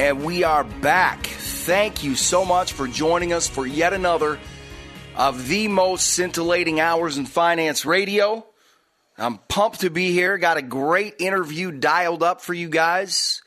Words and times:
And 0.00 0.24
we 0.24 0.44
are 0.44 0.62
back. 0.62 1.26
Thank 1.26 2.04
you 2.04 2.14
so 2.14 2.44
much 2.44 2.72
for 2.72 2.86
joining 2.86 3.32
us 3.32 3.48
for 3.48 3.66
yet 3.66 3.92
another 3.92 4.38
of 5.16 5.48
the 5.48 5.66
most 5.66 6.06
scintillating 6.06 6.78
hours 6.78 7.18
in 7.18 7.26
finance 7.26 7.84
radio. 7.84 8.46
I'm 9.18 9.38
pumped 9.48 9.80
to 9.80 9.90
be 9.90 10.12
here. 10.12 10.38
Got 10.38 10.56
a 10.56 10.62
great 10.62 11.16
interview 11.18 11.72
dialed 11.72 12.22
up 12.22 12.42
for 12.42 12.54
you 12.54 12.68
guys. 12.68 13.42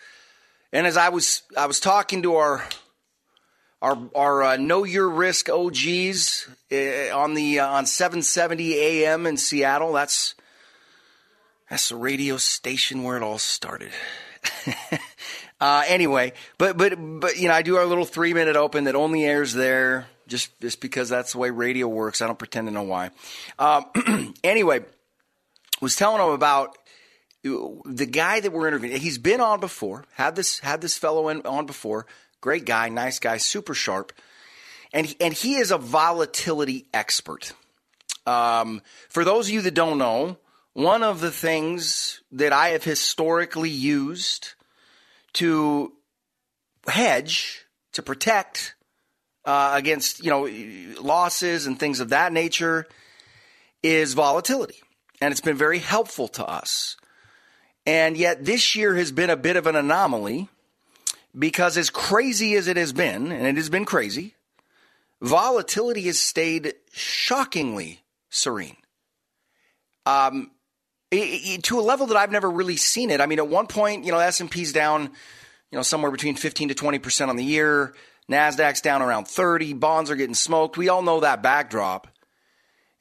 And 0.74 0.86
as 0.86 0.98
I 0.98 1.08
was 1.08 1.42
I 1.56 1.68
was 1.68 1.80
talking 1.80 2.24
to 2.24 2.36
our 2.36 2.66
our 3.82 3.98
our 4.14 4.44
uh, 4.44 4.58
know 4.58 4.84
your 4.84 5.10
risk 5.10 5.48
OGs 5.48 6.50
uh, 6.70 7.18
on 7.18 7.34
the 7.34 7.62
uh, 7.62 7.68
on 7.68 7.86
770 7.86 8.74
AM 8.74 9.26
in 9.26 9.38
Seattle. 9.38 9.94
That's 9.94 10.36
that's 11.70 11.88
the 11.88 11.96
radio 11.96 12.36
station 12.36 13.04
where 13.04 13.16
it 13.16 13.24
all 13.24 13.40
started. 13.40 13.94
Uh, 15.62 15.84
anyway, 15.88 16.34
but 16.58 16.76
but 16.76 16.96
but 16.98 17.38
you 17.38 17.48
know, 17.48 17.54
I 17.54 17.62
do 17.62 17.78
our 17.78 17.86
little 17.86 18.04
three 18.04 18.34
minute 18.34 18.56
open 18.56 18.86
that 18.86 18.96
only 18.96 19.24
airs 19.24 19.54
there, 19.54 20.08
just 20.28 20.60
just 20.60 20.82
because 20.82 21.08
that's 21.08 21.34
the 21.34 21.38
way 21.38 21.52
radio 21.52 21.88
works. 21.88 22.20
I 22.20 22.26
don't 22.26 22.40
pretend 22.40 22.68
to 22.68 22.74
know 22.74 22.82
why. 22.82 23.12
Um, 23.60 24.34
anyway, 24.44 24.84
was 25.80 25.96
telling 25.96 26.20
him 26.20 26.34
about 26.34 26.80
the 27.44 28.08
guy 28.10 28.40
that 28.40 28.52
we're 28.52 28.68
interviewing. 28.68 29.00
He's 29.00 29.20
been 29.20 29.40
on 29.40 29.60
before. 29.60 30.06
Had 30.16 30.36
this 30.36 30.58
had 30.60 30.82
this 30.82 30.98
fellow 30.98 31.30
in, 31.30 31.46
on 31.46 31.68
before. 31.68 32.08
Great 32.42 32.66
guy, 32.66 32.90
nice 32.90 33.20
guy, 33.20 33.38
super 33.38 33.76
sharp, 33.76 34.14
and 34.92 35.06
he, 35.06 35.16
and 35.20 35.32
he 35.32 35.58
is 35.58 35.70
a 35.70 35.78
volatility 35.78 36.88
expert. 36.92 37.54
Um, 38.26 38.82
for 39.10 39.24
those 39.24 39.48
of 39.48 39.54
you 39.54 39.62
that 39.62 39.76
don't 39.76 40.00
know, 40.00 40.38
one 40.74 41.04
of 41.04 41.22
the 41.22 41.30
things 41.30 42.22
that 42.32 42.52
I 42.52 42.70
have 42.70 42.84
historically 42.84 43.70
used 43.70 44.56
to 45.34 45.94
hedge, 46.88 47.66
to 47.94 48.02
protect 48.02 48.76
uh, 49.46 49.74
against 49.76 50.24
you 50.24 50.30
know 50.30 50.48
losses 51.02 51.66
and 51.66 51.80
things 51.80 52.00
of 52.00 52.10
that 52.10 52.32
nature 52.32 52.88
is 53.84 54.14
volatility, 54.14 54.82
and 55.20 55.32
it's 55.32 55.42
been 55.42 55.58
very 55.58 55.80
helpful 55.80 56.28
to 56.30 56.46
us. 56.46 56.98
And 57.86 58.16
yet, 58.16 58.46
this 58.46 58.76
year 58.76 58.96
has 58.96 59.12
been 59.12 59.32
a 59.32 59.36
bit 59.36 59.56
of 59.56 59.66
an 59.66 59.76
anomaly 59.76 60.50
because, 61.38 61.78
as 61.78 61.90
crazy 61.90 62.56
as 62.56 62.68
it 62.68 62.78
has 62.78 62.94
been, 62.94 63.32
and 63.32 63.48
it 63.48 63.56
has 63.56 63.70
been 63.70 63.86
crazy, 63.86 64.36
volatility 65.22 66.04
has 66.04 66.20
stayed 66.20 66.76
shockingly 66.94 68.04
serene. 68.30 68.78
Um, 70.06 70.52
to 71.12 71.80
a 71.80 71.82
level 71.82 72.08
that 72.08 72.18
I've 72.18 72.32
never 72.32 72.50
really 72.50 72.78
seen 72.78 73.10
it. 73.10 73.20
I 73.20 73.26
mean, 73.26 73.40
at 73.40 73.48
one 73.48 73.68
point, 73.68 74.06
you 74.06 74.12
know, 74.12 74.20
S 74.20 74.40
and 74.40 74.50
P's 74.50 74.72
down, 74.72 75.04
you 75.72 75.78
know, 75.78 75.82
somewhere 75.82 76.12
between 76.12 76.36
15 76.36 76.70
to 76.70 76.74
20 76.74 77.00
percent 77.00 77.30
on 77.30 77.36
the 77.36 77.44
year. 77.44 77.94
Nasdaq's 78.30 78.82
down 78.82 79.02
around 79.02 79.28
30. 79.28 79.74
Bonds 79.74 80.10
are 80.10 80.16
getting 80.16 80.36
smoked. 80.36 80.78
We 80.78 80.90
all 80.90 81.02
know 81.02 81.20
that 81.20 81.44
backdrop. 81.44 82.08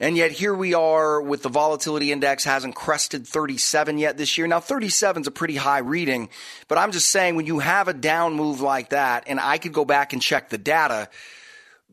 And 0.01 0.17
yet 0.17 0.33
here 0.33 0.55
we 0.55 0.73
are 0.73 1.21
with 1.21 1.43
the 1.43 1.51
volatility 1.51 2.11
index 2.11 2.43
hasn't 2.45 2.75
crested 2.75 3.27
37 3.27 3.99
yet 3.99 4.17
this 4.17 4.39
year. 4.39 4.47
Now 4.47 4.59
37 4.59 5.21
is 5.21 5.27
a 5.29 5.31
pretty 5.31 5.57
high 5.57 5.81
reading, 5.81 6.31
but 6.69 6.79
I'm 6.79 6.91
just 6.91 7.11
saying 7.11 7.37
when 7.37 7.45
you 7.45 7.59
have 7.59 7.87
a 7.87 7.93
down 7.93 8.33
move 8.33 8.63
like 8.63 8.91
that, 8.91 9.25
and 9.27 9.39
I 9.39 9.59
could 9.59 9.75
go 9.75 9.85
back 9.85 10.15
and 10.15 10.23
check 10.23 10.49
the 10.49 10.57
data, 10.57 11.11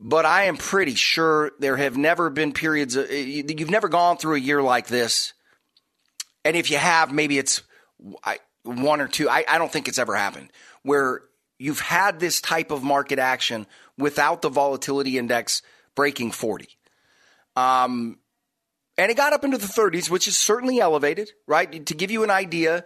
but 0.00 0.24
I 0.24 0.44
am 0.44 0.56
pretty 0.56 0.94
sure 0.94 1.52
there 1.58 1.76
have 1.76 1.98
never 1.98 2.30
been 2.30 2.52
periods, 2.52 2.96
of, 2.96 3.12
you've 3.12 3.70
never 3.70 3.90
gone 3.90 4.16
through 4.16 4.36
a 4.36 4.40
year 4.40 4.62
like 4.62 4.86
this 4.86 5.34
and 6.44 6.56
if 6.56 6.70
you 6.70 6.78
have, 6.78 7.12
maybe 7.12 7.38
it's 7.38 7.62
one 8.62 9.00
or 9.00 9.08
two. 9.08 9.28
I, 9.28 9.44
I 9.48 9.58
don't 9.58 9.72
think 9.72 9.88
it's 9.88 9.98
ever 9.98 10.14
happened 10.14 10.50
where 10.82 11.22
you've 11.58 11.80
had 11.80 12.20
this 12.20 12.40
type 12.40 12.70
of 12.70 12.82
market 12.82 13.18
action 13.18 13.66
without 13.96 14.42
the 14.42 14.48
volatility 14.48 15.18
index 15.18 15.62
breaking 15.94 16.30
40. 16.30 16.68
Um, 17.56 18.18
and 18.96 19.10
it 19.10 19.16
got 19.16 19.32
up 19.32 19.44
into 19.44 19.58
the 19.58 19.66
30s, 19.66 20.08
which 20.08 20.28
is 20.28 20.36
certainly 20.36 20.80
elevated, 20.80 21.30
right? 21.46 21.86
To 21.86 21.94
give 21.94 22.10
you 22.10 22.24
an 22.24 22.30
idea, 22.30 22.84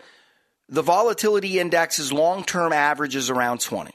the 0.68 0.82
volatility 0.82 1.58
index's 1.58 2.12
long 2.12 2.44
term 2.44 2.72
average 2.72 3.16
is 3.16 3.30
around 3.30 3.60
20. 3.60 3.92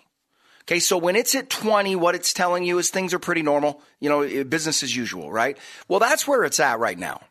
Okay, 0.64 0.80
so 0.80 0.98
when 0.98 1.16
it's 1.16 1.34
at 1.34 1.50
20, 1.50 1.96
what 1.96 2.14
it's 2.14 2.34
telling 2.34 2.66
you 2.66 2.78
is 2.78 2.90
things 2.90 3.14
are 3.14 3.20
pretty 3.20 3.42
normal, 3.42 3.82
you 4.02 4.10
know, 4.10 4.44
business 4.44 4.84
as 4.84 4.94
usual, 4.94 5.32
right? 5.32 5.58
Well, 5.88 6.00
that's 6.00 6.28
where 6.28 6.44
it's 6.44 6.60
at 6.60 6.80
right 6.80 6.98
now. 6.98 7.22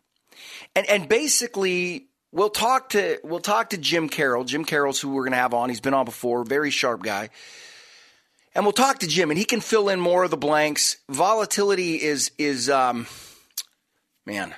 And, 0.75 0.89
and 0.89 1.09
basically, 1.09 2.09
We'll 2.37 2.51
talk 2.51 2.91
to 2.91 3.19
we'll 3.25 3.41
talk 3.41 3.71
to 3.71 3.79
Jim 3.79 4.11
Carroll. 4.11 4.45
Jim 4.45 4.67
Carroll's 4.67 5.01
who 5.01 5.09
we're 5.09 5.23
going 5.23 5.33
to 5.33 5.39
have 5.39 5.55
on. 5.55 5.71
He's 5.71 5.81
been 5.81 5.95
on 5.95 6.05
before, 6.05 6.45
very 6.45 6.71
sharp 6.71 7.03
guy. 7.03 7.31
And 8.55 8.63
we'll 8.63 8.73
talk 8.73 8.99
to 8.99 9.07
Jim, 9.07 9.31
and 9.31 9.39
he 9.39 9.47
can 9.47 9.63
fill 9.63 9.89
in 9.89 9.99
more 9.99 10.23
of 10.23 10.31
the 10.31 10.37
blanks. 10.37 10.99
Volatility 11.09 11.95
is 11.95 12.33
is 12.37 12.69
um, 12.69 13.07
man, 14.27 14.55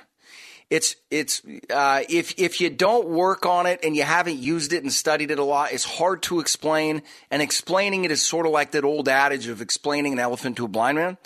it's 0.69 0.97
it's 1.09 1.41
uh, 1.69 2.03
if 2.09 2.37
if 2.37 2.59
you 2.59 2.69
don't 2.69 3.07
work 3.07 3.45
on 3.45 3.65
it 3.65 3.79
and 3.81 3.95
you 3.95 4.03
haven't 4.03 4.39
used 4.39 4.73
it 4.73 4.83
and 4.83 4.91
studied 4.91 5.31
it 5.31 5.39
a 5.39 5.43
lot, 5.45 5.71
it's 5.71 5.85
hard 5.85 6.21
to 6.23 6.41
explain. 6.41 7.01
And 7.31 7.41
explaining 7.41 8.03
it 8.03 8.11
is 8.11 8.25
sort 8.25 8.45
of 8.45 8.51
like 8.51 8.71
that 8.71 8.83
old 8.83 9.07
adage 9.07 9.47
of 9.47 9.61
explaining 9.61 10.11
an 10.11 10.19
elephant 10.19 10.57
to 10.57 10.65
a 10.65 10.67
blind 10.67 10.97
man. 10.97 11.17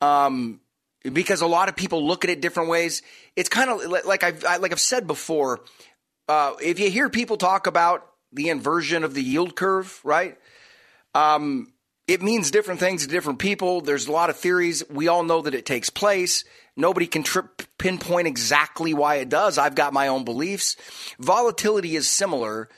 Um, 0.00 0.60
because 1.12 1.42
a 1.42 1.46
lot 1.46 1.68
of 1.68 1.76
people 1.76 2.06
look 2.06 2.24
at 2.24 2.30
it 2.30 2.40
different 2.40 2.68
ways. 2.68 3.02
It's 3.36 3.48
kind 3.48 3.70
of 3.70 4.04
like 4.06 4.22
I've 4.22 4.42
like 4.42 4.72
I've 4.72 4.80
said 4.80 5.06
before. 5.06 5.60
Uh, 6.28 6.54
if 6.62 6.78
you 6.78 6.90
hear 6.90 7.10
people 7.10 7.36
talk 7.36 7.66
about 7.66 8.06
the 8.32 8.48
inversion 8.48 9.04
of 9.04 9.14
the 9.14 9.22
yield 9.22 9.54
curve, 9.54 10.00
right? 10.04 10.38
Um, 11.14 11.72
it 12.06 12.22
means 12.22 12.50
different 12.50 12.80
things 12.80 13.02
to 13.02 13.08
different 13.08 13.38
people. 13.38 13.80
There's 13.80 14.08
a 14.08 14.12
lot 14.12 14.30
of 14.30 14.36
theories. 14.36 14.82
We 14.90 15.08
all 15.08 15.22
know 15.22 15.42
that 15.42 15.54
it 15.54 15.64
takes 15.64 15.90
place. 15.90 16.44
Nobody 16.76 17.06
can 17.06 17.22
trip, 17.22 17.62
pinpoint 17.78 18.26
exactly 18.26 18.92
why 18.92 19.16
it 19.16 19.28
does. 19.28 19.58
I've 19.58 19.74
got 19.74 19.92
my 19.92 20.08
own 20.08 20.24
beliefs. 20.24 20.76
Volatility 21.18 21.96
is 21.96 22.08
similar 22.08 22.68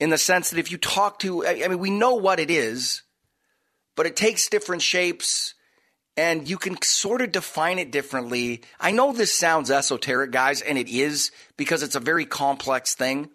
in 0.00 0.10
the 0.10 0.18
sense 0.18 0.50
that 0.50 0.58
if 0.58 0.72
you 0.72 0.78
talk 0.78 1.20
to, 1.20 1.46
I 1.46 1.66
mean, 1.68 1.78
we 1.78 1.90
know 1.90 2.14
what 2.14 2.40
it 2.40 2.50
is, 2.50 3.02
but 3.94 4.06
it 4.06 4.16
takes 4.16 4.48
different 4.48 4.82
shapes 4.82 5.54
and 6.16 6.48
you 6.48 6.56
can 6.56 6.80
sort 6.82 7.20
of 7.20 7.32
define 7.32 7.78
it 7.78 7.90
differently. 7.90 8.62
I 8.78 8.92
know 8.92 9.12
this 9.12 9.34
sounds 9.34 9.70
esoteric, 9.70 10.30
guys, 10.30 10.60
and 10.60 10.78
it 10.78 10.88
is 10.88 11.30
because 11.56 11.82
it's 11.82 11.96
a 11.96 12.00
very 12.00 12.24
complex 12.24 12.94
thing. 12.94 13.30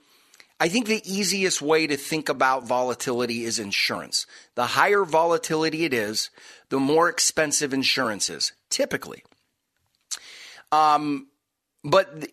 I 0.62 0.68
think 0.68 0.88
the 0.88 1.02
easiest 1.10 1.62
way 1.62 1.88
to 1.88 1.96
think 1.96 2.28
about 2.28 2.68
volatility 2.68 3.46
is 3.46 3.60
insurance. 3.60 4.26
The 4.56 4.66
higher 4.66 5.06
volatility 5.06 5.86
it 5.86 5.94
is, 5.94 6.30
the 6.70 6.80
more 6.80 7.08
expensive 7.10 7.74
insurance 7.74 8.30
is, 8.30 8.52
typically. 8.70 9.24
Um, 10.72 11.28
but 11.84 12.28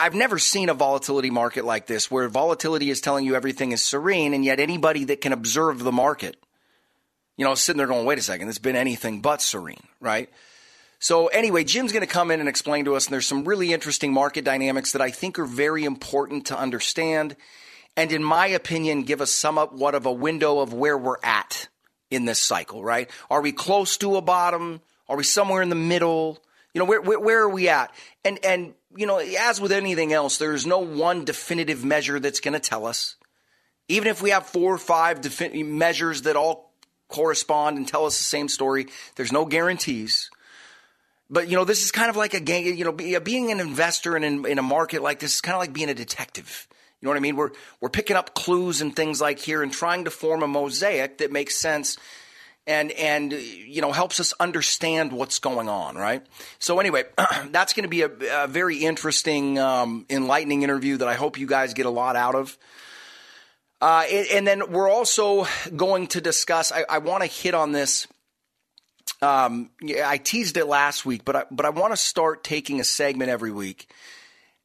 I've 0.00 0.14
never 0.14 0.38
seen 0.38 0.70
a 0.70 0.74
volatility 0.74 1.28
market 1.28 1.66
like 1.66 1.86
this 1.86 2.10
where 2.10 2.28
volatility 2.28 2.88
is 2.88 3.02
telling 3.02 3.26
you 3.26 3.34
everything 3.34 3.72
is 3.72 3.84
serene, 3.84 4.32
and 4.32 4.44
yet 4.44 4.58
anybody 4.58 5.04
that 5.04 5.20
can 5.20 5.34
observe 5.34 5.80
the 5.80 5.92
market 5.92 6.36
you 7.36 7.44
know, 7.44 7.54
sitting 7.54 7.78
there 7.78 7.86
going, 7.86 8.06
wait 8.06 8.18
a 8.18 8.22
second, 8.22 8.48
it's 8.48 8.58
been 8.58 8.76
anything 8.76 9.20
but 9.20 9.42
serene, 9.42 9.86
right? 10.00 10.30
So, 10.98 11.26
anyway, 11.26 11.64
Jim's 11.64 11.92
going 11.92 12.06
to 12.06 12.12
come 12.12 12.30
in 12.30 12.40
and 12.40 12.48
explain 12.48 12.86
to 12.86 12.96
us, 12.96 13.06
and 13.06 13.12
there's 13.12 13.26
some 13.26 13.44
really 13.44 13.72
interesting 13.72 14.12
market 14.12 14.44
dynamics 14.44 14.92
that 14.92 15.02
I 15.02 15.10
think 15.10 15.38
are 15.38 15.44
very 15.44 15.84
important 15.84 16.46
to 16.46 16.58
understand. 16.58 17.36
And 17.96 18.12
in 18.12 18.24
my 18.24 18.46
opinion, 18.46 19.02
give 19.02 19.20
us 19.20 19.30
somewhat 19.30 19.94
of 19.94 20.06
a 20.06 20.12
window 20.12 20.60
of 20.60 20.72
where 20.72 20.96
we're 20.96 21.20
at 21.22 21.68
in 22.10 22.24
this 22.24 22.38
cycle, 22.38 22.82
right? 22.82 23.10
Are 23.30 23.42
we 23.42 23.52
close 23.52 23.98
to 23.98 24.16
a 24.16 24.22
bottom? 24.22 24.80
Are 25.08 25.16
we 25.16 25.24
somewhere 25.24 25.62
in 25.62 25.68
the 25.68 25.74
middle? 25.74 26.38
You 26.72 26.78
know, 26.78 26.84
where, 26.86 27.00
where, 27.00 27.20
where 27.20 27.42
are 27.42 27.48
we 27.48 27.68
at? 27.68 27.94
And, 28.24 28.42
and, 28.44 28.74
you 28.94 29.06
know, 29.06 29.18
as 29.18 29.60
with 29.60 29.72
anything 29.72 30.12
else, 30.12 30.38
there's 30.38 30.66
no 30.66 30.78
one 30.78 31.24
definitive 31.24 31.84
measure 31.84 32.20
that's 32.20 32.40
going 32.40 32.54
to 32.54 32.60
tell 32.60 32.86
us. 32.86 33.16
Even 33.88 34.08
if 34.08 34.22
we 34.22 34.30
have 34.30 34.46
four 34.46 34.74
or 34.74 34.78
five 34.78 35.20
defi- 35.20 35.62
measures 35.62 36.22
that 36.22 36.36
all 36.36 36.65
correspond 37.08 37.76
and 37.76 37.86
tell 37.86 38.06
us 38.06 38.18
the 38.18 38.24
same 38.24 38.48
story. 38.48 38.86
There's 39.16 39.32
no 39.32 39.44
guarantees. 39.44 40.30
But 41.28 41.48
you 41.48 41.56
know, 41.56 41.64
this 41.64 41.84
is 41.84 41.90
kind 41.90 42.10
of 42.10 42.16
like 42.16 42.34
a 42.34 42.40
game. 42.40 42.76
You 42.76 42.84
know, 42.84 42.92
being 42.92 43.50
an 43.50 43.60
investor 43.60 44.16
in, 44.16 44.46
in 44.46 44.58
a 44.58 44.62
market 44.62 45.02
like 45.02 45.18
this 45.18 45.36
is 45.36 45.40
kind 45.40 45.54
of 45.54 45.60
like 45.60 45.72
being 45.72 45.88
a 45.88 45.94
detective. 45.94 46.68
You 47.00 47.06
know 47.06 47.10
what 47.10 47.18
I 47.18 47.20
mean? 47.20 47.36
We're 47.36 47.50
we're 47.80 47.88
picking 47.88 48.16
up 48.16 48.34
clues 48.34 48.80
and 48.80 48.94
things 48.94 49.20
like 49.20 49.38
here 49.38 49.62
and 49.62 49.72
trying 49.72 50.04
to 50.04 50.10
form 50.10 50.42
a 50.42 50.48
mosaic 50.48 51.18
that 51.18 51.32
makes 51.32 51.56
sense 51.56 51.98
and 52.66 52.90
and 52.92 53.32
you 53.32 53.80
know 53.80 53.92
helps 53.92 54.18
us 54.18 54.32
understand 54.40 55.12
what's 55.12 55.38
going 55.38 55.68
on, 55.68 55.96
right? 55.96 56.24
So 56.58 56.80
anyway, 56.80 57.04
that's 57.50 57.72
going 57.72 57.84
to 57.84 57.88
be 57.88 58.02
a, 58.02 58.10
a, 58.44 58.46
very 58.48 58.78
interesting, 58.78 59.58
um, 59.58 60.06
enlightening 60.10 60.62
interview 60.62 60.96
that 60.98 61.08
I 61.08 61.14
hope 61.14 61.38
you 61.38 61.46
guys 61.46 61.74
get 61.74 61.86
a 61.86 61.90
lot 61.90 62.16
out 62.16 62.34
of. 62.34 62.56
Uh, 63.80 64.04
and, 64.10 64.26
and, 64.28 64.46
then 64.46 64.72
we're 64.72 64.90
also 64.90 65.46
going 65.74 66.06
to 66.06 66.20
discuss. 66.20 66.72
I, 66.72 66.84
I 66.88 66.98
want 66.98 67.22
to 67.22 67.28
hit 67.28 67.54
on 67.54 67.72
this. 67.72 68.06
Um, 69.20 69.70
I 70.04 70.16
teased 70.18 70.56
it 70.56 70.66
last 70.66 71.04
week, 71.04 71.24
but 71.24 71.36
I, 71.36 71.44
but 71.50 71.66
I 71.66 71.70
want 71.70 71.92
to 71.92 71.96
start 71.96 72.42
taking 72.42 72.80
a 72.80 72.84
segment 72.84 73.30
every 73.30 73.50
week. 73.50 73.90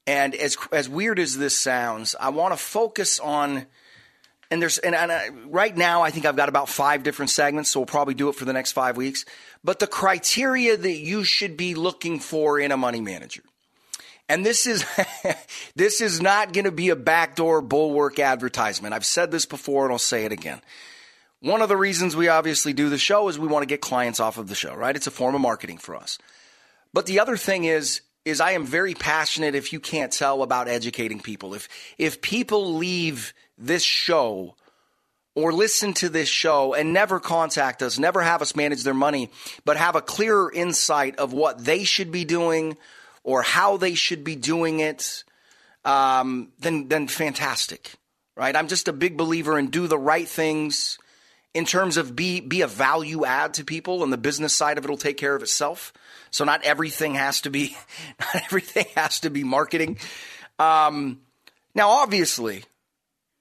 And 0.08 0.34
as 0.34 0.58
as 0.72 0.88
weird 0.90 1.20
as 1.20 1.38
this 1.38 1.58
sounds, 1.58 2.16
I 2.20 2.30
want 2.30 2.54
to 2.54 2.58
focus 2.58 3.20
on 3.20 3.68
and 4.52 4.62
there's 4.62 4.78
and, 4.78 4.94
and 4.94 5.12
I, 5.12 5.30
right 5.48 5.76
now 5.76 6.02
I 6.02 6.12
think 6.12 6.26
I've 6.26 6.36
got 6.36 6.50
about 6.50 6.68
five 6.70 7.04
different 7.04 7.32
segments, 7.32 7.72
so 7.72 7.80
we'll 7.80 7.88
probably 7.88 8.14
do 8.14 8.30
it 8.30 8.36
for 8.36 8.46
the 8.46 8.54
next 8.54 8.74
five 8.74 8.98
weeks. 8.98 9.26
But 9.64 9.80
the 9.80 9.88
criteria 9.88 10.76
that 10.76 10.98
you 10.98 11.24
should 11.24 11.56
be 11.56 11.74
looking 11.74 12.20
for 12.20 12.60
in 12.60 12.72
a 12.72 12.78
money 12.78 13.00
manager, 13.00 13.44
and 14.32 14.46
this 14.46 14.66
is 14.66 14.86
this 15.76 16.00
is 16.00 16.22
not 16.22 16.54
going 16.54 16.64
to 16.64 16.72
be 16.72 16.90
a 16.90 16.96
backdoor 16.96 17.62
bulwark 17.62 18.18
advertisement. 18.18 18.94
I've 18.94 19.06
said 19.06 19.30
this 19.30 19.46
before, 19.46 19.84
and 19.84 19.92
I'll 19.92 20.00
say 20.00 20.24
it 20.24 20.32
again. 20.32 20.62
One 21.42 21.62
of 21.62 21.68
the 21.68 21.76
reasons 21.76 22.16
we 22.16 22.30
obviously 22.30 22.72
do 22.72 22.90
the 22.90 22.98
show 22.98 23.28
is 23.28 23.38
we 23.38 23.48
want 23.48 23.64
to 23.64 23.68
get 23.68 23.82
clients 23.82 24.20
off 24.22 24.38
of 24.38 24.48
the 24.48 24.56
show, 24.56 24.74
right? 24.74 24.96
It's 24.96 25.08
a 25.08 25.12
form 25.12 25.36
of 25.36 25.42
marketing 25.42 25.80
for 25.80 25.96
us. 25.96 26.18
But 26.94 27.08
the 27.08 27.20
other 27.20 27.36
thing 27.36 27.66
is 27.66 28.02
is 28.24 28.40
I 28.40 28.52
am 28.52 28.66
very 28.66 28.94
passionate 28.94 29.56
if 29.56 29.74
you 29.74 29.80
can't 29.82 30.14
tell 30.14 30.44
about 30.44 30.70
educating 30.70 31.20
people. 31.20 31.54
If 31.54 31.68
if 31.98 32.22
people 32.22 32.76
leave 32.76 33.34
this 33.58 33.84
show 33.84 34.56
or 35.36 35.52
listen 35.52 35.94
to 35.96 36.08
this 36.08 36.30
show 36.30 36.74
and 36.74 36.94
never 36.94 37.20
contact 37.20 37.82
us, 37.82 38.00
never 38.00 38.22
have 38.22 38.42
us 38.42 38.56
manage 38.56 38.84
their 38.84 38.94
money, 38.94 39.30
but 39.66 39.76
have 39.76 39.98
a 39.98 40.02
clearer 40.02 40.50
insight 40.54 41.18
of 41.18 41.34
what 41.34 41.66
they 41.66 41.84
should 41.84 42.14
be 42.14 42.24
doing 42.24 42.78
or 43.24 43.42
how 43.42 43.78
they 43.78 43.94
should 43.94 44.24
be 44.24 44.36
doing 44.36 44.80
it, 44.80 45.24
um, 45.86 46.52
then 46.60 46.88
then 46.88 47.08
fantastic, 47.08 47.94
right? 48.36 48.56
I'm 48.56 48.68
just 48.68 48.88
a 48.88 48.94
big 48.94 49.18
believer 49.18 49.58
in 49.58 49.70
do 49.70 49.88
the 49.88 49.98
right 49.98 50.28
things 50.28 50.98
in 51.54 51.66
terms 51.66 51.98
of 51.98 52.16
be 52.16 52.40
be 52.40 52.62
a 52.62 52.68
value 52.68 53.26
add 53.26 53.56
to 53.56 53.66
people, 53.66 54.04
and 54.04 54.12
the 54.12 54.18
business 54.18 54.54
side 54.54 54.78
of 54.78 54.86
it 54.86 54.90
will 54.90 54.98
take 54.98 55.18
care 55.18 55.36
of 55.36 55.42
itself. 55.42 55.94
So 56.30 56.46
not 56.46 56.64
everything 56.64 57.16
has 57.16 57.42
to 57.42 57.50
be 57.50 57.76
not 58.20 58.44
everything 58.44 58.86
has 58.96 59.20
to 59.22 59.30
be 59.30 59.44
marketing. 59.44 59.98
Um, 60.60 61.22
now, 61.74 61.90
obviously, 61.90 62.64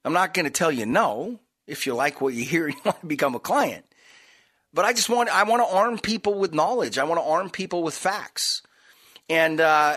I'm 0.05 0.13
not 0.13 0.35
going 0.35 0.45
to 0.45 0.51
tell 0.51 0.73
you 0.73 0.87
no 0.87 1.41
if 1.67 1.87
you 1.87 1.95
like 1.95 2.21
what 2.21 2.35
you 2.35 2.45
hear 2.45 2.67
and 2.67 2.75
you 2.77 2.81
want 2.85 3.01
to 3.01 3.07
become 3.07 3.35
a 3.35 3.41
client. 3.41 3.85
But 4.73 4.85
I 4.85 4.93
just 4.93 5.09
want 5.09 5.29
I 5.29 5.43
want 5.45 5.67
to 5.67 5.75
arm 5.75 5.99
people 5.99 6.39
with 6.39 6.55
knowledge. 6.55 6.99
I 6.99 7.05
want 7.05 7.21
to 7.21 7.27
arm 7.27 7.51
people 7.51 7.83
with 7.83 7.95
facts, 7.95 8.63
and 9.31 9.61
uh, 9.61 9.97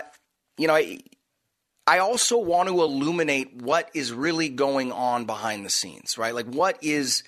you 0.56 0.66
know 0.66 0.74
I, 0.74 1.00
I 1.86 1.98
also 1.98 2.38
want 2.38 2.70
to 2.70 2.80
illuminate 2.80 3.54
what 3.60 3.90
is 3.92 4.12
really 4.12 4.48
going 4.48 4.92
on 4.92 5.26
behind 5.26 5.66
the 5.66 5.70
scenes. 5.70 6.16
Right, 6.16 6.34
like 6.34 6.46
what 6.46 6.78
is 6.82 7.22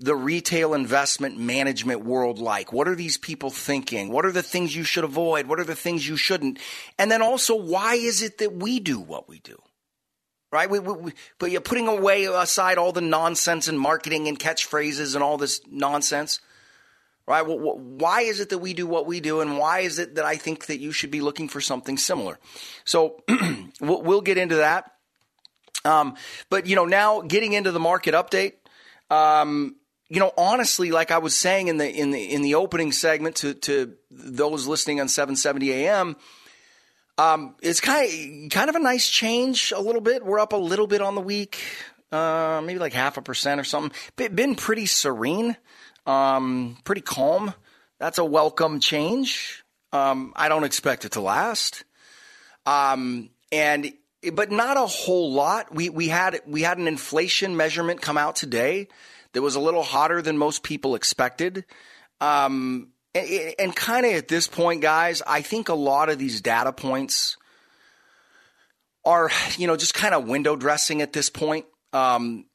the 0.00 0.14
retail 0.14 0.74
investment 0.74 1.38
management 1.38 2.04
world 2.04 2.38
like? 2.38 2.72
What 2.72 2.86
are 2.86 2.94
these 2.94 3.16
people 3.16 3.50
thinking? 3.50 4.12
What 4.12 4.26
are 4.26 4.32
the 4.32 4.42
things 4.42 4.76
you 4.76 4.84
should 4.84 5.04
avoid? 5.04 5.46
What 5.46 5.58
are 5.58 5.64
the 5.64 5.74
things 5.74 6.06
you 6.06 6.16
shouldn't? 6.16 6.58
And 6.98 7.10
then 7.10 7.22
also, 7.22 7.56
why 7.56 7.94
is 7.94 8.22
it 8.22 8.38
that 8.38 8.52
we 8.52 8.78
do 8.78 9.00
what 9.00 9.28
we 9.28 9.38
do? 9.38 9.58
right? 10.50 10.70
We, 10.70 10.78
we, 10.78 10.92
we, 10.94 11.12
but 11.38 11.50
you're 11.50 11.60
putting 11.60 11.88
away 11.88 12.24
aside 12.24 12.78
all 12.78 12.92
the 12.92 13.00
nonsense 13.00 13.68
and 13.68 13.78
marketing 13.78 14.28
and 14.28 14.38
catchphrases 14.38 15.14
and 15.14 15.22
all 15.22 15.36
this 15.36 15.60
nonsense, 15.70 16.40
right? 17.28 17.42
Why 17.46 18.22
is 18.22 18.40
it 18.40 18.48
that 18.48 18.58
we 18.58 18.72
do 18.74 18.86
what 18.86 19.06
we 19.06 19.20
do, 19.20 19.40
and 19.40 19.58
why 19.58 19.80
is 19.80 19.98
it 19.98 20.14
that 20.14 20.24
I 20.24 20.36
think 20.36 20.66
that 20.66 20.80
you 20.80 20.92
should 20.92 21.10
be 21.10 21.20
looking 21.20 21.48
for 21.48 21.60
something 21.60 21.98
similar? 21.98 22.38
So 22.84 23.22
we'll, 23.80 24.02
we'll, 24.02 24.20
get 24.22 24.38
into 24.38 24.56
that. 24.56 24.92
Um, 25.84 26.16
but 26.50 26.66
you 26.66 26.74
know, 26.74 26.86
now 26.86 27.20
getting 27.20 27.52
into 27.52 27.70
the 27.70 27.80
market 27.80 28.14
update. 28.14 28.54
Um, 29.10 29.76
you 30.08 30.20
know, 30.20 30.32
honestly, 30.38 30.90
like 30.90 31.10
I 31.10 31.18
was 31.18 31.36
saying 31.36 31.68
in 31.68 31.76
the 31.76 31.88
in 31.88 32.10
the 32.10 32.22
in 32.22 32.42
the 32.42 32.54
opening 32.54 32.92
segment 32.92 33.36
to 33.36 33.54
to 33.54 33.94
those 34.10 34.66
listening 34.66 35.00
on 35.00 35.08
770 35.08 35.72
AM, 35.72 36.16
um, 37.18 37.56
it's 37.60 37.80
kind 37.80 38.08
of, 38.08 38.50
kind 38.50 38.70
of 38.70 38.76
a 38.76 38.80
nice 38.80 39.06
change 39.06 39.72
a 39.76 39.80
little 39.80 40.00
bit. 40.00 40.24
We're 40.24 40.38
up 40.38 40.54
a 40.54 40.56
little 40.56 40.86
bit 40.86 41.02
on 41.02 41.14
the 41.14 41.20
week, 41.20 41.60
uh, 42.10 42.62
maybe 42.64 42.78
like 42.78 42.94
half 42.94 43.18
a 43.18 43.22
percent 43.22 43.60
or 43.60 43.64
something. 43.64 43.92
Been 44.16 44.54
pretty 44.54 44.86
serene, 44.86 45.56
um, 46.08 46.76
pretty 46.84 47.02
calm. 47.02 47.54
That's 48.00 48.18
a 48.18 48.24
welcome 48.24 48.80
change. 48.80 49.62
Um, 49.92 50.32
I 50.34 50.48
don't 50.48 50.64
expect 50.64 51.04
it 51.04 51.12
to 51.12 51.20
last. 51.20 51.84
Um, 52.66 53.30
and 53.52 53.92
but 54.32 54.50
not 54.50 54.76
a 54.76 54.86
whole 54.86 55.32
lot. 55.32 55.72
We 55.74 55.88
we 55.90 56.08
had 56.08 56.40
we 56.46 56.62
had 56.62 56.78
an 56.78 56.88
inflation 56.88 57.56
measurement 57.56 58.00
come 58.00 58.18
out 58.18 58.36
today 58.36 58.88
that 59.32 59.42
was 59.42 59.54
a 59.54 59.60
little 59.60 59.82
hotter 59.82 60.22
than 60.22 60.38
most 60.38 60.62
people 60.62 60.94
expected. 60.94 61.64
Um, 62.20 62.88
and, 63.14 63.54
and 63.58 63.76
kind 63.76 64.04
of 64.06 64.12
at 64.12 64.28
this 64.28 64.48
point, 64.48 64.82
guys, 64.82 65.22
I 65.26 65.42
think 65.42 65.68
a 65.68 65.74
lot 65.74 66.08
of 66.08 66.18
these 66.18 66.40
data 66.40 66.72
points 66.72 67.36
are, 69.04 69.30
you 69.56 69.66
know, 69.66 69.76
just 69.76 69.94
kind 69.94 70.14
of 70.14 70.26
window 70.26 70.56
dressing 70.56 71.02
at 71.02 71.12
this 71.12 71.30
point. 71.30 71.66
Um, 71.92 72.46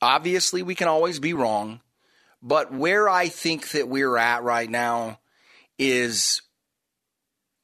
obviously, 0.00 0.62
we 0.62 0.74
can 0.74 0.88
always 0.88 1.18
be 1.18 1.34
wrong, 1.34 1.80
but 2.42 2.72
where 2.72 3.08
I 3.08 3.28
think 3.28 3.70
that 3.70 3.88
we're 3.88 4.16
at 4.16 4.42
right 4.42 4.68
now 4.68 5.20
is 5.78 6.42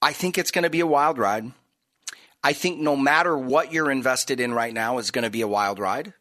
I 0.00 0.12
think 0.12 0.38
it's 0.38 0.50
going 0.50 0.62
to 0.62 0.70
be 0.70 0.80
a 0.80 0.86
wild 0.86 1.18
ride. 1.18 1.50
I 2.44 2.52
think 2.52 2.78
no 2.78 2.96
matter 2.96 3.36
what 3.36 3.72
you're 3.72 3.90
invested 3.90 4.38
in 4.38 4.54
right 4.54 4.72
now 4.72 4.98
is 4.98 5.10
going 5.10 5.24
to 5.24 5.30
be 5.30 5.40
a 5.40 5.48
wild 5.48 5.78
ride. 5.80 6.14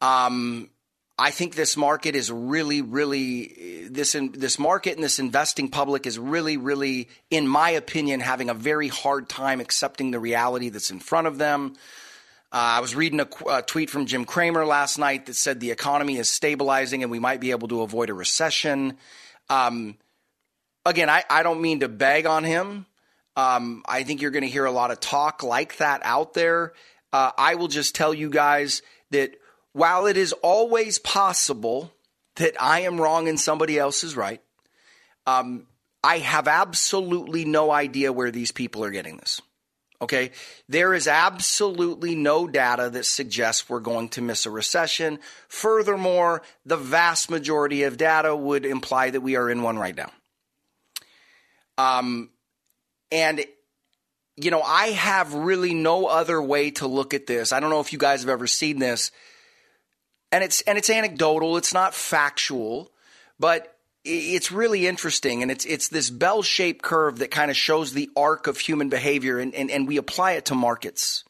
Um, 0.00 0.70
I 1.18 1.30
think 1.30 1.54
this 1.54 1.76
market 1.76 2.16
is 2.16 2.32
really, 2.32 2.82
really 2.82 3.86
this 3.88 4.14
in, 4.14 4.32
this 4.32 4.58
market 4.58 4.94
and 4.94 5.04
this 5.04 5.18
investing 5.18 5.68
public 5.68 6.06
is 6.06 6.18
really, 6.18 6.56
really, 6.56 7.08
in 7.30 7.46
my 7.46 7.70
opinion, 7.70 8.20
having 8.20 8.48
a 8.48 8.54
very 8.54 8.88
hard 8.88 9.28
time 9.28 9.60
accepting 9.60 10.10
the 10.10 10.18
reality 10.18 10.70
that's 10.70 10.90
in 10.90 10.98
front 10.98 11.26
of 11.26 11.38
them. 11.38 11.76
Uh, 12.54 12.78
I 12.78 12.80
was 12.80 12.94
reading 12.94 13.18
a, 13.18 13.28
a, 13.50 13.62
tweet 13.62 13.90
from 13.90 14.06
Jim 14.06 14.24
Cramer 14.24 14.64
last 14.64 14.96
night 14.96 15.26
that 15.26 15.34
said 15.34 15.58
the 15.58 15.72
economy 15.72 16.18
is 16.18 16.28
stabilizing 16.28 17.02
and 17.02 17.10
we 17.10 17.18
might 17.18 17.40
be 17.40 17.50
able 17.50 17.66
to 17.66 17.82
avoid 17.82 18.10
a 18.10 18.14
recession. 18.14 18.96
Um, 19.50 19.96
again, 20.86 21.10
I, 21.10 21.24
I, 21.28 21.42
don't 21.42 21.60
mean 21.60 21.80
to 21.80 21.88
beg 21.88 22.26
on 22.26 22.44
him. 22.44 22.86
Um, 23.34 23.82
I 23.88 24.04
think 24.04 24.22
you're 24.22 24.30
going 24.30 24.44
to 24.44 24.48
hear 24.48 24.66
a 24.66 24.70
lot 24.70 24.92
of 24.92 25.00
talk 25.00 25.42
like 25.42 25.78
that 25.78 26.02
out 26.04 26.34
there. 26.34 26.74
Uh, 27.12 27.32
I 27.36 27.56
will 27.56 27.66
just 27.66 27.96
tell 27.96 28.14
you 28.14 28.30
guys 28.30 28.82
that 29.10 29.34
while 29.72 30.06
it 30.06 30.16
is 30.16 30.32
always 30.34 31.00
possible 31.00 31.92
that 32.36 32.54
I 32.62 32.82
am 32.82 33.00
wrong 33.00 33.26
and 33.26 33.38
somebody 33.38 33.80
else 33.80 34.04
is 34.04 34.16
right, 34.16 34.40
um, 35.26 35.66
I 36.04 36.18
have 36.18 36.46
absolutely 36.46 37.44
no 37.46 37.72
idea 37.72 38.12
where 38.12 38.30
these 38.30 38.52
people 38.52 38.84
are 38.84 38.92
getting 38.92 39.16
this. 39.16 39.42
Okay. 40.02 40.32
There 40.68 40.92
is 40.92 41.08
absolutely 41.08 42.14
no 42.14 42.46
data 42.46 42.90
that 42.90 43.06
suggests 43.06 43.68
we're 43.68 43.80
going 43.80 44.08
to 44.10 44.22
miss 44.22 44.44
a 44.44 44.50
recession. 44.50 45.18
Furthermore, 45.48 46.42
the 46.66 46.76
vast 46.76 47.30
majority 47.30 47.84
of 47.84 47.96
data 47.96 48.34
would 48.34 48.66
imply 48.66 49.10
that 49.10 49.20
we 49.20 49.36
are 49.36 49.48
in 49.48 49.62
one 49.62 49.78
right 49.78 49.96
now. 49.96 50.10
Um, 51.78 52.30
and, 53.10 53.44
you 54.36 54.50
know, 54.50 54.62
I 54.62 54.88
have 54.88 55.32
really 55.32 55.74
no 55.74 56.06
other 56.06 56.42
way 56.42 56.70
to 56.72 56.86
look 56.86 57.14
at 57.14 57.26
this. 57.26 57.52
I 57.52 57.60
don't 57.60 57.70
know 57.70 57.80
if 57.80 57.92
you 57.92 57.98
guys 57.98 58.20
have 58.20 58.30
ever 58.30 58.46
seen 58.46 58.78
this 58.78 59.10
and 60.34 60.42
it's 60.42 60.62
and 60.62 60.76
it's 60.76 60.90
anecdotal. 60.90 61.56
It's 61.56 61.72
not 61.72 61.94
factual, 61.94 62.90
but 63.38 63.73
it's 64.04 64.52
really 64.52 64.86
interesting 64.86 65.42
and 65.42 65.50
it's 65.50 65.64
it's 65.64 65.88
this 65.88 66.10
bell 66.10 66.42
shaped 66.42 66.82
curve 66.82 67.18
that 67.20 67.30
kind 67.30 67.50
of 67.50 67.56
shows 67.56 67.92
the 67.92 68.10
arc 68.16 68.46
of 68.46 68.58
human 68.58 68.88
behavior 68.88 69.38
and, 69.38 69.54
and, 69.54 69.70
and 69.70 69.88
we 69.88 69.96
apply 69.96 70.32
it 70.32 70.46
to 70.46 70.54
markets. 70.54 71.24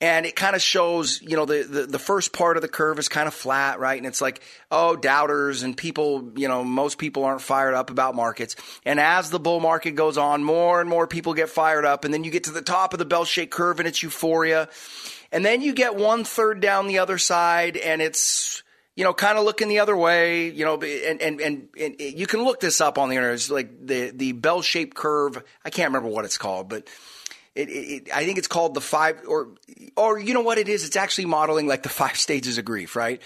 And 0.00 0.26
it 0.26 0.36
kind 0.36 0.54
of 0.54 0.62
shows 0.62 1.20
you 1.22 1.36
know 1.36 1.44
the, 1.44 1.62
the, 1.62 1.86
the 1.86 1.98
first 1.98 2.32
part 2.32 2.56
of 2.56 2.62
the 2.62 2.68
curve 2.68 2.98
is 2.98 3.08
kind 3.08 3.28
of 3.28 3.34
flat 3.34 3.78
right? 3.78 3.96
And 3.96 4.06
it's 4.06 4.20
like 4.20 4.42
oh 4.70 4.96
doubters 4.96 5.62
and 5.62 5.76
people 5.76 6.32
you 6.36 6.48
know 6.48 6.64
most 6.64 6.98
people 6.98 7.24
aren't 7.24 7.42
fired 7.42 7.74
up 7.74 7.90
about 7.90 8.14
markets. 8.16 8.56
And 8.84 8.98
as 8.98 9.30
the 9.30 9.40
bull 9.40 9.60
market 9.60 9.92
goes 9.92 10.18
on 10.18 10.42
more 10.42 10.80
and 10.80 10.90
more 10.90 11.06
people 11.06 11.34
get 11.34 11.48
fired 11.48 11.84
up 11.84 12.04
and 12.04 12.12
then 12.12 12.24
you 12.24 12.30
get 12.30 12.44
to 12.44 12.52
the 12.52 12.62
top 12.62 12.92
of 12.92 12.98
the 12.98 13.04
bell 13.04 13.24
shaped 13.24 13.52
curve 13.52 13.78
and 13.78 13.88
it's 13.88 14.02
euphoria. 14.02 14.68
And 15.30 15.44
then 15.44 15.62
you 15.62 15.74
get 15.74 15.94
one 15.94 16.24
third 16.24 16.60
down 16.60 16.86
the 16.86 17.00
other 17.00 17.18
side, 17.18 17.76
and 17.76 18.00
it's 18.00 18.62
you 18.98 19.04
know 19.04 19.14
kind 19.14 19.38
of 19.38 19.44
looking 19.44 19.68
the 19.68 19.78
other 19.78 19.96
way. 19.96 20.50
You 20.50 20.64
know, 20.64 20.74
and 20.74 21.22
and 21.22 21.40
and, 21.40 21.68
and 21.78 22.00
you 22.00 22.26
can 22.26 22.42
look 22.42 22.58
this 22.58 22.80
up 22.80 22.98
on 22.98 23.08
the 23.08 23.14
internet. 23.14 23.36
It's 23.36 23.48
like 23.48 23.86
the 23.86 24.10
the 24.10 24.32
bell 24.32 24.60
shaped 24.60 24.96
curve. 24.96 25.40
I 25.64 25.70
can't 25.70 25.90
remember 25.90 26.08
what 26.08 26.24
it's 26.24 26.36
called, 26.36 26.68
but 26.68 26.88
it, 27.54 27.68
it, 27.68 28.08
I 28.12 28.24
think 28.24 28.38
it's 28.38 28.48
called 28.48 28.74
the 28.74 28.80
five, 28.80 29.22
or 29.28 29.50
or 29.96 30.18
you 30.18 30.34
know 30.34 30.40
what 30.40 30.58
it 30.58 30.68
is? 30.68 30.84
It's 30.84 30.96
actually 30.96 31.26
modeling 31.26 31.68
like 31.68 31.84
the 31.84 31.88
five 32.02 32.16
stages 32.16 32.58
of 32.58 32.64
grief, 32.64 32.96
right? 32.96 33.22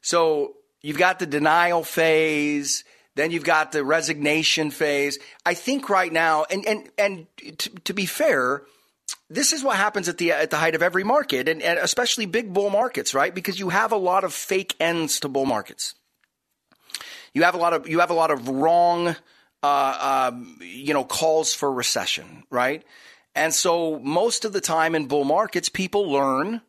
So 0.00 0.54
you've 0.80 0.96
got 0.96 1.18
the 1.18 1.26
denial 1.26 1.84
phase, 1.84 2.84
then 3.14 3.30
you've 3.30 3.44
got 3.44 3.72
the 3.72 3.84
resignation 3.84 4.70
phase. 4.70 5.18
I 5.44 5.52
think 5.52 5.90
right 5.90 6.10
now, 6.10 6.46
and 6.50 6.66
and 6.66 6.88
and 6.96 7.26
to, 7.58 7.68
to 7.84 7.92
be 7.92 8.06
fair, 8.06 8.62
this 9.28 9.52
is 9.52 9.62
what 9.62 9.76
happens 9.76 10.08
at 10.08 10.18
the 10.18 10.32
at 10.32 10.50
the 10.50 10.56
height 10.56 10.74
of 10.74 10.82
every 10.82 11.04
market, 11.04 11.48
and, 11.48 11.62
and 11.62 11.78
especially 11.78 12.26
big 12.26 12.52
bull 12.52 12.70
markets, 12.70 13.14
right? 13.14 13.34
Because 13.34 13.58
you 13.58 13.68
have 13.68 13.92
a 13.92 13.96
lot 13.96 14.24
of 14.24 14.32
fake 14.32 14.74
ends 14.80 15.20
to 15.20 15.28
bull 15.28 15.46
markets. 15.46 15.94
You 17.32 17.44
have 17.44 17.54
a 17.54 17.58
lot 17.58 17.72
of 17.72 17.88
you 17.88 18.00
have 18.00 18.10
a 18.10 18.14
lot 18.14 18.30
of 18.30 18.48
wrong, 18.48 19.16
uh, 19.62 20.30
um, 20.32 20.58
you 20.60 20.92
know, 20.94 21.04
calls 21.04 21.54
for 21.54 21.72
recession, 21.72 22.44
right? 22.50 22.84
And 23.34 23.54
so 23.54 24.00
most 24.00 24.44
of 24.44 24.52
the 24.52 24.60
time 24.60 24.94
in 24.94 25.06
bull 25.06 25.24
markets, 25.24 25.68
people 25.68 26.10
learn 26.10 26.62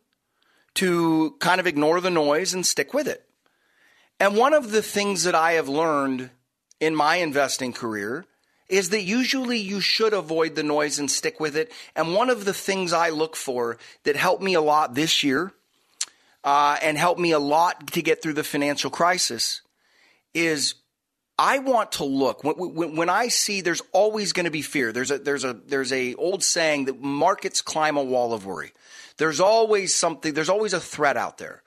to 0.74 1.36
kind 1.40 1.60
of 1.60 1.66
ignore 1.66 2.00
the 2.00 2.10
noise 2.10 2.54
and 2.54 2.64
stick 2.64 2.94
with 2.94 3.08
it. 3.08 3.24
And 4.20 4.36
one 4.36 4.54
of 4.54 4.70
the 4.70 4.82
things 4.82 5.24
that 5.24 5.34
I 5.34 5.52
have 5.52 5.68
learned 5.68 6.30
in 6.80 6.94
my 6.94 7.16
investing 7.16 7.72
career 7.72 8.24
is 8.72 8.88
that 8.88 9.02
usually 9.02 9.58
you 9.58 9.82
should 9.82 10.14
avoid 10.14 10.54
the 10.54 10.62
noise 10.62 10.98
and 10.98 11.10
stick 11.10 11.38
with 11.38 11.56
it. 11.56 11.70
And 11.94 12.14
one 12.14 12.30
of 12.30 12.46
the 12.46 12.54
things 12.54 12.94
I 12.94 13.10
look 13.10 13.36
for 13.36 13.76
that 14.04 14.16
helped 14.16 14.42
me 14.42 14.54
a 14.54 14.62
lot 14.62 14.94
this 14.94 15.22
year 15.22 15.52
uh, 16.42 16.78
and 16.82 16.96
helped 16.96 17.20
me 17.20 17.32
a 17.32 17.38
lot 17.38 17.88
to 17.88 18.00
get 18.00 18.22
through 18.22 18.32
the 18.32 18.42
financial 18.42 18.90
crisis 18.90 19.60
is 20.32 20.74
I 21.38 21.58
want 21.58 21.92
to 21.92 22.04
look 22.04 22.44
when, 22.44 22.54
when, 22.54 22.96
when 22.96 23.08
I 23.10 23.28
see 23.28 23.60
there's 23.60 23.82
always 23.92 24.32
going 24.32 24.46
to 24.46 24.50
be 24.50 24.62
fear. 24.62 24.90
There's 24.90 25.10
a 25.10 25.18
there's 25.18 25.44
a 25.44 25.52
there's 25.52 25.92
a 25.92 26.14
old 26.14 26.42
saying 26.42 26.86
that 26.86 26.98
markets 26.98 27.60
climb 27.60 27.98
a 27.98 28.02
wall 28.02 28.32
of 28.32 28.46
worry. 28.46 28.72
There's 29.18 29.40
always 29.40 29.94
something. 29.94 30.32
There's 30.32 30.48
always 30.48 30.72
a 30.72 30.80
threat 30.80 31.18
out 31.18 31.36
there. 31.36 31.62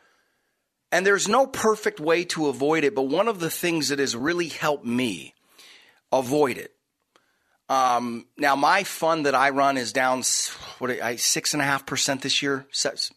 And 0.92 1.06
there's 1.06 1.28
no 1.28 1.46
perfect 1.46 2.00
way 2.00 2.24
to 2.26 2.48
avoid 2.48 2.84
it, 2.84 2.96
but 2.96 3.04
one 3.04 3.28
of 3.28 3.40
the 3.40 3.50
things 3.52 3.90
that 3.90 4.00
has 4.00 4.16
really 4.16 4.48
helped 4.48 4.86
me 4.86 5.36
avoid 6.12 6.58
it 6.58 6.75
um, 7.67 8.25
now, 8.38 8.55
my 8.55 8.84
fund 8.84 9.25
that 9.25 9.34
I 9.34 9.50
run 9.50 9.77
is 9.77 9.91
down 9.91 10.22
what 10.77 10.91
I 10.91 11.15
six 11.15 11.53
and 11.53 11.62
a 11.62 11.65
half 11.65 11.86
percent 11.86 12.22
this 12.22 12.43
year. 12.43 12.67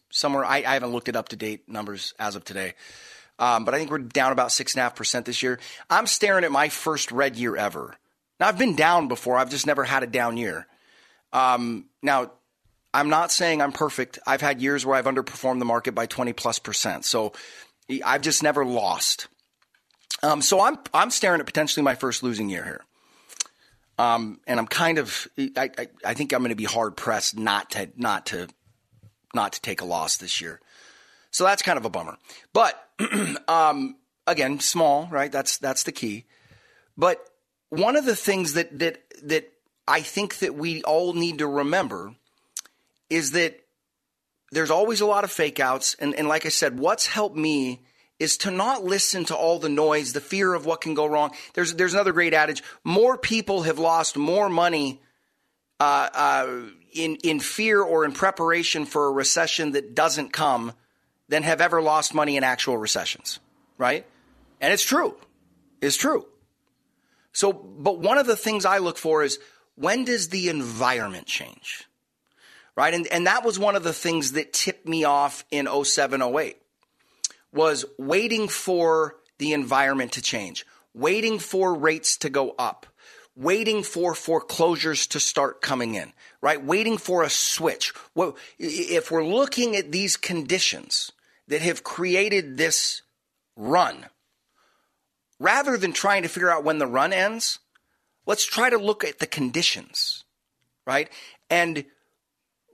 Somewhere 0.09 0.43
I, 0.43 0.57
I, 0.57 0.73
haven't 0.73 0.91
looked 0.91 1.07
at 1.07 1.15
up 1.15 1.29
to 1.29 1.35
date 1.35 1.69
numbers 1.69 2.15
as 2.17 2.35
of 2.35 2.43
today, 2.43 2.73
um, 3.37 3.63
but 3.63 3.75
I 3.75 3.77
think 3.77 3.91
we're 3.91 3.99
down 3.99 4.31
about 4.31 4.51
six 4.51 4.73
and 4.73 4.79
a 4.79 4.83
half 4.83 4.95
percent 4.95 5.27
this 5.27 5.43
year. 5.43 5.59
I'm 5.89 6.07
staring 6.07 6.43
at 6.43 6.51
my 6.51 6.69
first 6.69 7.11
red 7.11 7.35
year 7.35 7.55
ever. 7.55 7.95
Now 8.39 8.47
I've 8.47 8.57
been 8.57 8.75
down 8.75 9.07
before. 9.07 9.37
I've 9.37 9.51
just 9.51 9.67
never 9.67 9.83
had 9.83 10.01
a 10.01 10.07
down 10.07 10.35
year. 10.35 10.65
Um, 11.31 11.85
now, 12.01 12.31
I'm 12.91 13.09
not 13.09 13.31
saying 13.31 13.61
I'm 13.61 13.71
perfect. 13.71 14.17
I've 14.25 14.41
had 14.41 14.61
years 14.63 14.83
where 14.83 14.95
I've 14.95 15.05
underperformed 15.05 15.59
the 15.59 15.65
market 15.65 15.93
by 15.93 16.07
20 16.07 16.33
plus 16.33 16.57
percent. 16.57 17.05
So 17.05 17.33
I've 18.03 18.21
just 18.21 18.41
never 18.41 18.65
lost. 18.65 19.27
Um, 20.23 20.41
so 20.41 20.59
I'm 20.59 20.79
I'm 20.91 21.11
staring 21.11 21.39
at 21.39 21.45
potentially 21.45 21.83
my 21.83 21.93
first 21.93 22.23
losing 22.23 22.49
year 22.49 22.63
here. 22.63 22.81
Um, 23.99 24.39
and 24.47 24.59
I'm 24.59 24.67
kind 24.67 24.97
of, 24.97 25.27
I, 25.37 25.69
I, 25.77 25.87
I 26.05 26.13
think 26.13 26.33
I'm 26.33 26.39
going 26.39 26.49
to 26.49 26.55
be 26.55 26.63
hard 26.63 26.95
pressed 26.95 27.37
not 27.37 27.71
to, 27.71 27.89
not 27.97 28.27
to, 28.27 28.47
not 29.35 29.53
to 29.53 29.61
take 29.61 29.81
a 29.81 29.85
loss 29.85 30.17
this 30.17 30.41
year. 30.41 30.61
So 31.31 31.43
that's 31.43 31.61
kind 31.61 31.77
of 31.77 31.85
a 31.85 31.89
bummer. 31.89 32.17
But 32.53 32.81
um, 33.47 33.97
again, 34.25 34.59
small, 34.59 35.07
right? 35.11 35.31
That's 35.31 35.57
that's 35.57 35.83
the 35.83 35.91
key. 35.91 36.25
But 36.97 37.23
one 37.69 37.95
of 37.95 38.05
the 38.05 38.15
things 38.15 38.53
that 38.53 38.77
that 38.79 39.03
that 39.23 39.51
I 39.87 40.01
think 40.01 40.39
that 40.39 40.55
we 40.55 40.81
all 40.83 41.13
need 41.13 41.39
to 41.39 41.47
remember 41.47 42.15
is 43.09 43.31
that 43.31 43.59
there's 44.51 44.71
always 44.71 45.01
a 45.01 45.05
lot 45.05 45.23
of 45.23 45.31
fake 45.31 45.59
outs, 45.59 45.95
and, 45.99 46.15
and 46.15 46.27
like 46.27 46.45
I 46.45 46.49
said, 46.49 46.79
what's 46.79 47.05
helped 47.05 47.35
me 47.35 47.81
is 48.19 48.37
to 48.37 48.51
not 48.51 48.83
listen 48.83 49.25
to 49.25 49.35
all 49.35 49.59
the 49.59 49.69
noise, 49.69 50.13
the 50.13 50.21
fear 50.21 50.53
of 50.53 50.65
what 50.65 50.81
can 50.81 50.93
go 50.93 51.05
wrong. 51.05 51.31
There's 51.53 51.73
there's 51.73 51.93
another 51.93 52.11
great 52.11 52.33
adage: 52.33 52.61
more 52.83 53.17
people 53.17 53.63
have 53.63 53.79
lost 53.79 54.17
more 54.17 54.49
money 54.49 55.01
uh, 55.79 56.09
uh, 56.13 56.59
in 56.93 57.15
in 57.23 57.39
fear 57.39 57.81
or 57.81 58.05
in 58.05 58.11
preparation 58.11 58.85
for 58.85 59.07
a 59.07 59.11
recession 59.11 59.71
that 59.71 59.95
doesn't 59.95 60.33
come 60.33 60.73
than 61.29 61.43
have 61.43 61.61
ever 61.61 61.81
lost 61.81 62.13
money 62.13 62.37
in 62.37 62.43
actual 62.43 62.77
recessions, 62.77 63.39
right? 63.77 64.05
And 64.59 64.73
it's 64.73 64.83
true, 64.83 65.15
it's 65.81 65.95
true. 65.95 66.25
So, 67.31 67.53
but 67.53 67.99
one 67.99 68.17
of 68.17 68.25
the 68.27 68.35
things 68.35 68.65
I 68.65 68.79
look 68.79 68.97
for 68.97 69.23
is 69.23 69.39
when 69.75 70.03
does 70.03 70.29
the 70.29 70.49
environment 70.49 71.25
change? 71.27 71.85
Right. 72.75 72.93
And, 72.93 73.07
and 73.07 73.27
that 73.27 73.43
was 73.43 73.59
one 73.59 73.75
of 73.75 73.83
the 73.83 73.91
things 73.91 74.33
that 74.33 74.53
tipped 74.53 74.87
me 74.87 75.03
off 75.03 75.43
in 75.51 75.67
07, 75.67 76.21
08 76.21 76.57
was 77.53 77.85
waiting 77.97 78.47
for 78.47 79.15
the 79.37 79.53
environment 79.53 80.11
to 80.13 80.21
change, 80.21 80.65
waiting 80.93 81.39
for 81.39 81.73
rates 81.73 82.17
to 82.17 82.29
go 82.29 82.55
up, 82.59 82.85
waiting 83.35 83.83
for 83.83 84.13
foreclosures 84.13 85.07
to 85.07 85.19
start 85.19 85.61
coming 85.61 85.95
in, 85.95 86.11
right? 86.41 86.63
Waiting 86.63 86.97
for 86.97 87.23
a 87.23 87.29
switch. 87.29 87.93
Well, 88.13 88.35
if 88.57 89.11
we're 89.11 89.25
looking 89.25 89.75
at 89.75 89.91
these 89.91 90.17
conditions 90.17 91.11
that 91.47 91.61
have 91.61 91.83
created 91.83 92.57
this 92.57 93.01
run, 93.55 94.05
rather 95.39 95.77
than 95.77 95.93
trying 95.93 96.23
to 96.23 96.29
figure 96.29 96.51
out 96.51 96.63
when 96.63 96.79
the 96.79 96.87
run 96.87 97.13
ends, 97.13 97.59
let's 98.25 98.45
try 98.45 98.69
to 98.69 98.77
look 98.77 99.03
at 99.03 99.19
the 99.19 99.27
conditions, 99.27 100.25
right? 100.85 101.09
And 101.49 101.85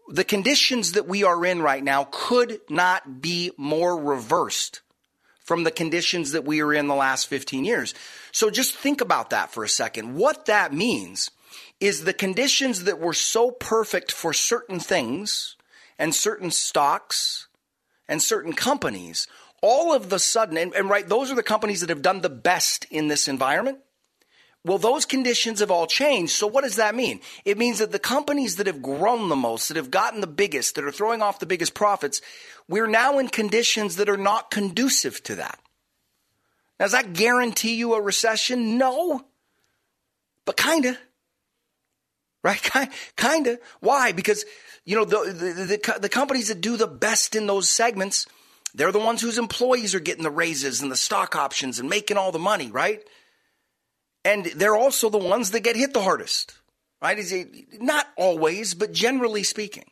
the 0.08 0.24
conditions 0.24 0.94
that 0.94 1.08
we 1.08 1.24
are 1.24 1.46
in 1.46 1.62
right 1.62 1.84
now 1.84 2.08
could 2.12 2.60
not 2.70 3.22
be 3.22 3.52
more 3.58 3.98
reversed 3.98 4.82
from 5.40 5.64
the 5.64 5.72
conditions 5.72 6.32
that 6.32 6.44
we 6.44 6.62
were 6.64 6.74
in 6.74 6.88
the 6.88 6.96
last 6.96 7.28
15 7.28 7.66
years. 7.66 7.94
So 8.32 8.50
just 8.50 8.76
think 8.76 9.02
about 9.02 9.30
that 9.30 9.52
for 9.52 9.64
a 9.64 9.70
second. 9.70 10.16
What 10.16 10.46
that 10.46 10.74
means 10.74 11.30
is 11.80 12.04
the 12.04 12.14
conditions 12.14 12.86
that 12.86 13.00
were 13.00 13.14
so 13.14 13.52
perfect 13.52 14.12
for 14.12 14.34
certain 14.34 14.80
things 14.80 15.56
and 16.00 16.14
certain 16.16 16.52
stocks 16.52 17.48
and 18.08 18.22
certain 18.22 18.54
companies, 18.54 19.28
all 19.62 19.94
of 19.94 20.10
the 20.10 20.20
sudden, 20.20 20.58
and, 20.58 20.74
and 20.74 20.90
right, 20.90 21.08
those 21.08 21.32
are 21.32 21.36
the 21.36 21.44
companies 21.44 21.82
that 21.82 21.90
have 21.90 22.02
done 22.02 22.22
the 22.22 22.30
best 22.30 22.86
in 22.90 23.08
this 23.08 23.28
environment. 23.28 23.80
Well, 24.66 24.80
those 24.80 25.06
conditions 25.06 25.60
have 25.60 25.70
all 25.70 25.86
changed. 25.86 26.32
So 26.32 26.48
what 26.48 26.64
does 26.64 26.78
that 26.78 26.96
mean? 26.96 27.22
It 27.46 27.60
means 27.60 27.78
that 27.78 27.92
the 27.92 28.00
companies 28.00 28.56
that 28.56 28.66
have 28.66 28.82
grown 28.82 29.30
the 29.30 29.36
most, 29.36 29.68
that 29.68 29.78
have 29.78 29.92
gotten 29.92 30.22
the 30.22 30.28
biggest, 30.28 30.74
that 30.74 30.84
are 30.84 30.92
throwing 30.92 31.22
off 31.22 31.38
the 31.38 31.46
biggest 31.46 31.76
profits, 31.76 32.20
we're 32.68 32.88
now 32.88 33.20
in 33.20 33.28
conditions 33.28 33.98
that 33.98 34.10
are 34.10 34.18
not 34.18 34.50
conducive 34.50 35.22
to 35.26 35.36
that. 35.36 35.60
Now, 36.80 36.86
does 36.86 36.94
that 36.94 37.14
guarantee 37.14 37.76
you 37.76 37.94
a 37.94 38.02
recession? 38.02 38.80
No. 38.80 39.24
But 40.46 40.58
kinda. 40.58 40.98
Right? 42.44 42.90
Kinda. 43.16 43.60
Why? 43.82 44.14
Because, 44.14 44.46
you 44.84 44.96
know, 44.96 45.06
the, 45.06 45.32
the, 45.32 45.54
the, 45.66 46.00
the 46.02 46.10
companies 46.10 46.48
that 46.48 46.62
do 46.62 46.76
the 46.76 46.88
best 46.88 47.36
in 47.36 47.46
those 47.46 47.70
segments, 47.70 48.26
they're 48.74 48.92
the 48.92 48.98
ones 48.98 49.22
whose 49.22 49.38
employees 49.38 49.94
are 49.94 50.00
getting 50.00 50.24
the 50.24 50.32
raises 50.32 50.82
and 50.82 50.92
the 50.92 50.96
stock 50.96 51.36
options 51.36 51.78
and 51.78 51.88
making 51.88 52.18
all 52.18 52.32
the 52.32 52.40
money, 52.40 52.72
right? 52.72 53.04
And 54.26 54.46
they're 54.48 54.76
also 54.76 55.10
the 55.10 55.20
ones 55.20 55.52
that 55.52 55.60
get 55.62 55.76
hit 55.76 55.94
the 55.94 56.02
hardest, 56.02 56.56
right? 57.00 57.18
Not 57.80 58.08
always, 58.18 58.74
but 58.74 58.92
generally 58.92 59.44
speaking. 59.44 59.86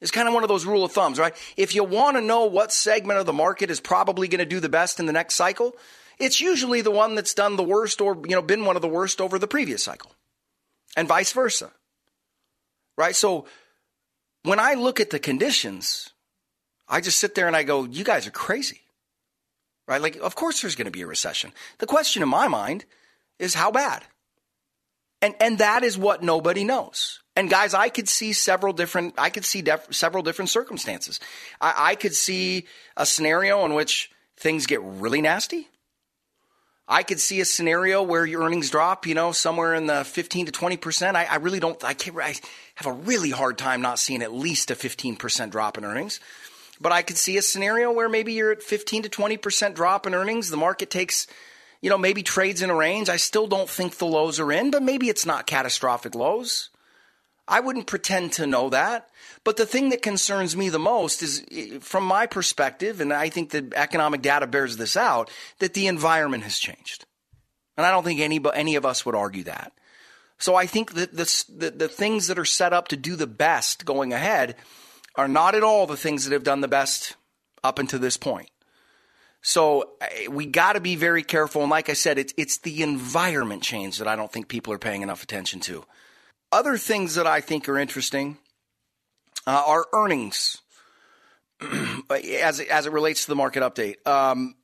It's 0.00 0.12
kind 0.12 0.28
of 0.28 0.34
one 0.34 0.44
of 0.44 0.48
those 0.48 0.64
rule 0.64 0.84
of 0.84 0.92
thumbs, 0.92 1.18
right? 1.18 1.34
If 1.56 1.74
you 1.74 1.82
want 1.82 2.16
to 2.16 2.20
know 2.20 2.44
what 2.44 2.72
segment 2.72 3.18
of 3.18 3.26
the 3.26 3.32
market 3.32 3.70
is 3.70 3.80
probably 3.80 4.28
going 4.28 4.38
to 4.38 4.44
do 4.44 4.60
the 4.60 4.68
best 4.68 5.00
in 5.00 5.06
the 5.06 5.12
next 5.12 5.34
cycle, 5.34 5.74
it's 6.20 6.40
usually 6.40 6.82
the 6.82 6.92
one 6.92 7.16
that's 7.16 7.34
done 7.34 7.56
the 7.56 7.64
worst 7.64 8.00
or, 8.00 8.14
you 8.14 8.36
know, 8.36 8.42
been 8.42 8.64
one 8.64 8.76
of 8.76 8.82
the 8.82 8.88
worst 8.88 9.20
over 9.20 9.38
the 9.38 9.48
previous 9.48 9.82
cycle. 9.82 10.12
And 10.96 11.08
vice 11.08 11.32
versa. 11.32 11.72
Right? 12.96 13.16
So 13.16 13.46
when 14.44 14.60
I 14.60 14.74
look 14.74 15.00
at 15.00 15.10
the 15.10 15.18
conditions, 15.18 16.10
I 16.88 17.00
just 17.00 17.18
sit 17.18 17.34
there 17.34 17.48
and 17.48 17.56
I 17.56 17.64
go, 17.64 17.84
you 17.84 18.04
guys 18.04 18.26
are 18.28 18.30
crazy. 18.30 18.82
Right? 19.88 20.00
Like, 20.00 20.16
of 20.16 20.36
course 20.36 20.62
there's 20.62 20.76
going 20.76 20.84
to 20.84 20.92
be 20.92 21.02
a 21.02 21.08
recession. 21.08 21.52
The 21.78 21.86
question 21.86 22.22
in 22.22 22.28
my 22.28 22.46
mind 22.46 22.84
is 23.38 23.54
how 23.54 23.70
bad? 23.70 24.02
And, 25.22 25.34
and 25.40 25.58
that 25.58 25.84
is 25.84 25.96
what 25.96 26.22
nobody 26.22 26.64
knows. 26.64 27.20
And 27.36 27.50
guys, 27.50 27.74
I 27.74 27.88
could 27.88 28.08
see 28.08 28.32
several 28.32 28.72
different, 28.72 29.14
I 29.18 29.30
could 29.30 29.44
see 29.44 29.62
def, 29.62 29.92
several 29.92 30.22
different 30.22 30.50
circumstances. 30.50 31.18
I, 31.60 31.74
I 31.76 31.94
could 31.94 32.14
see 32.14 32.66
a 32.96 33.06
scenario 33.06 33.64
in 33.64 33.74
which 33.74 34.10
things 34.36 34.66
get 34.66 34.80
really 34.82 35.20
nasty. 35.20 35.68
I 36.86 37.02
could 37.02 37.18
see 37.18 37.40
a 37.40 37.46
scenario 37.46 38.02
where 38.02 38.26
your 38.26 38.42
earnings 38.42 38.68
drop, 38.68 39.06
you 39.06 39.14
know, 39.14 39.32
somewhere 39.32 39.74
in 39.74 39.86
the 39.86 40.04
15 40.04 40.46
to 40.46 40.52
20%. 40.52 41.14
I, 41.14 41.24
I 41.24 41.36
really 41.36 41.58
don't, 41.58 41.82
I 41.82 41.94
can't, 41.94 42.16
I 42.18 42.34
have 42.74 42.86
a 42.86 42.92
really 42.92 43.30
hard 43.30 43.56
time 43.56 43.80
not 43.80 43.98
seeing 43.98 44.22
at 44.22 44.34
least 44.34 44.70
a 44.70 44.74
15% 44.74 45.50
drop 45.50 45.78
in 45.78 45.84
earnings. 45.84 46.20
But 46.80 46.92
I 46.92 47.02
could 47.02 47.16
see 47.16 47.38
a 47.38 47.42
scenario 47.42 47.90
where 47.90 48.08
maybe 48.08 48.34
you're 48.34 48.52
at 48.52 48.62
15 48.62 49.04
to 49.04 49.08
20% 49.08 49.74
drop 49.74 50.06
in 50.06 50.14
earnings. 50.14 50.50
The 50.50 50.58
market 50.58 50.90
takes 50.90 51.26
you 51.84 51.90
know, 51.90 51.98
maybe 51.98 52.22
trades 52.22 52.62
in 52.62 52.70
a 52.70 52.74
range. 52.74 53.10
I 53.10 53.16
still 53.18 53.46
don't 53.46 53.68
think 53.68 53.98
the 53.98 54.06
lows 54.06 54.40
are 54.40 54.50
in, 54.50 54.70
but 54.70 54.82
maybe 54.82 55.10
it's 55.10 55.26
not 55.26 55.46
catastrophic 55.46 56.14
lows. 56.14 56.70
I 57.46 57.60
wouldn't 57.60 57.86
pretend 57.86 58.32
to 58.32 58.46
know 58.46 58.70
that. 58.70 59.10
But 59.44 59.58
the 59.58 59.66
thing 59.66 59.90
that 59.90 60.00
concerns 60.00 60.56
me 60.56 60.70
the 60.70 60.78
most 60.78 61.22
is, 61.22 61.44
from 61.82 62.04
my 62.04 62.24
perspective, 62.24 63.02
and 63.02 63.12
I 63.12 63.28
think 63.28 63.50
the 63.50 63.70
economic 63.76 64.22
data 64.22 64.46
bears 64.46 64.78
this 64.78 64.96
out, 64.96 65.30
that 65.58 65.74
the 65.74 65.86
environment 65.86 66.44
has 66.44 66.58
changed. 66.58 67.04
And 67.76 67.84
I 67.84 67.90
don't 67.90 68.02
think 68.02 68.20
any, 68.20 68.40
any 68.54 68.76
of 68.76 68.86
us 68.86 69.04
would 69.04 69.14
argue 69.14 69.44
that. 69.44 69.74
So 70.38 70.54
I 70.54 70.64
think 70.64 70.94
that 70.94 71.14
the, 71.14 71.44
the, 71.54 71.70
the 71.70 71.88
things 71.88 72.28
that 72.28 72.38
are 72.38 72.46
set 72.46 72.72
up 72.72 72.88
to 72.88 72.96
do 72.96 73.14
the 73.14 73.26
best 73.26 73.84
going 73.84 74.14
ahead 74.14 74.56
are 75.16 75.28
not 75.28 75.54
at 75.54 75.62
all 75.62 75.86
the 75.86 75.98
things 75.98 76.24
that 76.24 76.32
have 76.32 76.44
done 76.44 76.62
the 76.62 76.66
best 76.66 77.14
up 77.62 77.78
until 77.78 77.98
this 77.98 78.16
point. 78.16 78.48
So 79.46 79.90
we 80.30 80.46
got 80.46 80.72
to 80.72 80.80
be 80.80 80.96
very 80.96 81.22
careful. 81.22 81.60
And 81.60 81.70
like 81.70 81.90
I 81.90 81.92
said, 81.92 82.18
it's, 82.18 82.32
it's 82.38 82.58
the 82.58 82.82
environment 82.82 83.62
change 83.62 83.98
that 83.98 84.08
I 84.08 84.16
don't 84.16 84.32
think 84.32 84.48
people 84.48 84.72
are 84.72 84.78
paying 84.78 85.02
enough 85.02 85.22
attention 85.22 85.60
to. 85.60 85.84
Other 86.50 86.78
things 86.78 87.16
that 87.16 87.26
I 87.26 87.42
think 87.42 87.68
are 87.68 87.78
interesting 87.78 88.38
uh, 89.46 89.62
are 89.66 89.84
earnings 89.92 90.62
as, 91.60 92.58
it, 92.58 92.68
as 92.68 92.86
it 92.86 92.92
relates 92.92 93.24
to 93.24 93.28
the 93.28 93.36
market 93.36 93.62
update. 93.62 93.96
Um, 94.06 94.54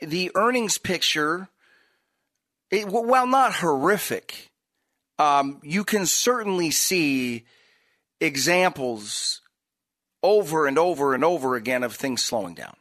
the 0.00 0.30
earnings 0.34 0.78
picture, 0.78 1.50
it, 2.70 2.88
while 2.88 3.26
not 3.26 3.52
horrific, 3.52 4.50
um, 5.18 5.60
you 5.62 5.84
can 5.84 6.06
certainly 6.06 6.70
see 6.70 7.44
examples 8.18 9.42
over 10.22 10.66
and 10.66 10.78
over 10.78 11.12
and 11.12 11.22
over 11.22 11.54
again 11.54 11.82
of 11.82 11.94
things 11.94 12.22
slowing 12.22 12.54
down. 12.54 12.76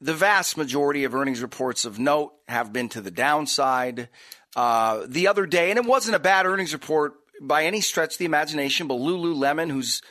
The 0.00 0.14
vast 0.14 0.56
majority 0.56 1.04
of 1.04 1.14
earnings 1.14 1.40
reports 1.40 1.84
of 1.84 1.98
note 1.98 2.34
have 2.48 2.72
been 2.72 2.88
to 2.90 3.00
the 3.00 3.10
downside. 3.10 4.08
Uh, 4.54 5.04
the 5.06 5.28
other 5.28 5.46
day, 5.46 5.70
and 5.70 5.78
it 5.78 5.84
wasn't 5.84 6.16
a 6.16 6.18
bad 6.18 6.46
earnings 6.46 6.72
report 6.72 7.14
by 7.40 7.64
any 7.64 7.80
stretch 7.80 8.14
of 8.14 8.18
the 8.18 8.24
imagination, 8.24 8.88
but 8.88 8.94
Lululemon, 8.94 9.70
who's 9.70 10.02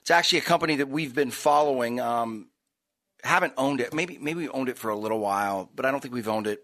it's 0.00 0.10
actually 0.10 0.38
a 0.38 0.42
company 0.42 0.76
that 0.76 0.88
we've 0.88 1.14
been 1.14 1.30
following, 1.30 2.00
um, 2.00 2.48
haven't 3.22 3.52
owned 3.56 3.80
it. 3.80 3.94
Maybe 3.94 4.18
maybe 4.18 4.40
we 4.40 4.48
owned 4.48 4.68
it 4.68 4.78
for 4.78 4.90
a 4.90 4.96
little 4.96 5.20
while, 5.20 5.70
but 5.74 5.86
I 5.86 5.90
don't 5.90 6.00
think 6.00 6.14
we've 6.14 6.28
owned 6.28 6.46
it 6.46 6.62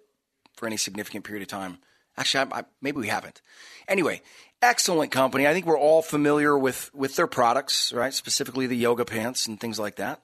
for 0.57 0.67
any 0.67 0.77
significant 0.77 1.25
period 1.25 1.43
of 1.43 1.49
time. 1.49 1.79
Actually, 2.17 2.51
I, 2.53 2.61
I, 2.61 2.65
maybe 2.83 2.99
we 2.99 3.09
haven't. 3.09 3.41
Anyway, 3.87 4.23
excellent 4.61 5.13
company. 5.13 5.47
I 5.47 5.53
think 5.53 5.67
we're 5.67 5.79
all 5.79 6.03
familiar 6.03 6.59
with 6.59 6.91
with 6.95 7.15
their 7.17 7.29
products, 7.29 7.93
right? 7.93 8.13
Specifically 8.13 8.67
the 8.67 8.77
yoga 8.77 9.05
pants 9.05 9.47
and 9.47 9.61
things 9.61 9.79
like 9.79 9.97
that. 9.97 10.23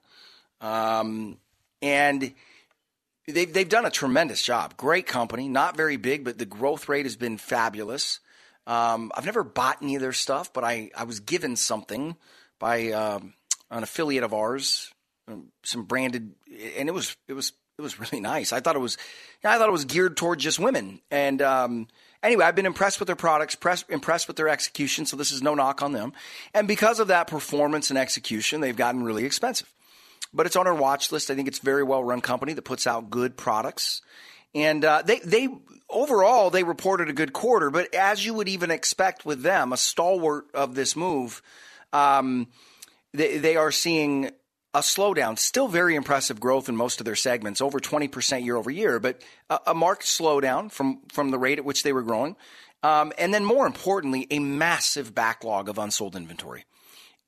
Um, 0.61 1.39
and 1.85 2.33
they've 3.29 3.53
they've 3.53 3.69
done 3.69 3.85
a 3.85 3.91
tremendous 3.91 4.43
job. 4.43 4.77
Great 4.77 5.07
company, 5.07 5.49
not 5.49 5.77
very 5.77 5.97
big, 5.97 6.25
but 6.25 6.39
the 6.39 6.47
growth 6.47 6.89
rate 6.89 7.05
has 7.05 7.17
been 7.17 7.37
fabulous. 7.37 8.21
Um, 8.67 9.13
I've 9.15 9.27
never 9.27 9.45
bought 9.45 9.83
any 9.83 9.95
of 9.95 10.01
their 10.01 10.15
stuff, 10.15 10.53
but 10.53 10.65
I 10.65 10.91
I 10.97 11.05
was 11.05 11.21
given 11.21 11.57
something 11.57 12.17
by 12.59 12.91
um, 12.93 13.35
an 13.71 13.83
affiliate 13.83 14.25
of 14.25 14.33
ours, 14.33 14.91
um, 15.29 15.49
some 15.63 15.85
branded, 15.85 16.35
and 16.79 16.89
it 16.89 16.93
was 16.93 17.17
it 17.29 17.35
was 17.35 17.53
it 17.79 17.83
was 17.83 17.99
really 18.01 18.21
nice. 18.21 18.53
I 18.53 18.61
thought 18.61 18.77
it 18.77 18.81
was, 18.81 18.97
I 19.45 19.59
thought 19.59 19.69
it 19.69 19.73
was 19.73 19.85
geared 19.85 20.17
toward 20.17 20.39
just 20.39 20.59
women. 20.59 21.01
And 21.11 21.43
um, 21.43 21.89
anyway, 22.23 22.45
I've 22.45 22.55
been 22.55 22.67
impressed 22.67 23.01
with 23.01 23.09
their 23.09 23.17
products, 23.17 23.57
press, 23.57 23.85
impressed 23.89 24.29
with 24.29 24.37
their 24.37 24.49
execution. 24.49 25.07
So 25.07 25.17
this 25.17 25.33
is 25.33 25.43
no 25.43 25.55
knock 25.55 25.83
on 25.83 25.93
them. 25.93 26.13
And 26.55 26.69
because 26.69 27.01
of 27.01 27.09
that 27.09 27.27
performance 27.27 27.91
and 27.91 27.99
execution, 27.99 28.61
they've 28.61 28.77
gotten 28.77 29.03
really 29.03 29.25
expensive. 29.25 29.73
But 30.35 30.47
it's 30.47 30.57
on 30.57 30.67
our 30.67 30.75
watch 30.75 31.13
list. 31.13 31.31
I 31.31 31.35
think 31.35 31.49
it's 31.49 31.61
a 31.61 31.65
very 31.65 31.85
well 31.85 32.03
run 32.03 32.21
company 32.21 32.53
that 32.53 32.63
puts 32.63 32.87
out 32.87 33.11
good 33.11 33.37
products. 33.37 34.03
And 34.55 34.85
uh, 34.85 35.03
they 35.03 35.19
they 35.21 35.49
overall 35.89 36.51
they 36.51 36.65
reported 36.65 37.09
a 37.09 37.13
good 37.13 37.33
quarter, 37.33 37.71
but 37.71 37.95
as 37.95 38.25
you 38.25 38.35
would 38.35 38.49
even 38.49 38.71
expect 38.71 39.25
with 39.25 39.43
them, 39.43 39.73
a 39.73 39.77
stalwart 39.77 40.47
of 40.55 40.75
this 40.75 40.95
move, 40.95 41.43
um, 41.93 42.49
they, 43.13 43.39
they 43.39 43.57
are 43.57 43.73
seeing 43.73 44.31
a 44.75 44.81
slowdown. 44.81 45.39
Still 45.39 45.69
very 45.69 45.95
impressive 45.95 46.41
growth 46.41 46.69
in 46.69 46.77
most 46.77 47.01
of 47.01 47.05
their 47.05 47.15
segments, 47.15 47.61
over 47.61 47.79
20% 47.79 48.45
year 48.45 48.57
over 48.57 48.71
year, 48.71 48.99
but 48.99 49.23
a, 49.49 49.61
a 49.69 49.75
marked 49.75 50.05
slowdown 50.05 50.71
from, 50.71 51.01
from 51.13 51.31
the 51.31 51.39
rate 51.39 51.59
at 51.59 51.65
which 51.65 51.85
they 51.85 51.93
were 51.93 52.03
growing. 52.03 52.37
Um, 52.83 53.13
and 53.17 53.33
then 53.33 53.45
more 53.45 53.67
importantly, 53.67 54.27
a 54.31 54.41
massive 54.41 55.15
backlog 55.15 55.69
of 55.69 55.79
unsold 55.79 56.17
inventory. 56.17 56.65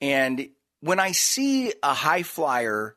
And 0.01 0.51
when 0.81 1.01
I 1.01 1.13
see 1.13 1.73
a 1.83 1.95
high 1.95 2.23
flyer 2.23 2.97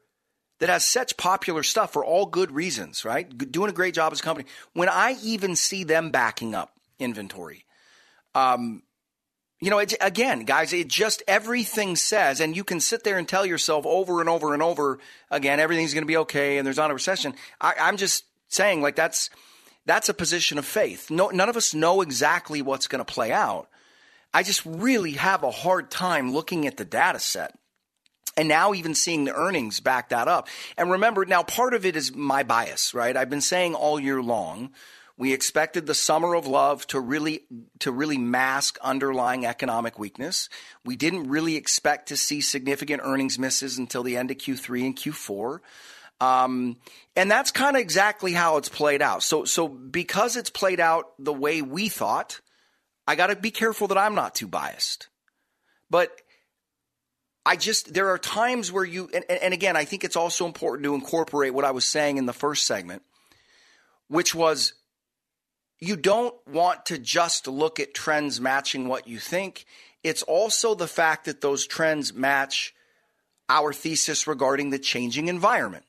that 0.60 0.70
has 0.70 0.86
such 0.86 1.18
popular 1.18 1.64
stuff 1.64 1.94
for 1.94 2.04
all 2.04 2.26
good 2.26 2.52
reasons, 2.52 3.06
right? 3.06 3.30
Doing 3.52 3.70
a 3.70 3.74
great 3.74 3.94
job 3.94 4.12
as 4.12 4.20
a 4.20 4.24
company. 4.24 4.48
When 4.74 4.90
I 4.90 5.16
even 5.24 5.56
see 5.56 5.84
them 5.84 6.12
backing 6.12 6.54
up 6.54 6.74
inventory, 7.00 7.66
um, 8.36 8.84
you 9.62 9.70
know, 9.70 9.80
it, 9.80 9.94
again, 10.00 10.46
guys, 10.46 10.72
it 10.72 10.88
just 10.88 11.22
everything 11.28 11.96
says, 11.96 12.40
and 12.40 12.56
you 12.56 12.64
can 12.64 12.80
sit 12.80 13.04
there 13.04 13.18
and 13.18 13.28
tell 13.28 13.46
yourself 13.46 13.86
over 13.86 14.22
and 14.22 14.30
over 14.30 14.54
and 14.54 14.64
over 14.64 15.00
again, 15.30 15.60
everything's 15.60 15.94
going 15.94 16.04
to 16.04 16.08
be 16.08 16.18
okay, 16.18 16.58
and 16.58 16.66
there's 16.66 16.78
not 16.78 16.92
a 16.92 16.94
recession. 16.94 17.34
I, 17.60 17.76
I'm 17.80 17.98
just 17.98 18.24
saying, 18.48 18.82
like 18.82 18.96
that's 18.96 19.30
that's 19.86 20.08
a 20.08 20.14
position 20.14 20.58
of 20.58 20.66
faith. 20.66 21.10
No, 21.10 21.30
none 21.30 21.50
of 21.50 21.58
us 21.58 21.74
know 21.74 22.02
exactly 22.02 22.62
what's 22.62 22.88
going 22.88 23.04
to 23.04 23.14
play 23.14 23.32
out. 23.32 23.68
I 24.34 24.44
just 24.44 24.66
really 24.66 25.14
have 25.14 25.44
a 25.44 25.52
hard 25.52 25.90
time 25.90 26.32
looking 26.32 26.68
at 26.68 26.78
the 26.78 26.86
data 26.86 27.20
set. 27.20 27.58
And 28.38 28.48
now 28.48 28.74
even 28.74 28.96
seeing 28.96 29.26
the 29.26 29.36
earnings 29.36 29.80
back 29.80 30.10
that 30.10 30.28
up. 30.28 30.48
And 30.78 30.92
remember, 30.92 31.26
now 31.26 31.44
part 31.44 31.74
of 31.74 31.86
it 31.86 31.96
is 31.96 32.16
my 32.16 32.44
bias, 32.44 32.94
right? 32.94 33.18
I've 33.18 33.30
been 33.30 33.42
saying 33.42 33.76
all 33.76 34.00
year 34.00 34.22
long 34.22 34.72
we 35.20 35.34
expected 35.34 35.86
the 35.86 35.94
summer 35.94 36.34
of 36.34 36.48
love 36.48 36.88
to 36.88 37.00
really 37.00 37.42
to 37.80 37.92
really 37.92 38.18
mask 38.18 38.78
underlying 38.82 39.46
economic 39.46 40.00
weakness. 40.00 40.48
We 40.86 40.96
didn't 40.96 41.28
really 41.28 41.58
expect 41.58 42.08
to 42.08 42.18
see 42.18 42.40
significant 42.40 43.02
earnings 43.04 43.38
misses 43.38 43.78
until 43.78 44.02
the 44.02 44.16
end 44.16 44.32
of 44.32 44.38
Q3 44.38 44.86
and 44.86 44.96
Q4. 44.96 45.60
Um, 46.22 46.78
and 47.18 47.30
that's 47.30 47.52
kind 47.52 47.76
of 47.76 47.82
exactly 47.82 48.32
how 48.32 48.56
it's 48.58 48.70
played 48.70 49.02
out. 49.02 49.22
So, 49.22 49.44
so 49.44 49.68
because 49.68 50.38
it's 50.38 50.50
played 50.50 50.80
out 50.80 51.08
the 51.20 51.34
way 51.34 51.62
we 51.62 51.90
thought, 51.90 52.40
I 53.06 53.16
got 53.16 53.28
to 53.28 53.36
be 53.36 53.52
careful 53.52 53.90
that 53.90 53.98
I'm 53.98 54.16
not 54.16 54.36
too 54.36 54.48
biased. 54.48 55.10
But 55.90 56.14
I 57.50 57.56
just, 57.56 57.96
there 57.96 58.10
are 58.10 58.20
times 58.20 58.72
where 58.72 58.86
you, 58.86 59.10
and, 59.12 59.26
and 59.28 59.56
again, 59.56 59.76
I 59.76 59.84
think 59.84 60.04
it's 60.04 60.16
also 60.16 60.46
important 60.46 60.84
to 60.84 60.94
incorporate 60.94 61.52
what 61.52 61.66
I 61.66 61.72
was 61.72 61.84
saying 61.84 62.18
in 62.18 62.28
the 62.28 62.32
first 62.32 62.68
segment, 62.68 63.02
which 64.08 64.36
was 64.36 64.74
you 65.80 65.96
don't 65.96 66.36
want 66.48 66.86
to 66.86 67.00
just 67.00 67.48
look 67.48 67.80
at 67.80 67.96
trends 67.96 68.40
matching 68.40 68.88
what 68.88 69.08
you 69.08 69.18
think. 69.18 69.66
It's 70.04 70.22
also 70.22 70.76
the 70.76 70.86
fact 70.86 71.26
that 71.26 71.42
those 71.42 71.66
trends 71.66 72.14
match 72.14 72.76
our 73.50 73.74
thesis 73.74 74.28
regarding 74.28 74.70
the 74.70 74.78
changing 74.78 75.28
environment, 75.28 75.86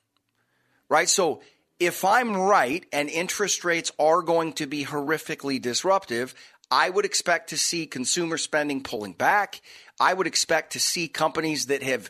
right? 0.89 1.07
So 1.07 1.43
if 1.79 2.03
I'm 2.03 2.35
right 2.35 2.83
and 2.91 3.07
interest 3.07 3.63
rates 3.63 3.91
are 3.99 4.23
going 4.23 4.53
to 4.53 4.65
be 4.65 4.83
horrifically 4.83 5.61
disruptive, 5.61 6.33
I 6.71 6.89
would 6.89 7.05
expect 7.05 7.49
to 7.49 7.57
see 7.57 7.85
consumer 7.85 8.37
spending 8.37 8.81
pulling 8.81 9.13
back. 9.13 9.61
I 9.99 10.13
would 10.13 10.25
expect 10.25 10.71
to 10.73 10.79
see 10.79 11.09
companies 11.09 11.65
that 11.65 11.83
have 11.83 12.09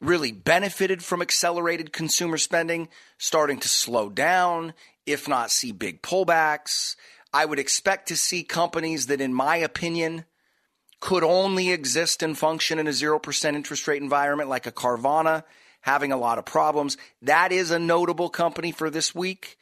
really 0.00 0.30
benefited 0.30 1.02
from 1.02 1.22
accelerated 1.22 1.92
consumer 1.92 2.36
spending 2.36 2.88
starting 3.16 3.58
to 3.58 3.68
slow 3.68 4.10
down 4.10 4.74
if 5.06 5.26
not 5.26 5.50
see 5.50 5.72
big 5.72 6.02
pullbacks. 6.02 6.96
I 7.32 7.44
would 7.44 7.58
expect 7.58 8.08
to 8.08 8.16
see 8.16 8.42
companies 8.42 9.06
that, 9.06 9.20
in 9.20 9.32
my 9.32 9.56
opinion, 9.56 10.24
could 11.00 11.24
only 11.24 11.70
exist 11.70 12.22
and 12.22 12.36
function 12.36 12.78
in 12.78 12.86
a 12.86 12.90
0% 12.90 13.54
interest 13.54 13.86
rate 13.86 14.02
environment, 14.02 14.48
like 14.48 14.66
a 14.66 14.72
Carvana, 14.72 15.44
having 15.80 16.12
a 16.12 16.16
lot 16.16 16.38
of 16.38 16.44
problems. 16.44 16.96
That 17.22 17.52
is 17.52 17.70
a 17.70 17.78
notable 17.78 18.28
company 18.28 18.72
for 18.72 18.90
this 18.90 19.14
week. 19.14 19.58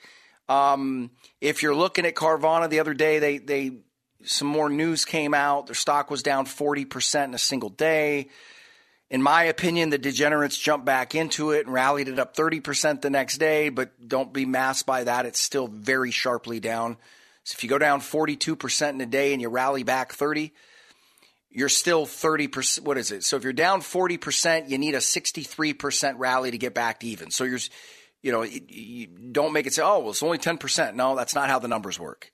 Um, 0.48 1.10
if 1.40 1.62
you're 1.62 1.74
looking 1.74 2.06
at 2.06 2.14
Carvana, 2.14 2.68
the 2.68 2.80
other 2.80 2.94
day 2.94 3.18
they 3.18 3.38
they 3.38 3.78
some 4.24 4.48
more 4.48 4.68
news 4.68 5.04
came 5.04 5.34
out. 5.34 5.66
Their 5.66 5.74
stock 5.74 6.10
was 6.10 6.22
down 6.22 6.46
40% 6.46 7.24
in 7.24 7.34
a 7.34 7.38
single 7.38 7.70
day. 7.70 8.28
In 9.10 9.22
my 9.22 9.44
opinion, 9.44 9.90
the 9.90 9.98
degenerates 9.98 10.58
jumped 10.58 10.86
back 10.86 11.14
into 11.14 11.50
it 11.50 11.66
and 11.66 11.74
rallied 11.74 12.08
it 12.08 12.18
up 12.18 12.34
30% 12.34 13.00
the 13.00 13.10
next 13.10 13.38
day, 13.38 13.68
but 13.68 14.08
don't 14.08 14.32
be 14.32 14.46
masked 14.46 14.86
by 14.86 15.04
that. 15.04 15.26
It's 15.26 15.40
still 15.40 15.68
very 15.68 16.10
sharply 16.10 16.58
down. 16.58 16.96
So 17.44 17.54
if 17.56 17.62
you 17.62 17.70
go 17.70 17.78
down 17.78 18.00
42% 18.00 18.90
in 18.90 19.00
a 19.00 19.06
day 19.06 19.32
and 19.32 19.42
you 19.42 19.50
rally 19.50 19.82
back 19.82 20.12
30, 20.12 20.52
you're 21.50 21.68
still 21.68 22.06
30%. 22.06 22.80
What 22.80 22.98
is 22.98 23.12
it? 23.12 23.22
So 23.24 23.36
if 23.36 23.44
you're 23.44 23.52
down 23.52 23.82
40%, 23.82 24.70
you 24.70 24.78
need 24.78 24.94
a 24.94 24.98
63% 24.98 26.14
rally 26.18 26.50
to 26.50 26.58
get 26.58 26.74
back 26.74 27.00
to 27.00 27.06
even. 27.06 27.30
So 27.30 27.44
you're, 27.44 27.60
you 28.22 28.32
know, 28.32 28.42
you, 28.42 29.06
don't 29.06 29.52
make 29.52 29.66
it 29.66 29.74
say, 29.74 29.82
oh, 29.82 30.00
well, 30.00 30.10
it's 30.10 30.22
only 30.22 30.38
10%. 30.38 30.94
No, 30.94 31.14
that's 31.14 31.34
not 31.34 31.50
how 31.50 31.58
the 31.58 31.68
numbers 31.68 32.00
work. 32.00 32.32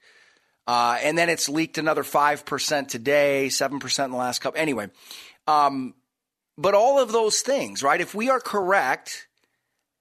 Uh, 0.66 0.98
and 1.02 1.16
then 1.18 1.28
it's 1.28 1.48
leaked 1.48 1.78
another 1.78 2.02
5% 2.02 2.88
today, 2.88 3.48
7% 3.48 4.04
in 4.04 4.10
the 4.10 4.16
last 4.16 4.40
couple. 4.40 4.60
Anyway, 4.60 4.88
um, 5.46 5.94
but 6.56 6.74
all 6.74 7.00
of 7.00 7.12
those 7.12 7.40
things, 7.40 7.82
right? 7.82 8.00
If 8.00 8.14
we 8.14 8.30
are 8.30 8.40
correct 8.40 9.26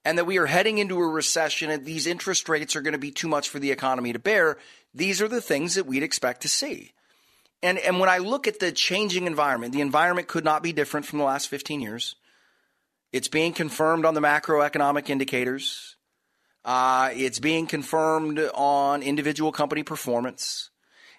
and 0.04 0.18
that 0.18 0.26
we 0.26 0.38
are 0.38 0.46
heading 0.46 0.78
into 0.78 0.98
a 0.98 1.08
recession 1.08 1.70
and 1.70 1.84
these 1.84 2.06
interest 2.06 2.48
rates 2.48 2.76
are 2.76 2.82
going 2.82 2.92
to 2.92 2.98
be 2.98 3.10
too 3.10 3.28
much 3.28 3.48
for 3.48 3.58
the 3.58 3.70
economy 3.70 4.12
to 4.12 4.18
bear, 4.18 4.58
these 4.94 5.20
are 5.22 5.28
the 5.28 5.40
things 5.40 5.74
that 5.74 5.86
we'd 5.86 6.02
expect 6.02 6.42
to 6.42 6.48
see. 6.48 6.92
And, 7.62 7.78
and 7.78 7.98
when 7.98 8.08
I 8.08 8.18
look 8.18 8.48
at 8.48 8.58
the 8.58 8.72
changing 8.72 9.26
environment, 9.26 9.72
the 9.72 9.80
environment 9.80 10.28
could 10.28 10.44
not 10.44 10.62
be 10.62 10.72
different 10.72 11.06
from 11.06 11.18
the 11.18 11.24
last 11.24 11.48
15 11.48 11.80
years. 11.80 12.14
It's 13.12 13.28
being 13.28 13.52
confirmed 13.52 14.04
on 14.04 14.14
the 14.14 14.20
macroeconomic 14.20 15.10
indicators. 15.10 15.96
Uh, 16.64 17.10
it's 17.14 17.38
being 17.38 17.66
confirmed 17.66 18.38
on 18.54 19.02
individual 19.02 19.52
company 19.52 19.82
performance. 19.82 20.70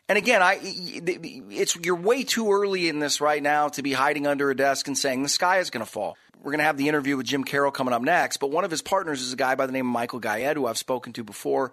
And 0.08 0.17
again, 0.17 0.41
I 0.41 0.60
it's 0.62 1.75
you're 1.77 1.95
way 1.95 2.23
too 2.23 2.51
early 2.51 2.89
in 2.89 2.99
this 2.99 3.21
right 3.21 3.41
now 3.41 3.69
to 3.69 3.82
be 3.82 3.93
hiding 3.93 4.27
under 4.27 4.51
a 4.51 4.56
desk 4.56 4.88
and 4.88 4.97
saying 4.97 5.23
the 5.23 5.30
sky 5.30 5.60
is 5.60 5.69
going 5.69 5.86
to 5.86 5.91
fall. 5.91 6.17
We're 6.38 6.51
going 6.51 6.60
to 6.60 6.65
have 6.65 6.77
the 6.77 6.89
interview 6.89 7.17
with 7.17 7.27
Jim 7.27 7.43
Carroll 7.43 7.71
coming 7.71 7.93
up 7.93 8.01
next, 8.01 8.38
but 8.38 8.51
one 8.51 8.65
of 8.65 8.71
his 8.71 8.82
partners 8.82 9.21
is 9.21 9.32
a 9.32 9.38
guy 9.38 9.56
by 9.56 9.67
the 9.67 9.71
name 9.71 9.88
of 9.88 9.93
Michael 9.93 10.19
Gayed, 10.19 10.58
who 10.58 10.65
I've 10.65 10.77
spoken 10.77 11.13
to 11.13 11.23
before, 11.23 11.71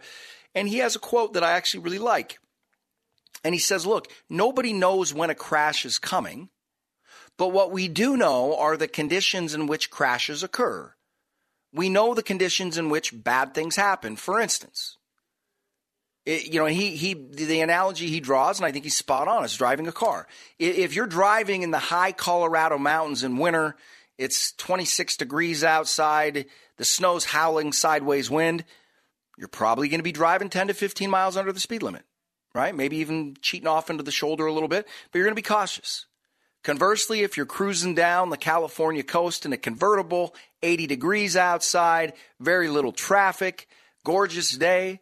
and 0.54 0.68
he 0.68 0.78
has 0.78 0.94
a 0.94 1.00
quote 1.00 1.32
that 1.32 1.42
I 1.42 1.52
actually 1.52 1.84
really 1.84 1.98
like. 1.98 2.38
And 3.42 3.54
he 3.54 3.60
says, 3.60 3.86
"Look, 3.86 4.08
nobody 4.28 4.72
knows 4.72 5.12
when 5.14 5.30
a 5.30 5.34
crash 5.34 5.84
is 5.84 5.98
coming, 5.98 6.50
but 7.38 7.48
what 7.48 7.70
we 7.70 7.88
do 7.88 8.16
know 8.16 8.56
are 8.56 8.76
the 8.76 8.88
conditions 8.88 9.54
in 9.54 9.66
which 9.66 9.90
crashes 9.90 10.42
occur. 10.42 10.92
We 11.72 11.88
know 11.88 12.14
the 12.14 12.22
conditions 12.22 12.78
in 12.78 12.88
which 12.90 13.12
bad 13.22 13.54
things 13.54 13.76
happen. 13.76 14.16
For 14.16 14.40
instance, 14.40 14.96
it, 16.24 16.52
you 16.52 16.60
know, 16.60 16.66
he 16.66 16.96
he 16.96 17.14
the 17.14 17.60
analogy 17.60 18.08
he 18.08 18.20
draws, 18.20 18.58
and 18.58 18.66
I 18.66 18.72
think 18.72 18.84
he's 18.84 18.96
spot 18.96 19.28
on, 19.28 19.44
is 19.44 19.56
driving 19.56 19.86
a 19.86 19.92
car. 19.92 20.26
If 20.58 20.94
you're 20.94 21.06
driving 21.06 21.62
in 21.62 21.70
the 21.70 21.78
high 21.78 22.12
Colorado 22.12 22.78
mountains 22.78 23.22
in 23.22 23.38
winter, 23.38 23.76
it's 24.18 24.52
26 24.52 25.16
degrees 25.16 25.62
outside, 25.62 26.46
the 26.76 26.84
snow's 26.84 27.24
howling 27.24 27.72
sideways 27.72 28.28
wind, 28.28 28.64
you're 29.38 29.48
probably 29.48 29.88
going 29.88 30.00
to 30.00 30.04
be 30.04 30.12
driving 30.12 30.50
10 30.50 30.68
to 30.68 30.74
15 30.74 31.08
miles 31.08 31.36
under 31.36 31.52
the 31.52 31.60
speed 31.60 31.82
limit, 31.82 32.02
right? 32.54 32.74
Maybe 32.74 32.96
even 32.96 33.36
cheating 33.40 33.68
off 33.68 33.88
into 33.88 34.02
the 34.02 34.10
shoulder 34.10 34.44
a 34.46 34.52
little 34.52 34.68
bit, 34.68 34.86
but 35.10 35.18
you're 35.18 35.26
going 35.26 35.36
to 35.36 35.42
be 35.42 35.42
cautious. 35.42 36.07
Conversely, 36.64 37.20
if 37.20 37.36
you're 37.36 37.46
cruising 37.46 37.94
down 37.94 38.30
the 38.30 38.36
California 38.36 39.02
coast 39.02 39.46
in 39.46 39.52
a 39.52 39.56
convertible, 39.56 40.34
80 40.62 40.86
degrees 40.86 41.36
outside, 41.36 42.14
very 42.40 42.68
little 42.68 42.92
traffic, 42.92 43.68
gorgeous 44.04 44.50
day, 44.50 45.00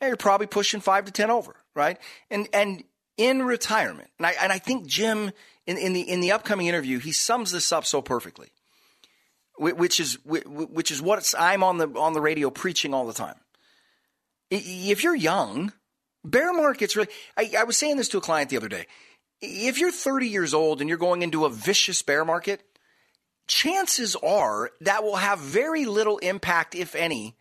hey, 0.00 0.08
you're 0.08 0.16
probably 0.16 0.46
pushing 0.46 0.80
five 0.80 1.04
to 1.04 1.12
10 1.12 1.30
over, 1.30 1.56
right? 1.74 1.98
And, 2.30 2.48
and 2.52 2.84
in 3.16 3.42
retirement, 3.42 4.10
and 4.18 4.26
I, 4.26 4.34
and 4.40 4.52
I 4.52 4.58
think 4.58 4.86
Jim, 4.86 5.30
in, 5.66 5.78
in, 5.78 5.92
the, 5.92 6.00
in 6.00 6.20
the 6.20 6.32
upcoming 6.32 6.66
interview, 6.66 6.98
he 6.98 7.12
sums 7.12 7.52
this 7.52 7.72
up 7.72 7.86
so 7.86 8.02
perfectly, 8.02 8.48
which 9.58 10.00
is, 10.00 10.18
which 10.24 10.90
is 10.90 11.00
what 11.00 11.32
I'm 11.38 11.62
on 11.62 11.78
the, 11.78 11.88
on 11.98 12.12
the 12.12 12.20
radio 12.20 12.50
preaching 12.50 12.92
all 12.92 13.06
the 13.06 13.14
time. 13.14 13.36
If 14.50 15.02
you're 15.02 15.14
young, 15.14 15.72
bear 16.24 16.52
markets 16.52 16.94
really, 16.94 17.08
I, 17.36 17.50
I 17.58 17.64
was 17.64 17.76
saying 17.76 17.96
this 17.96 18.08
to 18.10 18.18
a 18.18 18.20
client 18.20 18.50
the 18.50 18.56
other 18.56 18.68
day. 18.68 18.86
If 19.40 19.78
you're 19.78 19.92
30 19.92 20.28
years 20.28 20.54
old 20.54 20.80
and 20.80 20.88
you're 20.88 20.98
going 20.98 21.22
into 21.22 21.44
a 21.44 21.50
vicious 21.50 22.02
bear 22.02 22.24
market, 22.24 22.62
chances 23.46 24.16
are 24.16 24.70
that 24.80 25.02
will 25.02 25.16
have 25.16 25.38
very 25.38 25.84
little 25.84 26.18
impact, 26.18 26.74
if 26.74 26.94
any, 26.94 27.36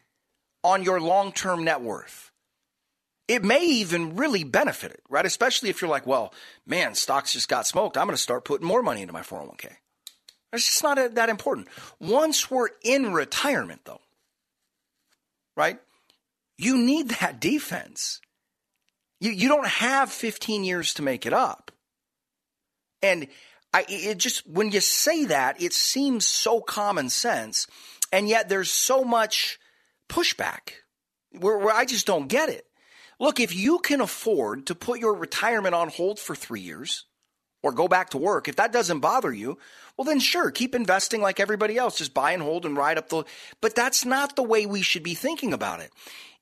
on 0.63 0.83
your 0.83 0.99
long 0.99 1.31
term 1.31 1.63
net 1.63 1.81
worth 1.81 2.31
it 3.27 3.43
may 3.43 3.63
even 3.65 4.15
really 4.15 4.43
benefit 4.43 4.91
it, 4.91 5.01
right? 5.09 5.25
Especially 5.25 5.69
if 5.69 5.81
you're 5.81 5.89
like, 5.89 6.05
well, 6.05 6.33
man, 6.65 6.93
stocks 6.93 7.33
just 7.33 7.49
got 7.49 7.65
smoked. 7.65 7.97
I'm 7.97 8.05
going 8.05 8.15
to 8.15 8.21
start 8.21 8.45
putting 8.45 8.67
more 8.67 8.83
money 8.83 9.01
into 9.01 9.13
my 9.13 9.21
401k. 9.21 9.71
It's 10.53 10.65
just 10.65 10.83
not 10.83 11.15
that 11.15 11.29
important. 11.29 11.67
Once 11.99 12.49
we're 12.51 12.69
in 12.83 13.13
retirement, 13.13 13.81
though, 13.85 14.01
right? 15.57 15.79
You 16.57 16.77
need 16.77 17.09
that 17.09 17.41
defense. 17.41 18.21
You, 19.19 19.31
you 19.31 19.47
don't 19.47 19.67
have 19.67 20.11
15 20.11 20.63
years 20.63 20.93
to 20.93 21.01
make 21.01 21.25
it 21.25 21.33
up. 21.33 21.71
And 23.01 23.27
I, 23.73 23.85
it 23.89 24.17
just, 24.17 24.47
when 24.47 24.71
you 24.71 24.79
say 24.81 25.25
that, 25.25 25.61
it 25.61 25.73
seems 25.73 26.25
so 26.25 26.61
common 26.61 27.09
sense. 27.09 27.67
And 28.11 28.29
yet 28.29 28.47
there's 28.47 28.71
so 28.71 29.03
much 29.03 29.59
pushback 30.09 30.71
where, 31.31 31.57
where 31.57 31.73
I 31.73 31.85
just 31.85 32.07
don't 32.07 32.27
get 32.27 32.49
it. 32.49 32.65
Look, 33.19 33.39
if 33.39 33.55
you 33.55 33.79
can 33.79 34.01
afford 34.01 34.67
to 34.67 34.75
put 34.75 34.99
your 34.99 35.13
retirement 35.13 35.75
on 35.75 35.89
hold 35.89 36.19
for 36.19 36.35
three 36.35 36.61
years 36.61 37.05
or 37.63 37.71
go 37.71 37.87
back 37.87 38.11
to 38.11 38.17
work, 38.17 38.47
if 38.47 38.57
that 38.57 38.71
doesn't 38.71 38.99
bother 38.99 39.33
you, 39.33 39.57
well, 39.97 40.05
then 40.05 40.19
sure, 40.19 40.51
keep 40.51 40.75
investing 40.75 41.21
like 41.21 41.39
everybody 41.39 41.77
else. 41.77 41.97
Just 41.97 42.13
buy 42.13 42.31
and 42.31 42.43
hold 42.43 42.65
and 42.65 42.75
ride 42.75 42.97
up 42.97 43.09
the. 43.09 43.23
But 43.61 43.75
that's 43.75 44.05
not 44.05 44.35
the 44.35 44.43
way 44.43 44.65
we 44.65 44.81
should 44.81 45.03
be 45.03 45.13
thinking 45.13 45.53
about 45.53 45.79
it. 45.79 45.91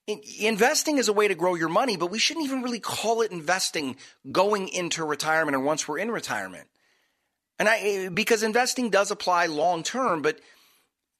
Investing 0.07 0.97
is 0.97 1.07
a 1.07 1.13
way 1.13 1.29
to 1.29 1.35
grow 1.35 1.55
your 1.55 1.69
money, 1.69 1.95
but 1.95 2.11
we 2.11 2.19
shouldn't 2.19 2.45
even 2.45 2.61
really 2.61 2.81
call 2.81 3.21
it 3.21 3.31
investing 3.31 3.95
going 4.31 4.67
into 4.67 5.05
retirement 5.05 5.55
or 5.55 5.61
once 5.61 5.87
we're 5.87 5.99
in 5.99 6.11
retirement. 6.11 6.67
And 7.57 7.69
I, 7.69 8.09
because 8.09 8.43
investing 8.43 8.89
does 8.89 9.11
apply 9.11 9.45
long 9.45 9.83
term, 9.83 10.21
but 10.21 10.39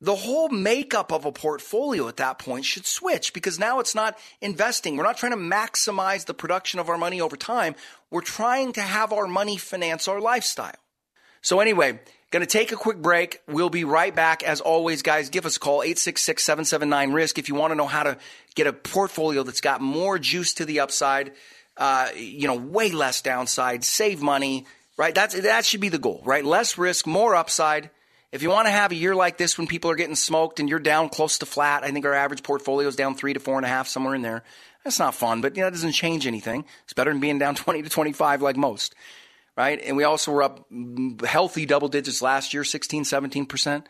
the 0.01 0.15
whole 0.15 0.49
makeup 0.49 1.13
of 1.13 1.23
a 1.23 1.31
portfolio 1.31 2.09
at 2.09 2.17
that 2.17 2.39
point 2.39 2.65
should 2.65 2.85
switch 2.85 3.31
because 3.31 3.57
now 3.57 3.79
it's 3.79 3.95
not 3.95 4.17
investing. 4.41 4.97
We're 4.97 5.03
not 5.03 5.15
trying 5.15 5.31
to 5.31 5.37
maximize 5.37 6.25
the 6.25 6.33
production 6.33 6.81
of 6.81 6.89
our 6.89 6.97
money 6.97 7.21
over 7.21 7.37
time. 7.37 7.75
We're 8.11 8.19
trying 8.19 8.73
to 8.73 8.81
have 8.81 9.13
our 9.13 9.27
money 9.27 9.55
finance 9.55 10.09
our 10.09 10.19
lifestyle. 10.19 10.75
So, 11.41 11.61
anyway, 11.61 12.01
going 12.33 12.41
to 12.41 12.51
take 12.51 12.71
a 12.71 12.75
quick 12.75 12.97
break. 12.97 13.41
We'll 13.47 13.69
be 13.69 13.83
right 13.83 14.13
back. 14.13 14.41
As 14.41 14.59
always, 14.59 15.03
guys, 15.03 15.29
give 15.29 15.45
us 15.45 15.57
a 15.57 15.59
call 15.59 15.83
866 15.83 16.43
779 16.43 17.11
RISK 17.11 17.37
if 17.37 17.47
you 17.47 17.53
want 17.53 17.71
to 17.71 17.75
know 17.75 17.85
how 17.85 18.01
to 18.01 18.17
get 18.55 18.65
a 18.65 18.73
portfolio 18.73 19.43
that's 19.43 19.61
got 19.61 19.81
more 19.81 20.17
juice 20.17 20.55
to 20.55 20.65
the 20.65 20.79
upside, 20.79 21.33
uh, 21.77 22.09
you 22.17 22.47
know, 22.47 22.55
way 22.55 22.91
less 22.91 23.21
downside, 23.21 23.83
save 23.83 24.19
money, 24.19 24.65
right? 24.97 25.13
That's, 25.13 25.39
that 25.39 25.63
should 25.63 25.79
be 25.79 25.89
the 25.89 25.99
goal, 25.99 26.23
right? 26.25 26.43
Less 26.43 26.75
risk, 26.75 27.05
more 27.05 27.35
upside. 27.35 27.91
If 28.31 28.41
you 28.41 28.49
want 28.49 28.65
to 28.65 28.71
have 28.71 28.91
a 28.91 28.95
year 28.95 29.13
like 29.13 29.37
this 29.37 29.59
when 29.59 29.67
people 29.67 29.91
are 29.91 29.95
getting 29.95 30.15
smoked 30.15 30.59
and 30.59 30.67
you're 30.67 30.79
down 30.79 31.09
close 31.09 31.37
to 31.37 31.45
flat, 31.45 31.83
I 31.83 31.91
think 31.91 32.03
our 32.03 32.15
average 32.15 32.41
portfolio 32.41 32.87
is 32.87 32.95
down 32.95 33.13
three 33.13 33.33
to 33.33 33.39
four 33.39 33.57
and 33.57 33.65
a 33.65 33.69
half, 33.69 33.87
somewhere 33.87 34.15
in 34.15 34.23
there. 34.23 34.43
That's 34.83 34.97
not 34.97 35.13
fun, 35.13 35.41
but 35.41 35.55
you 35.55 35.61
know, 35.61 35.67
that 35.67 35.75
doesn't 35.75 35.91
change 35.91 36.25
anything. 36.25 36.65
It's 36.85 36.93
better 36.93 37.11
than 37.11 37.19
being 37.19 37.37
down 37.37 37.53
20 37.55 37.83
to 37.83 37.89
25 37.89 38.41
like 38.41 38.57
most, 38.57 38.95
right? 39.55 39.79
And 39.83 39.97
we 39.97 40.03
also 40.03 40.31
were 40.31 40.43
up 40.43 40.67
healthy 41.25 41.65
double 41.65 41.87
digits 41.87 42.21
last 42.21 42.53
year, 42.53 42.63
16, 42.63 43.03
17%. 43.03 43.85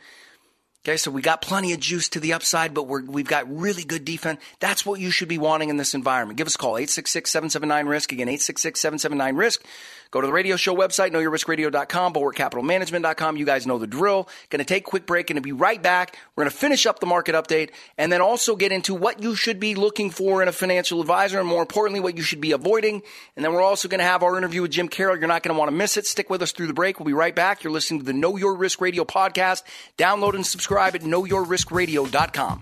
Okay, 0.86 0.98
so 0.98 1.12
we 1.12 1.22
got 1.22 1.41
plenty 1.41 1.72
of 1.72 1.80
juice 1.80 2.10
to 2.10 2.19
the 2.19 2.34
upside, 2.34 2.74
but 2.74 2.84
we 2.84 3.22
have 3.22 3.30
got 3.30 3.50
really 3.50 3.86
good 3.86 4.04
defense. 4.04 4.41
That's 4.60 4.86
what 4.86 5.00
you 5.00 5.12
should 5.12 5.30
be 5.30 5.38
wanting 5.38 5.69
in 5.69 5.78
this 5.78 5.93
environment. 5.93 6.38
Give 6.38 6.46
us 6.46 6.56
a 6.56 6.58
call, 6.58 6.74
866-779-RISK. 6.74 8.12
Again, 8.12 8.28
866-779-RISK. 8.28 9.63
Go 10.12 10.19
to 10.22 10.28
the 10.28 10.34
radio 10.34 10.58
show 10.58 10.76
website, 10.76 11.12
knowyourriskradio.com, 11.12 12.13
bulwarkcapitalmanagement.com. 12.13 13.38
You 13.38 13.46
guys 13.46 13.65
know 13.65 13.80
the 13.80 13.88
drill. 13.88 14.28
Going 14.50 14.60
to 14.60 14.65
take 14.65 14.84
a 14.84 14.89
quick 14.89 15.08
break 15.08 15.32
and 15.32 15.41
be 15.41 15.54
right 15.54 15.82
back. 15.82 16.17
We're 16.36 16.43
going 16.43 16.52
to 16.52 16.58
finish 16.58 16.86
up 16.86 17.00
the 17.00 17.08
market 17.08 17.34
update 17.34 17.72
and 17.98 18.12
then 18.12 18.22
also 18.22 18.56
get 18.56 18.72
into 18.72 18.93
what 18.93 19.24
you 19.24 19.36
should 19.36 19.60
be 19.60 19.74
looking 19.74 20.12
for 20.12 20.43
in 20.43 20.50
a 20.50 20.52
financial 20.52 21.02
advisor 21.02 21.39
and 21.39 21.48
more 21.48 21.62
importantly, 21.62 22.00
what 22.00 22.15
you 22.15 22.22
should 22.22 22.41
be 22.41 22.52
avoiding. 22.52 23.02
And 23.36 23.43
then 23.43 23.54
we're 23.54 23.63
also 23.63 23.88
going 23.88 24.00
to 24.00 24.06
have 24.06 24.22
our 24.22 24.38
interview 24.38 24.62
with 24.62 24.72
Jim 24.72 24.88
Carroll. 24.88 25.17
You're 25.17 25.28
not 25.28 25.41
going 25.41 25.56
to 25.56 25.58
want 25.58 25.72
to 25.72 25.76
miss 25.76 25.98
it. 25.98 26.06
Stick 26.06 26.30
with 26.30 26.43
us 26.43 26.52
through 26.52 26.67
the 26.67 26.74
break. 26.74 27.00
We'll 27.00 27.08
be 27.08 27.13
right 27.13 27.34
back. 27.34 27.63
You're 27.63 27.74
listening 27.74 28.02
to 28.02 28.06
the 28.06 28.13
Know 28.13 28.36
Your 28.38 28.54
Risk 28.54 28.82
Radio 28.82 29.06
podcast. 29.06 29.63
Download 29.98 30.36
and 30.36 30.46
subscribe 30.46 30.72
at 30.79 31.01
knowyourriskradio.com. 31.01 32.62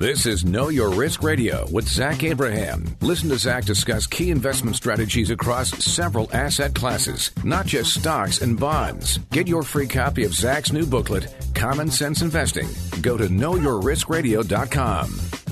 This 0.00 0.24
is 0.24 0.46
Know 0.46 0.70
Your 0.70 0.88
Risk 0.88 1.22
Radio 1.22 1.68
with 1.70 1.86
Zach 1.86 2.24
Abraham. 2.24 2.96
Listen 3.02 3.28
to 3.28 3.36
Zach 3.36 3.66
discuss 3.66 4.06
key 4.06 4.30
investment 4.30 4.76
strategies 4.76 5.28
across 5.28 5.68
several 5.84 6.30
asset 6.32 6.74
classes, 6.74 7.30
not 7.44 7.66
just 7.66 8.00
stocks 8.00 8.40
and 8.40 8.58
bonds. 8.58 9.18
Get 9.30 9.46
your 9.46 9.62
free 9.62 9.86
copy 9.86 10.24
of 10.24 10.32
Zach's 10.32 10.72
new 10.72 10.86
booklet, 10.86 11.26
Common 11.54 11.90
Sense 11.90 12.22
Investing. 12.22 12.70
Go 13.02 13.18
to 13.18 13.28
knowyourriskradio.com. 13.28 15.49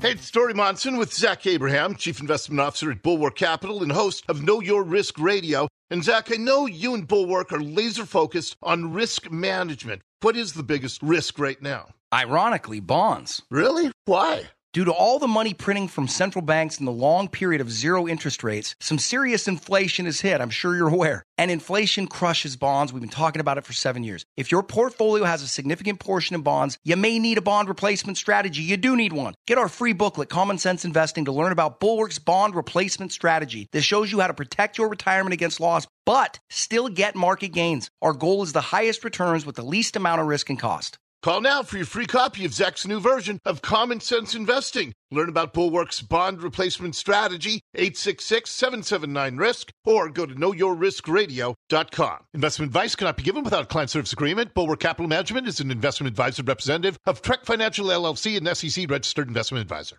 Hey, 0.00 0.12
it's 0.12 0.26
Story 0.26 0.54
Monson 0.54 0.96
with 0.96 1.12
Zach 1.12 1.44
Abraham, 1.44 1.96
Chief 1.96 2.20
Investment 2.20 2.60
Officer 2.60 2.92
at 2.92 3.02
Bulwark 3.02 3.34
Capital 3.34 3.82
and 3.82 3.90
host 3.90 4.22
of 4.28 4.44
Know 4.44 4.60
Your 4.60 4.84
Risk 4.84 5.18
Radio. 5.18 5.66
And 5.90 6.04
Zach, 6.04 6.30
I 6.32 6.36
know 6.36 6.66
you 6.66 6.94
and 6.94 7.08
Bulwark 7.08 7.52
are 7.52 7.58
laser 7.58 8.06
focused 8.06 8.56
on 8.62 8.92
risk 8.92 9.28
management. 9.28 10.02
What 10.20 10.36
is 10.36 10.52
the 10.52 10.62
biggest 10.62 11.02
risk 11.02 11.36
right 11.40 11.60
now? 11.60 11.86
Ironically, 12.14 12.78
bonds. 12.78 13.42
Really? 13.50 13.90
Why? 14.04 14.50
Due 14.74 14.84
to 14.84 14.92
all 14.92 15.18
the 15.18 15.26
money 15.26 15.54
printing 15.54 15.88
from 15.88 16.06
central 16.06 16.44
banks 16.44 16.76
and 16.76 16.86
the 16.86 16.92
long 16.92 17.26
period 17.26 17.62
of 17.62 17.72
zero 17.72 18.06
interest 18.06 18.44
rates, 18.44 18.74
some 18.80 18.98
serious 18.98 19.48
inflation 19.48 20.04
has 20.04 20.20
hit. 20.20 20.42
I'm 20.42 20.50
sure 20.50 20.76
you're 20.76 20.92
aware. 20.92 21.24
And 21.38 21.50
inflation 21.50 22.06
crushes 22.06 22.54
bonds. 22.56 22.92
We've 22.92 23.00
been 23.00 23.08
talking 23.08 23.40
about 23.40 23.56
it 23.56 23.64
for 23.64 23.72
seven 23.72 24.04
years. 24.04 24.26
If 24.36 24.52
your 24.52 24.62
portfolio 24.62 25.24
has 25.24 25.40
a 25.40 25.48
significant 25.48 26.00
portion 26.00 26.34
in 26.34 26.42
bonds, 26.42 26.76
you 26.84 26.96
may 26.96 27.18
need 27.18 27.38
a 27.38 27.42
bond 27.42 27.68
replacement 27.68 28.18
strategy. 28.18 28.60
You 28.60 28.76
do 28.76 28.94
need 28.94 29.14
one. 29.14 29.34
Get 29.46 29.56
our 29.56 29.70
free 29.70 29.94
booklet, 29.94 30.28
Common 30.28 30.58
Sense 30.58 30.84
Investing, 30.84 31.24
to 31.24 31.32
learn 31.32 31.52
about 31.52 31.80
Bulwark's 31.80 32.18
bond 32.18 32.54
replacement 32.54 33.10
strategy. 33.12 33.68
This 33.72 33.84
shows 33.84 34.12
you 34.12 34.20
how 34.20 34.26
to 34.26 34.34
protect 34.34 34.76
your 34.76 34.90
retirement 34.90 35.32
against 35.32 35.60
loss, 35.60 35.86
but 36.04 36.40
still 36.50 36.90
get 36.90 37.16
market 37.16 37.48
gains. 37.48 37.90
Our 38.02 38.12
goal 38.12 38.42
is 38.42 38.52
the 38.52 38.60
highest 38.60 39.02
returns 39.02 39.46
with 39.46 39.56
the 39.56 39.62
least 39.62 39.96
amount 39.96 40.20
of 40.20 40.26
risk 40.26 40.50
and 40.50 40.58
cost. 40.58 40.98
Call 41.20 41.40
now 41.40 41.64
for 41.64 41.76
your 41.76 41.86
free 41.86 42.06
copy 42.06 42.44
of 42.44 42.54
Zach's 42.54 42.86
new 42.86 43.00
version 43.00 43.40
of 43.44 43.60
Common 43.60 43.98
Sense 43.98 44.36
Investing. 44.36 44.94
Learn 45.10 45.28
about 45.28 45.52
Bulwark's 45.52 46.00
bond 46.00 46.44
replacement 46.44 46.94
strategy, 46.94 47.60
866-779-RISK, 47.76 49.72
or 49.84 50.10
go 50.10 50.26
to 50.26 50.34
knowyourriskradio.com. 50.36 52.18
Investment 52.34 52.68
advice 52.70 52.94
cannot 52.94 53.16
be 53.16 53.24
given 53.24 53.42
without 53.42 53.64
a 53.64 53.66
client 53.66 53.90
service 53.90 54.12
agreement. 54.12 54.54
Bulwark 54.54 54.78
Capital 54.78 55.08
Management 55.08 55.48
is 55.48 55.58
an 55.58 55.72
investment 55.72 56.06
advisor 56.06 56.44
representative 56.44 56.96
of 57.04 57.20
Trek 57.20 57.44
Financial 57.44 57.86
LLC 57.86 58.36
and 58.36 58.56
SEC 58.56 58.88
registered 58.88 59.26
investment 59.26 59.62
advisor. 59.62 59.98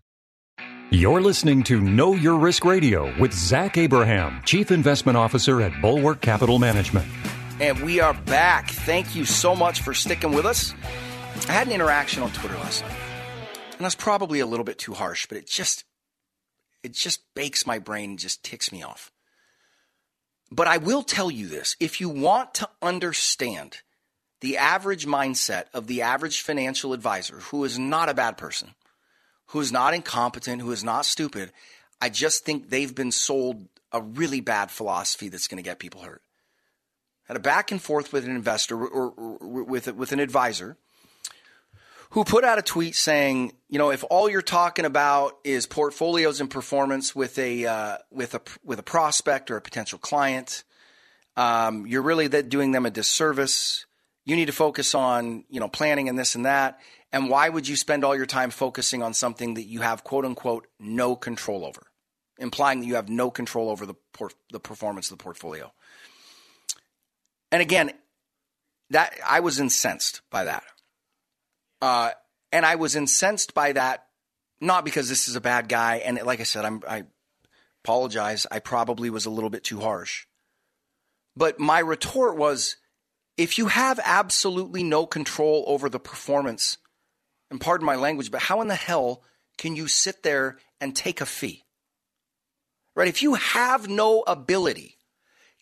You're 0.90 1.22
listening 1.22 1.64
to 1.64 1.82
Know 1.82 2.14
Your 2.14 2.40
Risk 2.40 2.64
Radio 2.64 3.14
with 3.20 3.34
Zach 3.34 3.78
Abraham, 3.78 4.42
Chief 4.46 4.72
Investment 4.72 5.18
Officer 5.18 5.62
at 5.62 5.82
Bulwark 5.82 6.22
Capital 6.22 6.60
Management. 6.60 7.08
And 7.60 7.82
we 7.82 8.00
are 8.00 8.14
back. 8.14 8.70
Thank 8.70 9.18
you 9.18 9.26
so 9.26 9.54
much 9.54 9.82
for 9.82 9.94
sticking 9.94 10.32
with 10.32 10.46
us. 10.46 10.74
I 11.48 11.54
had 11.54 11.68
an 11.68 11.74
interaction 11.74 12.22
on 12.24 12.32
Twitter 12.32 12.56
last 12.56 12.84
night, 12.84 12.98
and 13.78 13.86
that's 13.86 13.96
probably 13.96 14.40
a 14.40 14.46
little 14.46 14.64
bit 14.64 14.78
too 14.78 14.94
harsh, 14.94 15.26
but 15.28 15.38
it 15.38 15.48
just 15.48 15.84
it 16.84 16.94
just 16.94 17.22
bakes 17.34 17.66
my 17.66 17.80
brain, 17.80 18.18
just 18.18 18.44
ticks 18.44 18.72
me 18.72 18.84
off. 18.84 19.12
But 20.52 20.68
I 20.68 20.78
will 20.78 21.04
tell 21.04 21.32
you 21.32 21.48
this: 21.48 21.76
if 21.80 22.02
you 22.02 22.10
want 22.10 22.54
to 22.56 22.70
understand 22.82 23.82
the 24.42 24.58
average 24.58 25.06
mindset 25.06 25.66
of 25.74 25.88
the 25.88 26.02
average 26.02 26.42
financial 26.42 26.94
advisor, 26.94 27.38
who 27.38 27.64
is 27.64 27.78
not 27.80 28.10
a 28.10 28.14
bad 28.14 28.38
person, 28.38 28.76
who 29.48 29.60
is 29.60 29.72
not 29.72 29.94
incompetent, 29.94 30.62
who 30.62 30.72
is 30.72 30.84
not 30.84 31.06
stupid, 31.06 31.52
I 32.02 32.10
just 32.10 32.46
think 32.46 32.70
they've 32.70 32.94
been 32.94 33.12
sold 33.12 33.68
a 33.92 34.02
really 34.02 34.40
bad 34.40 34.72
philosophy 34.72 35.30
that's 35.30 35.48
going 35.48 35.62
to 35.62 35.68
get 35.68 35.80
people 35.80 36.02
hurt. 36.02 36.22
Had 37.24 37.38
a 37.38 37.40
back 37.40 37.72
and 37.72 37.82
forth 37.82 38.14
with 38.14 38.26
an 38.26 38.36
investor 38.36 38.76
or, 38.76 38.88
or, 38.88 39.36
or 39.40 39.64
with 39.64 39.94
with 39.96 40.12
an 40.12 40.20
advisor 40.20 40.78
who 42.12 42.24
put 42.24 42.44
out 42.44 42.58
a 42.58 42.62
tweet 42.62 42.96
saying, 42.96 43.54
you 43.70 43.78
know, 43.78 43.92
if 43.92 44.04
all 44.10 44.30
you're 44.30 44.42
talking 44.42 44.86
about 44.86 45.38
is 45.44 45.66
portfolios 45.66 46.42
and 46.42 46.50
performance 46.50 47.16
with 47.16 47.38
a 47.38 47.66
uh, 47.66 47.98
with 48.12 48.34
a 48.34 48.42
with 48.64 48.80
a 48.80 48.84
prospect 48.84 49.52
or 49.52 49.58
a 49.58 49.62
potential 49.62 50.00
client, 50.00 50.64
um, 51.38 51.86
you're 51.86 52.02
really 52.02 52.28
doing 52.28 52.72
them 52.72 52.86
a 52.86 52.90
disservice. 52.90 53.86
You 54.26 54.36
need 54.36 54.48
to 54.48 54.54
focus 54.54 54.96
on 54.96 55.46
you 55.50 55.60
know 55.60 55.68
planning 55.68 56.10
and 56.10 56.18
this 56.18 56.36
and 56.36 56.46
that. 56.46 56.80
And 57.12 57.30
why 57.30 57.50
would 57.50 57.68
you 57.68 57.76
spend 57.76 58.04
all 58.04 58.16
your 58.16 58.28
time 58.28 58.52
focusing 58.52 59.02
on 59.02 59.14
something 59.14 59.56
that 59.56 59.64
you 59.64 59.82
have 59.82 60.04
quote 60.04 60.26
unquote 60.26 60.68
no 60.80 61.16
control 61.16 61.66
over, 61.66 61.88
implying 62.40 62.80
that 62.80 62.88
you 62.88 62.96
have 62.96 63.10
no 63.10 63.30
control 63.30 63.70
over 63.70 63.86
the 63.86 63.96
por- 64.14 64.32
the 64.52 64.60
performance 64.60 65.12
of 65.12 65.18
the 65.18 65.24
portfolio? 65.24 65.72
And 67.52 67.62
again, 67.62 67.92
that 68.90 69.14
I 69.28 69.42
was 69.42 69.60
incensed 69.60 70.22
by 70.32 70.46
that. 70.46 70.64
Uh, 71.82 72.12
and 72.52 72.66
I 72.66 72.76
was 72.76 72.96
incensed 72.96 73.54
by 73.54 73.74
that, 73.74 74.08
not 74.60 74.86
because 74.86 75.10
this 75.10 75.28
is 75.28 75.36
a 75.36 75.42
bad 75.42 75.70
guy. 75.70 75.98
And 75.98 76.22
like 76.24 76.40
I 76.40 76.44
said, 76.44 76.66
I'm, 76.66 76.82
I 76.88 77.04
apologize. 77.84 78.46
I 78.52 78.60
probably 78.60 79.10
was 79.10 79.26
a 79.26 79.30
little 79.30 79.50
bit 79.50 79.64
too 79.64 79.80
harsh. 79.80 80.26
But 81.36 81.60
my 81.60 81.80
retort 81.80 82.38
was 82.38 82.76
if 83.38 83.58
you 83.58 83.68
have 83.68 84.00
absolutely 84.04 84.84
no 84.84 85.06
control 85.06 85.64
over 85.68 85.90
the 85.90 86.00
performance, 86.00 86.78
and 87.50 87.62
pardon 87.62 87.86
my 87.86 87.96
language, 87.96 88.32
but 88.32 88.42
how 88.42 88.62
in 88.62 88.68
the 88.68 88.76
hell 88.76 89.24
can 89.58 89.76
you 89.76 89.88
sit 89.88 90.24
there 90.24 90.58
and 90.82 90.96
take 90.96 91.22
a 91.22 91.26
fee? 91.26 91.64
Right? 92.96 93.08
If 93.08 93.24
you 93.24 93.36
have 93.36 93.88
no 93.88 94.24
ability 94.28 94.99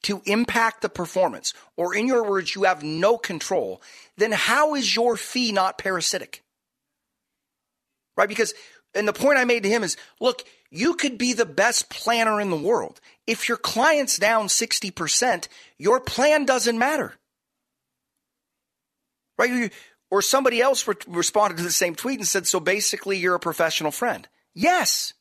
to 0.04 0.22
impact 0.26 0.82
the 0.82 0.90
performance, 0.90 1.54
or 1.76 1.96
in 1.96 2.08
your 2.08 2.30
words, 2.30 2.56
you 2.56 2.64
have 2.64 2.84
no 2.84 3.18
control, 3.18 3.82
then 4.18 4.32
how 4.32 4.76
is 4.76 4.96
your 4.96 5.18
fee 5.18 5.52
not 5.52 5.78
parasitic? 5.78 6.44
Right? 8.16 8.30
Because, 8.30 8.54
and 8.94 9.08
the 9.08 9.14
point 9.14 9.38
I 9.38 9.46
made 9.46 9.64
to 9.64 9.70
him 9.70 9.84
is 9.84 9.98
look, 10.20 10.44
you 10.70 10.96
could 10.96 11.18
be 11.18 11.34
the 11.34 11.46
best 11.46 11.90
planner 11.90 12.42
in 12.42 12.50
the 12.50 12.58
world. 12.58 13.00
If 13.26 13.48
your 13.48 13.58
client's 13.58 14.18
down 14.18 14.48
60%, 14.48 15.48
your 15.78 16.00
plan 16.00 16.46
doesn't 16.46 16.78
matter. 16.78 17.14
Right? 19.38 19.72
Or 20.10 20.22
somebody 20.22 20.62
else 20.62 20.88
re- 20.88 20.96
responded 21.08 21.58
to 21.58 21.64
the 21.64 21.72
same 21.72 21.96
tweet 21.96 22.20
and 22.20 22.28
said, 22.28 22.48
so 22.48 22.60
basically 22.60 23.18
you're 23.18 23.36
a 23.36 23.40
professional 23.40 23.92
friend. 23.92 24.28
Yes. 24.54 25.14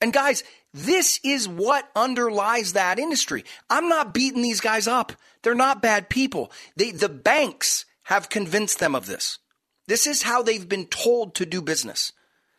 And 0.00 0.12
guys, 0.12 0.42
this 0.78 1.18
is 1.24 1.48
what 1.48 1.88
underlies 1.96 2.72
that 2.72 2.98
industry. 2.98 3.44
I'm 3.68 3.88
not 3.88 4.14
beating 4.14 4.42
these 4.42 4.60
guys 4.60 4.86
up. 4.86 5.12
They're 5.42 5.54
not 5.54 5.82
bad 5.82 6.08
people. 6.08 6.52
They, 6.76 6.90
the 6.90 7.08
banks 7.08 7.84
have 8.04 8.28
convinced 8.28 8.78
them 8.78 8.94
of 8.94 9.06
this. 9.06 9.38
This 9.86 10.06
is 10.06 10.22
how 10.22 10.42
they've 10.42 10.68
been 10.68 10.86
told 10.86 11.34
to 11.36 11.46
do 11.46 11.62
business. 11.62 12.12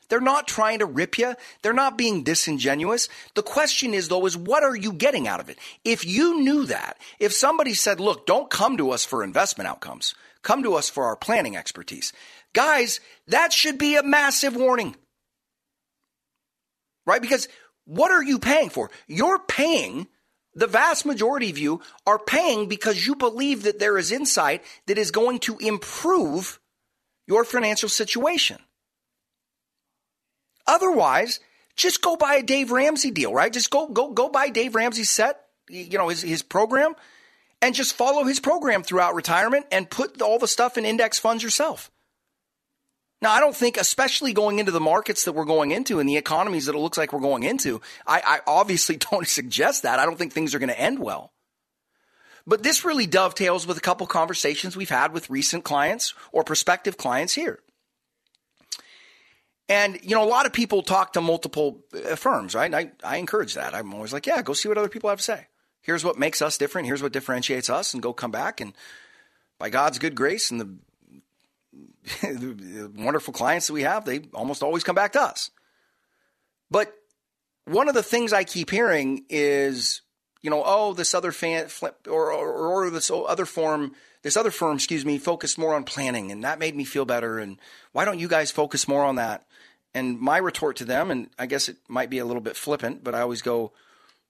They're 0.10 0.19
not 0.19 0.47
trying 0.47 0.79
to 0.79 0.86
rip 0.86 1.17
you. 1.17 1.36
They're 1.62 1.73
not 1.73 1.97
being 1.97 2.23
disingenuous. 2.23 3.08
The 3.36 3.43
question 3.43 3.93
is, 3.93 4.08
though, 4.08 4.25
is 4.25 4.36
what 4.36 4.63
are 4.63 4.75
you 4.75 4.91
getting 4.91 5.27
out 5.27 5.39
of 5.39 5.49
it? 5.49 5.60
If 5.86 6.05
you 6.05 6.41
knew 6.41 6.65
that, 6.65 6.97
if 7.19 7.32
somebody 7.32 7.75
said, 7.75 7.99
look, 7.99 8.25
don't 8.25 8.49
come 8.49 8.75
to 8.77 8.91
us 8.91 9.05
for 9.05 9.23
investment 9.23 9.67
outcomes, 9.67 10.15
come 10.41 10.63
to 10.63 10.73
us 10.73 10.89
for 10.89 11.05
our 11.05 11.15
planning 11.15 11.55
expertise. 11.55 12.12
Guys, 12.53 12.99
that 13.27 13.53
should 13.53 13.77
be 13.77 13.95
a 13.95 14.03
massive 14.03 14.55
warning. 14.55 14.95
Right? 17.05 17.21
Because 17.21 17.47
what 17.89 18.12
are 18.12 18.23
you 18.23 18.38
paying 18.38 18.69
for? 18.69 18.91
You're 19.08 19.39
paying, 19.39 20.08
the 20.54 20.67
vast 20.67 21.08
majority 21.08 21.49
of 21.49 21.58
you 21.58 21.82
are 22.06 22.19
paying 22.19 22.67
because 22.67 23.08
you 23.08 23.15
believe 23.15 23.63
that 23.63 23.80
there 23.80 23.97
is 23.97 24.12
insight 24.12 24.63
that 24.86 24.99
is 24.99 25.10
going 25.10 25.39
to 25.39 25.58
improve 25.58 26.60
your 27.25 27.43
financial 27.43 27.89
situation. 27.89 28.60
Otherwise, 30.67 31.39
just 31.75 32.04
go 32.04 32.15
buy 32.15 32.36
a 32.36 32.43
Dave 32.43 32.71
Ramsey 32.71 33.10
deal, 33.10 33.34
right? 33.34 33.52
Just 33.52 33.71
go 33.71 33.88
go 33.88 34.12
go 34.12 34.30
buy 34.30 34.49
Dave 34.49 34.75
Ramsey's 34.75 35.10
set, 35.10 35.45
you 35.67 35.97
know, 35.97 36.10
his 36.10 36.21
his 36.21 36.43
program 36.43 36.93
and 37.60 37.73
just 37.73 37.95
follow 37.95 38.23
his 38.23 38.39
program 38.39 38.84
throughout 38.84 39.15
retirement 39.15 39.65
and 39.71 39.89
put 39.89 40.21
all 40.21 40.38
the 40.38 40.47
stuff 40.47 40.78
in 40.78 40.86
index 40.86 41.17
funds 41.17 41.41
yourself. 41.41 41.89
Now, 43.21 43.32
I 43.32 43.41
don't 43.41 43.55
think, 43.55 43.75
especially 43.77 44.32
going 44.32 44.60
into 44.60 44.71
the 44.71 44.79
markets 44.79 45.25
that 45.25 45.34
we're 45.34 45.45
going 45.45 45.71
into 45.71 45.99
and 45.99 46.08
the 46.08 46.15
economies 46.15 46.67
that 46.67 46.75
it 46.75 46.79
looks 46.79 46.97
like 46.97 47.12
we're 47.12 47.19
going 47.19 47.43
into, 47.43 47.82
I, 48.08 48.21
I 48.25 48.39
obviously 48.47 48.95
don't 49.12 49.27
suggest 49.27 49.84
that. 49.84 49.99
I 49.99 50.05
don't 50.05 50.17
think 50.17 50.32
things 50.32 50.55
are 50.55 50.60
going 50.60 50.69
to 50.69 50.79
end 50.79 50.99
well. 50.99 51.34
But 52.47 52.63
this 52.63 52.86
really 52.86 53.05
dovetails 53.05 53.67
with 53.67 53.77
a 53.77 53.82
couple 53.82 54.08
conversations 54.08 54.75
we've 54.75 54.89
had 54.89 55.13
with 55.13 55.29
recent 55.29 55.63
clients 55.63 56.13
or 56.32 56.43
prospective 56.43 56.97
clients 56.97 57.34
here. 57.34 57.60
And, 59.67 59.99
you 60.01 60.15
know, 60.15 60.23
a 60.23 60.25
lot 60.25 60.47
of 60.47 60.53
people 60.53 60.82
talk 60.82 61.13
to 61.13 61.21
multiple 61.21 61.84
uh, 61.93 62.15
firms, 62.15 62.55
right? 62.55 62.73
I, 62.73 62.91
I 63.03 63.17
encourage 63.17 63.53
that. 63.53 63.75
I'm 63.75 63.93
always 63.93 64.13
like, 64.13 64.25
yeah, 64.25 64.41
go 64.41 64.53
see 64.53 64.67
what 64.67 64.79
other 64.79 64.89
people 64.89 65.10
have 65.12 65.19
to 65.19 65.23
say. 65.23 65.47
Here's 65.82 66.03
what 66.03 66.17
makes 66.17 66.41
us 66.41 66.58
different. 66.58 66.88
Here's 66.88 67.03
what 67.03 67.13
differentiates 67.13 67.69
us, 67.69 67.93
and 67.93 68.01
go 68.01 68.12
come 68.12 68.32
back. 68.32 68.62
And 68.62 68.73
by 69.60 69.69
God's 69.69 69.99
good 69.99 70.15
grace 70.15 70.49
and 70.49 70.60
the 70.60 70.65
the 70.65 70.75
wonderful 72.24 73.34
clients 73.34 73.67
that 73.67 73.74
we 73.74 73.84
have, 73.84 74.06
they 74.06 74.22
almost 74.34 74.63
always 74.63 74.84
come 74.84 74.95
back 74.95 75.13
to 75.13 75.22
us. 75.22 75.52
But 76.72 76.93
one 77.65 77.88
of 77.88 77.95
the 77.95 78.04
things 78.04 78.34
I 78.34 78.43
keep 78.43 78.69
hearing 78.69 79.26
is, 79.30 80.02
you 80.41 80.50
know, 80.50 80.63
oh, 80.65 80.93
this 80.93 81.13
other 81.13 81.32
fan 81.32 81.67
or, 82.08 82.32
or, 82.34 82.86
or 82.86 82.89
this 82.89 83.12
other 83.12 83.45
form, 83.45 83.93
this 84.22 84.38
other 84.38 84.52
firm, 84.52 84.76
excuse 84.76 85.06
me, 85.06 85.17
focused 85.17 85.58
more 85.58 85.76
on 85.76 85.84
planning, 85.84 86.32
and 86.32 86.43
that 86.43 86.60
made 86.60 86.76
me 86.76 86.84
feel 86.84 87.06
better. 87.06 87.39
And 87.39 87.60
why 87.91 88.06
don't 88.06 88.19
you 88.19 88.28
guys 88.28 88.52
focus 88.52 88.88
more 88.88 89.04
on 89.04 89.15
that? 89.15 89.45
And 89.93 90.19
my 90.19 90.38
retort 90.38 90.78
to 90.78 90.86
them, 90.86 91.10
and 91.10 91.30
I 91.39 91.48
guess 91.48 91.67
it 91.67 91.78
might 91.88 92.10
be 92.10 92.19
a 92.19 92.26
little 92.26 92.41
bit 92.41 92.56
flippant, 92.56 93.04
but 93.04 93.15
I 93.15 93.22
always 93.22 93.41
go, 93.41 93.72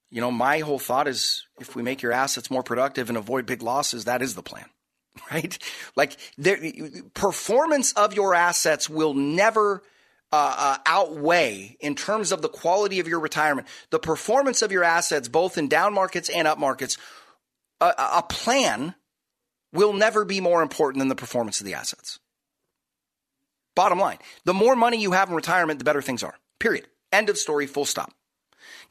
you 0.10 0.22
know, 0.22 0.32
my 0.32 0.60
whole 0.60 0.80
thought 0.80 1.08
is 1.08 1.46
if 1.60 1.76
we 1.76 1.84
make 1.84 2.02
your 2.02 2.14
assets 2.14 2.50
more 2.50 2.64
productive 2.64 3.10
and 3.10 3.18
avoid 3.18 3.46
big 3.46 3.62
losses, 3.62 4.06
that 4.06 4.22
is 4.22 4.36
the 4.36 4.42
plan. 4.42 4.66
right? 5.32 5.58
Like 5.96 6.18
the 6.38 7.04
performance 7.14 7.94
of 7.94 8.14
your 8.14 8.34
assets 8.36 8.90
will 8.90 9.14
never 9.14 9.84
uh, 10.32 10.56
uh, 10.58 10.78
outweigh 10.86 11.76
in 11.80 11.96
terms 11.96 12.32
of 12.32 12.42
the 12.42 12.50
quality 12.50 13.00
of 13.00 13.08
your 13.08 13.20
retirement 13.20 13.68
the 13.90 14.00
performance 14.00 14.62
of 14.62 14.72
your 14.72 14.84
assets, 14.84 15.28
both 15.28 15.58
in 15.58 15.68
down 15.68 15.94
markets 15.94 16.30
and 16.30 16.48
up 16.48 16.58
markets. 16.58 16.98
A, 17.82 17.94
a 17.98 18.24
plan 18.28 18.94
will 19.72 19.94
never 19.94 20.26
be 20.26 20.42
more 20.42 20.62
important 20.62 21.00
than 21.00 21.08
the 21.08 21.16
performance 21.16 21.60
of 21.60 21.66
the 21.66 21.74
assets. 21.74 22.20
Bottom 23.76 24.00
line, 24.00 24.18
the 24.44 24.54
more 24.54 24.76
money 24.76 24.98
you 24.98 25.14
have 25.14 25.30
in 25.30 25.36
retirement, 25.36 25.80
the 25.80 25.86
better 25.86 26.02
things 26.02 26.24
are. 26.24 26.36
Period. 26.60 26.86
End 27.12 27.30
of 27.30 27.38
story. 27.38 27.66
Full 27.66 27.86
stop. 27.86 28.12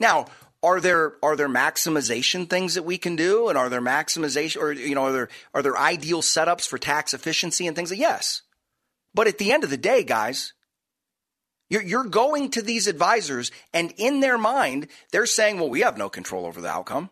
Now, 0.00 0.26
are 0.62 0.80
there 0.80 1.14
are 1.22 1.36
there 1.36 1.48
maximization 1.48 2.48
things 2.48 2.74
that 2.74 2.82
we 2.82 2.98
can 2.98 3.16
do 3.16 3.48
and 3.48 3.56
are 3.56 3.68
there 3.68 3.80
maximization 3.80 4.60
or 4.60 4.72
you 4.72 4.94
know 4.94 5.04
are 5.04 5.12
there 5.12 5.28
are 5.54 5.62
there 5.62 5.78
ideal 5.78 6.22
setups 6.22 6.66
for 6.66 6.78
tax 6.78 7.14
efficiency 7.14 7.66
and 7.66 7.76
things 7.76 7.90
like 7.90 8.00
yes 8.00 8.42
but 9.14 9.26
at 9.26 9.38
the 9.38 9.52
end 9.52 9.64
of 9.64 9.70
the 9.70 9.76
day 9.76 10.02
guys 10.02 10.52
you're, 11.70 11.82
you're 11.82 12.04
going 12.04 12.50
to 12.50 12.62
these 12.62 12.86
advisors 12.86 13.50
and 13.72 13.92
in 13.96 14.20
their 14.20 14.38
mind 14.38 14.88
they're 15.12 15.26
saying 15.26 15.58
well 15.58 15.70
we 15.70 15.80
have 15.80 15.98
no 15.98 16.08
control 16.08 16.46
over 16.46 16.60
the 16.60 16.68
outcome 16.68 17.10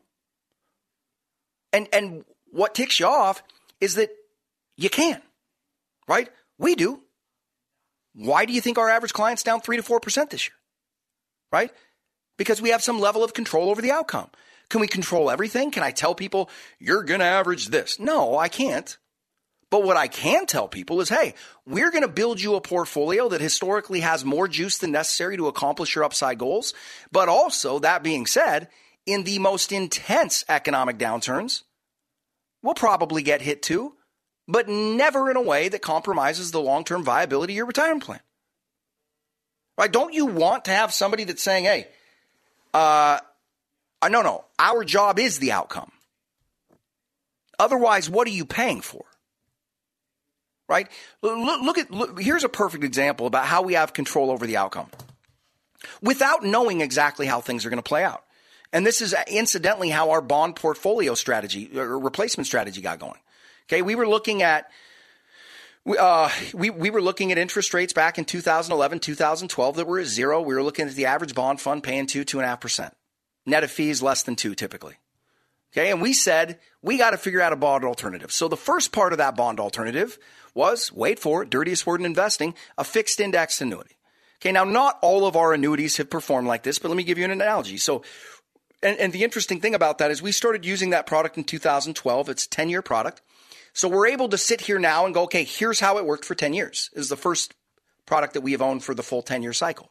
and 1.72 1.88
and 1.92 2.24
what 2.50 2.74
ticks 2.74 2.98
you 2.98 3.06
off 3.06 3.42
is 3.80 3.94
that 3.94 4.10
you 4.76 4.90
can 4.90 5.22
right 6.08 6.28
We 6.58 6.74
do. 6.74 7.02
Why 8.14 8.46
do 8.46 8.52
you 8.52 8.60
think 8.60 8.78
our 8.78 8.88
average 8.88 9.12
client's 9.12 9.42
down 9.42 9.60
3 9.60 9.76
to 9.76 9.82
4% 9.82 10.30
this 10.30 10.48
year? 10.48 10.54
Right? 11.52 11.70
Because 12.36 12.60
we 12.60 12.70
have 12.70 12.82
some 12.82 13.00
level 13.00 13.24
of 13.24 13.34
control 13.34 13.70
over 13.70 13.80
the 13.80 13.92
outcome. 13.92 14.30
Can 14.68 14.80
we 14.80 14.88
control 14.88 15.30
everything? 15.30 15.70
Can 15.70 15.82
I 15.82 15.90
tell 15.90 16.14
people 16.14 16.50
you're 16.78 17.04
going 17.04 17.20
to 17.20 17.26
average 17.26 17.68
this? 17.68 17.98
No, 18.00 18.36
I 18.36 18.48
can't. 18.48 18.96
But 19.70 19.82
what 19.82 19.96
I 19.96 20.06
can 20.06 20.46
tell 20.46 20.68
people 20.68 21.00
is, 21.00 21.08
hey, 21.08 21.34
we're 21.66 21.90
going 21.90 22.02
to 22.02 22.08
build 22.08 22.40
you 22.40 22.54
a 22.54 22.60
portfolio 22.60 23.28
that 23.28 23.40
historically 23.40 24.00
has 24.00 24.24
more 24.24 24.46
juice 24.46 24.78
than 24.78 24.92
necessary 24.92 25.36
to 25.36 25.48
accomplish 25.48 25.94
your 25.94 26.04
upside 26.04 26.38
goals. 26.38 26.72
But 27.10 27.28
also, 27.28 27.80
that 27.80 28.04
being 28.04 28.26
said, 28.26 28.68
in 29.06 29.24
the 29.24 29.38
most 29.38 29.72
intense 29.72 30.44
economic 30.48 30.98
downturns, 30.98 31.62
we'll 32.62 32.74
probably 32.74 33.22
get 33.22 33.42
hit 33.42 33.62
too, 33.62 33.94
but 34.46 34.68
never 34.68 35.30
in 35.30 35.36
a 35.36 35.42
way 35.42 35.68
that 35.68 35.82
compromises 35.82 36.52
the 36.52 36.60
long 36.60 36.84
term 36.84 37.02
viability 37.02 37.54
of 37.54 37.56
your 37.56 37.66
retirement 37.66 38.04
plan. 38.04 38.20
Right? 39.78 39.92
Don't 39.92 40.14
you 40.14 40.26
want 40.26 40.64
to 40.66 40.70
have 40.70 40.92
somebody 40.92 41.24
that's 41.24 41.42
saying, 41.42 41.64
hey, 41.64 41.88
uh, 42.76 43.20
uh 44.02 44.08
no, 44.08 44.22
no, 44.22 44.44
our 44.58 44.84
job 44.84 45.18
is 45.18 45.38
the 45.38 45.52
outcome. 45.52 45.90
Otherwise, 47.58 48.10
what 48.10 48.26
are 48.28 48.32
you 48.32 48.44
paying 48.44 48.80
for? 48.80 49.04
Right? 50.68 50.88
Look, 51.22 51.62
look 51.62 51.78
at, 51.78 51.90
look, 51.90 52.20
here's 52.20 52.44
a 52.44 52.48
perfect 52.48 52.84
example 52.84 53.26
about 53.26 53.46
how 53.46 53.62
we 53.62 53.74
have 53.74 53.92
control 53.92 54.30
over 54.30 54.46
the 54.46 54.56
outcome 54.56 54.88
without 56.02 56.42
knowing 56.44 56.80
exactly 56.80 57.26
how 57.26 57.40
things 57.40 57.64
are 57.64 57.70
going 57.70 57.82
to 57.82 57.88
play 57.88 58.04
out. 58.04 58.24
And 58.72 58.84
this 58.84 59.00
is 59.00 59.14
incidentally 59.28 59.90
how 59.90 60.10
our 60.10 60.20
bond 60.20 60.56
portfolio 60.56 61.14
strategy 61.14 61.70
or 61.78 61.98
replacement 61.98 62.46
strategy 62.46 62.80
got 62.80 62.98
going. 62.98 63.20
Okay. 63.68 63.80
We 63.82 63.94
were 63.94 64.08
looking 64.08 64.42
at, 64.42 64.70
uh, 65.86 66.30
we, 66.52 66.70
we 66.70 66.90
were 66.90 67.00
looking 67.00 67.32
at 67.32 67.38
interest 67.38 67.72
rates 67.72 67.92
back 67.92 68.18
in 68.18 68.24
2011, 68.24 68.98
2012 69.00 69.76
that 69.76 69.86
were 69.86 70.00
at 70.00 70.06
zero. 70.06 70.40
We 70.40 70.54
were 70.54 70.62
looking 70.62 70.88
at 70.88 70.94
the 70.94 71.06
average 71.06 71.34
bond 71.34 71.60
fund 71.60 71.82
paying 71.82 72.06
two, 72.06 72.24
two 72.24 72.38
and 72.38 72.44
a 72.44 72.48
half 72.48 72.60
percent. 72.60 72.94
Net 73.44 73.64
of 73.64 73.70
fees 73.70 74.02
less 74.02 74.22
than 74.22 74.36
two 74.36 74.54
typically. 74.54 74.94
Okay. 75.72 75.90
And 75.90 76.02
we 76.02 76.12
said 76.12 76.58
we 76.82 76.98
got 76.98 77.10
to 77.10 77.18
figure 77.18 77.40
out 77.40 77.52
a 77.52 77.56
bond 77.56 77.84
alternative. 77.84 78.32
So 78.32 78.48
the 78.48 78.56
first 78.56 78.92
part 78.92 79.12
of 79.12 79.18
that 79.18 79.36
bond 79.36 79.60
alternative 79.60 80.18
was, 80.54 80.90
wait 80.92 81.18
for 81.18 81.42
it, 81.42 81.50
dirtiest 81.50 81.86
word 81.86 82.00
in 82.00 82.06
investing, 82.06 82.54
a 82.78 82.84
fixed 82.84 83.20
index 83.20 83.60
annuity. 83.60 83.96
Okay. 84.40 84.52
Now, 84.52 84.64
not 84.64 84.98
all 85.02 85.26
of 85.26 85.36
our 85.36 85.52
annuities 85.52 85.98
have 85.98 86.10
performed 86.10 86.48
like 86.48 86.62
this, 86.62 86.78
but 86.78 86.88
let 86.88 86.96
me 86.96 87.04
give 87.04 87.18
you 87.18 87.24
an 87.24 87.30
analogy. 87.30 87.76
So 87.76 88.02
and, 88.82 88.98
and 88.98 89.12
the 89.12 89.24
interesting 89.24 89.60
thing 89.60 89.74
about 89.74 89.98
that 89.98 90.10
is 90.10 90.22
we 90.22 90.32
started 90.32 90.64
using 90.64 90.90
that 90.90 91.06
product 91.06 91.36
in 91.36 91.44
2012. 91.44 92.28
It's 92.28 92.44
a 92.44 92.48
10 92.48 92.68
year 92.68 92.82
product. 92.82 93.22
So 93.76 93.88
we're 93.88 94.06
able 94.06 94.30
to 94.30 94.38
sit 94.38 94.62
here 94.62 94.78
now 94.78 95.04
and 95.04 95.12
go, 95.12 95.24
okay, 95.24 95.44
here's 95.44 95.80
how 95.80 95.98
it 95.98 96.06
worked 96.06 96.24
for 96.24 96.34
10 96.34 96.54
years. 96.54 96.88
Is 96.94 97.10
the 97.10 97.16
first 97.16 97.52
product 98.06 98.32
that 98.32 98.40
we 98.40 98.52
have 98.52 98.62
owned 98.62 98.82
for 98.82 98.94
the 98.94 99.02
full 99.02 99.20
10 99.20 99.42
year 99.42 99.52
cycle. 99.52 99.90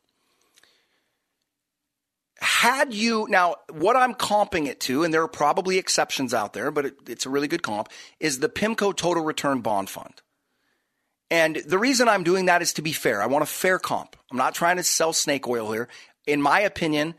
Had 2.39 2.95
you, 2.95 3.27
now, 3.29 3.57
what 3.69 3.95
I'm 3.95 4.15
comping 4.15 4.65
it 4.65 4.79
to, 4.81 5.03
and 5.03 5.13
there 5.13 5.21
are 5.21 5.27
probably 5.27 5.77
exceptions 5.77 6.33
out 6.33 6.53
there, 6.53 6.71
but 6.71 6.87
it, 6.87 6.95
it's 7.07 7.27
a 7.27 7.29
really 7.29 7.47
good 7.47 7.61
comp, 7.61 7.89
is 8.19 8.39
the 8.39 8.49
PIMCO 8.49 8.95
Total 8.95 9.23
Return 9.23 9.61
Bond 9.61 9.87
Fund. 9.87 10.21
And 11.29 11.57
the 11.67 11.77
reason 11.77 12.09
I'm 12.09 12.23
doing 12.23 12.47
that 12.47 12.63
is 12.63 12.73
to 12.73 12.81
be 12.81 12.91
fair. 12.91 13.21
I 13.21 13.27
want 13.27 13.43
a 13.43 13.47
fair 13.47 13.77
comp. 13.77 14.15
I'm 14.31 14.37
not 14.37 14.55
trying 14.55 14.77
to 14.77 14.83
sell 14.83 15.13
snake 15.13 15.47
oil 15.47 15.71
here. 15.71 15.89
In 16.25 16.41
my 16.41 16.61
opinion, 16.61 17.13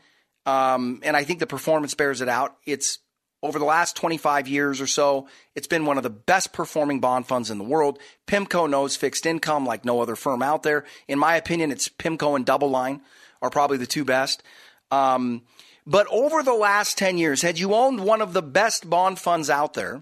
um, 0.45 0.99
and 1.03 1.15
I 1.15 1.23
think 1.23 1.39
the 1.39 1.47
performance 1.47 1.93
bears 1.93 2.19
it 2.19 2.27
out. 2.27 2.57
It's 2.65 2.99
over 3.43 3.59
the 3.59 3.65
last 3.65 3.95
25 3.95 4.47
years 4.47 4.81
or 4.81 4.87
so, 4.87 5.27
it's 5.55 5.67
been 5.67 5.85
one 5.85 5.97
of 5.97 6.03
the 6.03 6.09
best 6.09 6.53
performing 6.53 6.99
bond 6.99 7.27
funds 7.27 7.51
in 7.51 7.57
the 7.57 7.63
world. 7.63 7.99
PIMCO 8.25 8.69
knows 8.69 8.95
fixed 8.95 9.25
income 9.25 9.65
like 9.65 9.85
no 9.85 10.01
other 10.01 10.15
firm 10.15 10.41
out 10.41 10.63
there. 10.63 10.85
In 11.07 11.19
my 11.19 11.35
opinion, 11.35 11.71
it's 11.71 11.87
PIMCO 11.87 12.35
and 12.35 12.45
DoubleLine 12.45 13.01
are 13.41 13.49
probably 13.49 13.77
the 13.77 13.85
two 13.85 14.03
best. 14.03 14.41
Um, 14.89 15.43
but 15.85 16.07
over 16.09 16.43
the 16.43 16.53
last 16.53 16.97
10 16.97 17.17
years, 17.17 17.41
had 17.41 17.59
you 17.59 17.73
owned 17.73 18.03
one 18.03 18.21
of 18.21 18.33
the 18.33 18.41
best 18.41 18.89
bond 18.89 19.19
funds 19.19 19.49
out 19.49 19.73
there, 19.73 20.01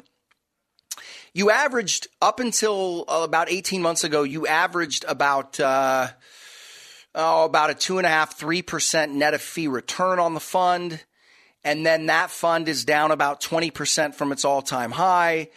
you 1.33 1.51
averaged 1.51 2.07
up 2.21 2.39
until 2.39 3.03
uh, 3.07 3.21
about 3.23 3.51
18 3.51 3.81
months 3.81 4.05
ago, 4.05 4.23
you 4.23 4.47
averaged 4.47 5.03
about, 5.07 5.59
uh, 5.59 6.07
oh, 7.13 7.43
about 7.43 7.69
a 7.69 7.73
two 7.75 7.97
and 7.97 8.07
a 8.07 8.09
half, 8.09 8.37
three 8.37 8.61
percent 8.61 9.13
net 9.13 9.33
of 9.33 9.41
fee 9.41 9.67
return 9.67 10.17
on 10.17 10.33
the 10.33 10.39
fund. 10.39 11.03
And 11.65 11.83
then 11.83 12.05
that 12.05 12.29
fund 12.29 12.69
is 12.69 12.85
down 12.85 13.09
about 13.09 13.41
20% 13.41 14.13
from 14.13 14.31
its 14.31 14.45
all 14.45 14.61
time 14.61 14.91
high. 14.91 15.49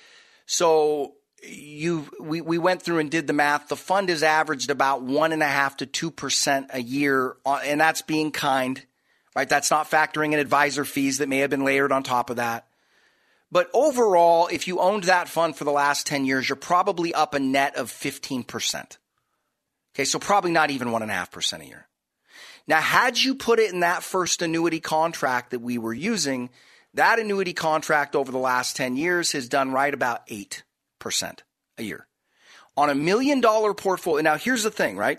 So 0.46 1.16
you, 1.46 2.08
we, 2.18 2.40
we 2.40 2.56
went 2.56 2.80
through 2.80 2.98
and 2.98 3.10
did 3.10 3.26
the 3.26 3.34
math. 3.34 3.68
The 3.68 3.76
fund 3.76 4.08
is 4.08 4.22
averaged 4.22 4.70
about 4.70 5.02
one 5.02 5.32
and 5.32 5.42
a 5.42 5.46
half 5.46 5.76
to 5.76 5.86
2% 5.86 6.66
a 6.72 6.80
year. 6.80 7.36
And 7.44 7.78
that's 7.78 8.00
being 8.00 8.32
kind, 8.32 8.82
right? 9.36 9.48
That's 9.48 9.70
not 9.70 9.90
factoring 9.90 10.32
in 10.32 10.38
advisor 10.38 10.86
fees 10.86 11.18
that 11.18 11.28
may 11.28 11.38
have 11.38 11.50
been 11.50 11.64
layered 11.64 11.92
on 11.92 12.02
top 12.02 12.30
of 12.30 12.36
that. 12.36 12.66
But 13.52 13.68
overall, 13.74 14.48
if 14.50 14.66
you 14.66 14.80
owned 14.80 15.04
that 15.04 15.28
fund 15.28 15.56
for 15.56 15.64
the 15.64 15.70
last 15.70 16.06
10 16.06 16.24
years, 16.24 16.48
you're 16.48 16.56
probably 16.56 17.12
up 17.12 17.34
a 17.34 17.38
net 17.38 17.76
of 17.76 17.90
15%. 17.90 18.96
Okay, 19.94 20.04
so 20.04 20.18
probably 20.18 20.52
not 20.52 20.70
even 20.70 20.88
1.5% 20.88 21.60
a 21.60 21.66
year. 21.66 21.87
Now, 22.68 22.82
had 22.82 23.18
you 23.18 23.34
put 23.34 23.58
it 23.58 23.72
in 23.72 23.80
that 23.80 24.02
first 24.02 24.42
annuity 24.42 24.78
contract 24.78 25.50
that 25.50 25.60
we 25.60 25.78
were 25.78 25.94
using, 25.94 26.50
that 26.92 27.18
annuity 27.18 27.54
contract 27.54 28.14
over 28.14 28.30
the 28.30 28.38
last 28.38 28.76
10 28.76 28.96
years 28.96 29.32
has 29.32 29.48
done 29.48 29.72
right 29.72 29.92
about 29.92 30.26
8% 30.26 30.62
a 31.78 31.82
year. 31.82 32.06
On 32.76 32.90
a 32.90 32.94
million 32.94 33.40
dollar 33.40 33.72
portfolio, 33.72 34.22
now 34.22 34.36
here's 34.36 34.62
the 34.62 34.70
thing, 34.70 34.98
right? 34.98 35.18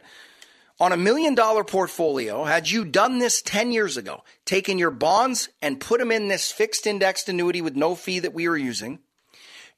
On 0.79 0.91
a 0.93 0.97
million 0.97 1.35
dollar 1.35 1.63
portfolio, 1.63 2.45
had 2.45 2.69
you 2.69 2.85
done 2.85 3.17
this 3.17 3.41
10 3.41 3.71
years 3.71 3.97
ago, 3.97 4.23
taken 4.45 4.77
your 4.77 4.91
bonds 4.91 5.49
and 5.61 5.81
put 5.81 5.99
them 5.99 6.11
in 6.11 6.27
this 6.27 6.51
fixed 6.51 6.85
indexed 6.85 7.27
annuity 7.27 7.61
with 7.61 7.75
no 7.75 7.95
fee 7.95 8.19
that 8.19 8.33
we 8.33 8.47
were 8.47 8.57
using, 8.57 8.99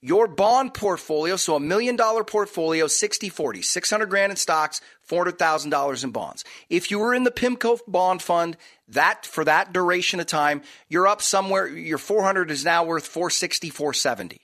your 0.04 0.28
bond 0.28 0.74
portfolio, 0.74 1.36
so 1.36 1.56
a 1.56 1.60
million 1.60 1.96
dollar 1.96 2.24
portfolio, 2.24 2.88
60 2.88 3.30
40, 3.30 3.62
600 3.62 4.10
grand 4.10 4.32
in 4.32 4.36
stocks, 4.36 4.82
$400,000 5.12 6.04
in 6.04 6.12
bonds. 6.12 6.44
If 6.70 6.90
you 6.90 7.00
were 7.00 7.14
in 7.14 7.24
the 7.24 7.32
PIMCO 7.32 7.80
bond 7.88 8.22
fund, 8.22 8.58
that 8.88 9.26
for 9.26 9.44
that 9.44 9.74
duration 9.74 10.20
of 10.20 10.28
time, 10.28 10.62
you're 10.88 11.08
up 11.08 11.22
somewhere, 11.22 11.68
your 11.68 11.98
400 11.98 12.50
is 12.50 12.64
now 12.64 12.84
worth 12.84 13.06
460, 13.06 13.70
470. 13.70 14.42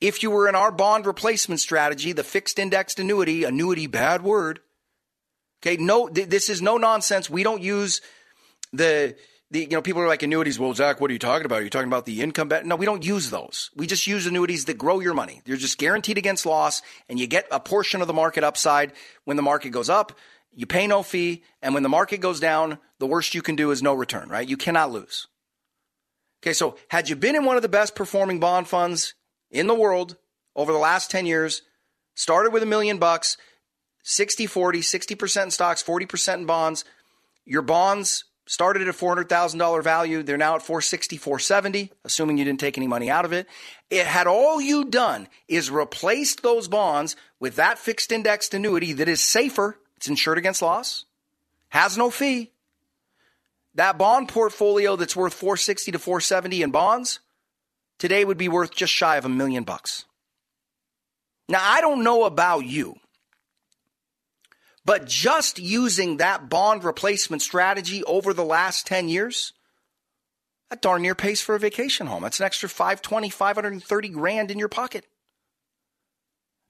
If 0.00 0.22
you 0.22 0.30
were 0.30 0.48
in 0.48 0.54
our 0.54 0.70
bond 0.70 1.06
replacement 1.06 1.60
strategy, 1.60 2.12
the 2.12 2.24
fixed 2.24 2.58
indexed 2.58 2.98
annuity, 2.98 3.44
annuity, 3.44 3.86
bad 3.86 4.22
word. 4.22 4.60
Okay, 5.62 5.76
no, 5.76 6.08
th- 6.08 6.28
this 6.28 6.48
is 6.48 6.60
no 6.60 6.76
nonsense. 6.76 7.30
We 7.30 7.42
don't 7.42 7.62
use 7.62 8.00
the 8.72 9.16
the, 9.50 9.60
you 9.60 9.68
know, 9.68 9.82
people 9.82 10.02
are 10.02 10.08
like 10.08 10.22
annuities. 10.22 10.58
Well, 10.58 10.74
Zach, 10.74 11.00
what 11.00 11.10
are 11.10 11.12
you 11.12 11.18
talking 11.18 11.44
about? 11.44 11.60
Are 11.60 11.64
you 11.64 11.70
talking 11.70 11.88
about 11.88 12.06
the 12.06 12.22
income? 12.22 12.48
Bet? 12.48 12.66
No, 12.66 12.76
we 12.76 12.86
don't 12.86 13.04
use 13.04 13.30
those. 13.30 13.70
We 13.76 13.86
just 13.86 14.06
use 14.06 14.26
annuities 14.26 14.64
that 14.66 14.78
grow 14.78 15.00
your 15.00 15.14
money. 15.14 15.42
They're 15.44 15.56
just 15.56 15.78
guaranteed 15.78 16.18
against 16.18 16.46
loss, 16.46 16.82
and 17.08 17.18
you 17.18 17.26
get 17.26 17.46
a 17.50 17.60
portion 17.60 18.00
of 18.00 18.06
the 18.06 18.12
market 18.14 18.42
upside 18.42 18.92
when 19.24 19.36
the 19.36 19.42
market 19.42 19.70
goes 19.70 19.88
up. 19.88 20.12
You 20.52 20.66
pay 20.66 20.86
no 20.86 21.02
fee, 21.02 21.42
and 21.62 21.74
when 21.74 21.82
the 21.82 21.88
market 21.88 22.20
goes 22.20 22.40
down, 22.40 22.78
the 22.98 23.06
worst 23.06 23.34
you 23.34 23.42
can 23.42 23.56
do 23.56 23.70
is 23.70 23.82
no 23.82 23.94
return. 23.94 24.28
Right? 24.28 24.48
You 24.48 24.56
cannot 24.56 24.90
lose. 24.92 25.26
Okay, 26.42 26.52
so 26.52 26.76
had 26.88 27.08
you 27.08 27.16
been 27.16 27.36
in 27.36 27.44
one 27.44 27.56
of 27.56 27.62
the 27.62 27.68
best 27.68 27.94
performing 27.94 28.38
bond 28.38 28.68
funds 28.68 29.14
in 29.50 29.66
the 29.66 29.74
world 29.74 30.16
over 30.54 30.72
the 30.72 30.78
last 30.78 31.10
10 31.10 31.26
years, 31.26 31.62
started 32.14 32.52
with 32.52 32.62
a 32.62 32.66
million 32.66 32.98
bucks, 32.98 33.36
60 34.02 34.46
40, 34.46 34.80
60% 34.80 35.42
in 35.44 35.50
stocks, 35.50 35.82
40% 35.82 36.34
in 36.34 36.46
bonds, 36.46 36.84
your 37.46 37.62
bonds 37.62 38.24
started 38.46 38.82
at 38.82 38.88
a 38.88 38.92
$400,000 38.92 39.82
value. 39.82 40.22
They're 40.22 40.36
now 40.36 40.56
at 40.56 40.62
460, 40.62 41.16
470, 41.16 41.92
assuming 42.04 42.38
you 42.38 42.44
didn't 42.44 42.60
take 42.60 42.76
any 42.76 42.86
money 42.86 43.10
out 43.10 43.24
of 43.24 43.32
it. 43.32 43.46
It 43.90 44.06
had 44.06 44.26
all 44.26 44.60
you 44.60 44.84
done 44.84 45.28
is 45.48 45.70
replaced 45.70 46.42
those 46.42 46.68
bonds 46.68 47.16
with 47.40 47.56
that 47.56 47.78
fixed 47.78 48.12
indexed 48.12 48.54
annuity 48.54 48.92
that 48.94 49.08
is 49.08 49.20
safer. 49.20 49.78
It's 49.96 50.08
insured 50.08 50.38
against 50.38 50.62
loss, 50.62 51.04
has 51.68 51.96
no 51.96 52.10
fee. 52.10 52.50
That 53.76 53.98
bond 53.98 54.28
portfolio 54.28 54.96
that's 54.96 55.16
worth 55.16 55.34
460 55.34 55.92
to 55.92 55.98
470 55.98 56.62
in 56.62 56.70
bonds 56.70 57.20
today 57.98 58.24
would 58.24 58.38
be 58.38 58.48
worth 58.48 58.74
just 58.74 58.92
shy 58.92 59.16
of 59.16 59.24
a 59.24 59.28
million 59.28 59.64
bucks. 59.64 60.04
Now, 61.48 61.60
I 61.62 61.80
don't 61.80 62.04
know 62.04 62.24
about 62.24 62.64
you. 62.64 62.96
But 64.84 65.06
just 65.06 65.58
using 65.58 66.18
that 66.18 66.48
bond 66.48 66.84
replacement 66.84 67.42
strategy 67.42 68.04
over 68.04 68.34
the 68.34 68.44
last 68.44 68.86
10 68.86 69.08
years, 69.08 69.52
that 70.70 70.82
darn 70.82 71.02
near 71.02 71.14
pays 71.14 71.40
for 71.40 71.54
a 71.54 71.58
vacation 71.58 72.06
home. 72.06 72.22
That's 72.22 72.40
an 72.40 72.46
extra 72.46 72.68
520, 72.68 73.30
530 73.30 74.08
grand 74.10 74.50
in 74.50 74.58
your 74.58 74.68
pocket. 74.68 75.06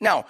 Now, 0.01 0.27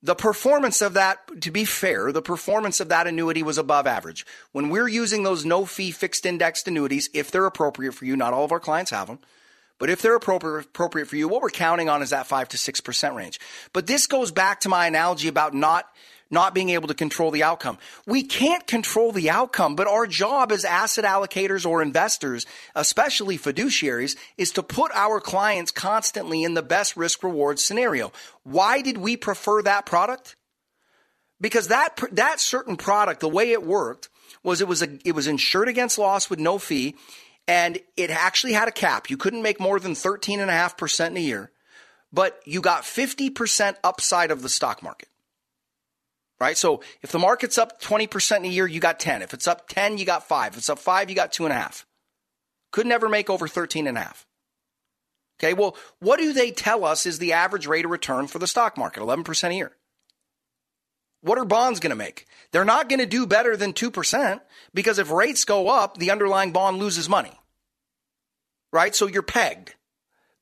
the 0.00 0.14
performance 0.14 0.80
of 0.80 0.94
that, 0.94 1.18
to 1.42 1.50
be 1.50 1.64
fair, 1.64 2.12
the 2.12 2.22
performance 2.22 2.78
of 2.78 2.88
that 2.90 3.08
annuity 3.08 3.42
was 3.42 3.58
above 3.58 3.86
average. 3.86 4.24
When 4.52 4.70
we're 4.70 4.88
using 4.88 5.24
those 5.24 5.44
no 5.44 5.64
fee 5.66 5.90
fixed 5.90 6.24
indexed 6.24 6.68
annuities, 6.68 7.10
if 7.12 7.30
they're 7.30 7.46
appropriate 7.46 7.92
for 7.92 8.04
you, 8.04 8.16
not 8.16 8.32
all 8.32 8.44
of 8.44 8.52
our 8.52 8.60
clients 8.60 8.92
have 8.92 9.08
them, 9.08 9.18
But 9.78 9.90
if 9.90 10.02
they're 10.02 10.16
appropriate, 10.16 10.66
appropriate 10.66 11.06
for 11.06 11.16
you, 11.16 11.28
what 11.28 11.42
we're 11.42 11.50
counting 11.50 11.88
on 11.88 12.02
is 12.02 12.10
that 12.10 12.26
5 12.26 12.48
to 12.48 12.56
6% 12.56 13.14
range. 13.14 13.40
But 13.72 13.86
this 13.86 14.06
goes 14.06 14.32
back 14.32 14.60
to 14.60 14.68
my 14.68 14.86
analogy 14.86 15.28
about 15.28 15.54
not 15.54 15.86
not 16.30 16.54
being 16.54 16.70
able 16.70 16.88
to 16.88 16.94
control 16.94 17.30
the 17.30 17.42
outcome. 17.42 17.78
We 18.06 18.22
can't 18.22 18.66
control 18.66 19.12
the 19.12 19.30
outcome, 19.30 19.76
but 19.76 19.86
our 19.86 20.06
job 20.06 20.52
as 20.52 20.64
asset 20.64 21.04
allocators 21.04 21.64
or 21.64 21.80
investors, 21.82 22.46
especially 22.74 23.38
fiduciaries, 23.38 24.16
is 24.36 24.52
to 24.52 24.62
put 24.62 24.92
our 24.94 25.20
clients 25.20 25.70
constantly 25.70 26.42
in 26.42 26.54
the 26.54 26.62
best 26.62 26.96
risk 26.96 27.22
reward 27.22 27.58
scenario. 27.58 28.12
Why 28.42 28.82
did 28.82 28.98
we 28.98 29.16
prefer 29.16 29.62
that 29.62 29.86
product? 29.86 30.36
Because 31.40 31.68
that 31.68 31.96
that 32.12 32.40
certain 32.40 32.76
product, 32.76 33.20
the 33.20 33.28
way 33.28 33.52
it 33.52 33.62
worked 33.62 34.08
was 34.42 34.60
it 34.60 34.68
was 34.68 34.82
a 34.82 34.98
it 35.04 35.14
was 35.14 35.26
insured 35.26 35.68
against 35.68 35.98
loss 35.98 36.28
with 36.28 36.40
no 36.40 36.58
fee, 36.58 36.96
and 37.46 37.78
it 37.96 38.10
actually 38.10 38.52
had 38.54 38.68
a 38.68 38.72
cap. 38.72 39.08
You 39.08 39.16
couldn't 39.16 39.42
make 39.42 39.60
more 39.60 39.78
than 39.78 39.94
thirteen 39.94 40.40
and 40.40 40.50
a 40.50 40.54
half 40.54 40.76
percent 40.76 41.16
in 41.16 41.22
a 41.22 41.24
year, 41.24 41.52
but 42.12 42.40
you 42.44 42.60
got 42.60 42.84
fifty 42.84 43.30
percent 43.30 43.76
upside 43.84 44.32
of 44.32 44.42
the 44.42 44.48
stock 44.48 44.82
market. 44.82 45.08
Right? 46.40 46.56
So 46.56 46.82
if 47.02 47.10
the 47.10 47.18
market's 47.18 47.58
up 47.58 47.80
20% 47.80 48.36
in 48.38 48.44
a 48.44 48.48
year, 48.48 48.66
you 48.66 48.80
got 48.80 49.00
10. 49.00 49.22
If 49.22 49.34
it's 49.34 49.48
up 49.48 49.68
10, 49.68 49.98
you 49.98 50.04
got 50.04 50.28
5. 50.28 50.52
If 50.52 50.58
it's 50.58 50.70
up 50.70 50.78
5, 50.78 51.10
you 51.10 51.16
got 51.16 51.32
2.5. 51.32 51.84
Could 52.70 52.86
never 52.86 53.08
make 53.08 53.28
over 53.28 53.48
13.5. 53.48 54.24
Okay, 55.40 55.54
well, 55.54 55.76
what 56.00 56.18
do 56.18 56.32
they 56.32 56.50
tell 56.50 56.84
us 56.84 57.06
is 57.06 57.18
the 57.18 57.32
average 57.32 57.66
rate 57.66 57.84
of 57.84 57.90
return 57.90 58.26
for 58.26 58.38
the 58.38 58.46
stock 58.46 58.76
market? 58.76 59.02
11% 59.02 59.50
a 59.50 59.54
year. 59.54 59.72
What 61.20 61.38
are 61.38 61.44
bonds 61.44 61.80
going 61.80 61.90
to 61.90 61.96
make? 61.96 62.26
They're 62.52 62.64
not 62.64 62.88
going 62.88 63.00
to 63.00 63.06
do 63.06 63.26
better 63.26 63.56
than 63.56 63.72
2% 63.72 64.40
because 64.74 64.98
if 64.98 65.10
rates 65.10 65.44
go 65.44 65.68
up, 65.68 65.96
the 65.96 66.10
underlying 66.10 66.52
bond 66.52 66.78
loses 66.78 67.08
money. 67.08 67.38
Right? 68.72 68.94
So 68.94 69.06
you're 69.06 69.22
pegged. 69.22 69.74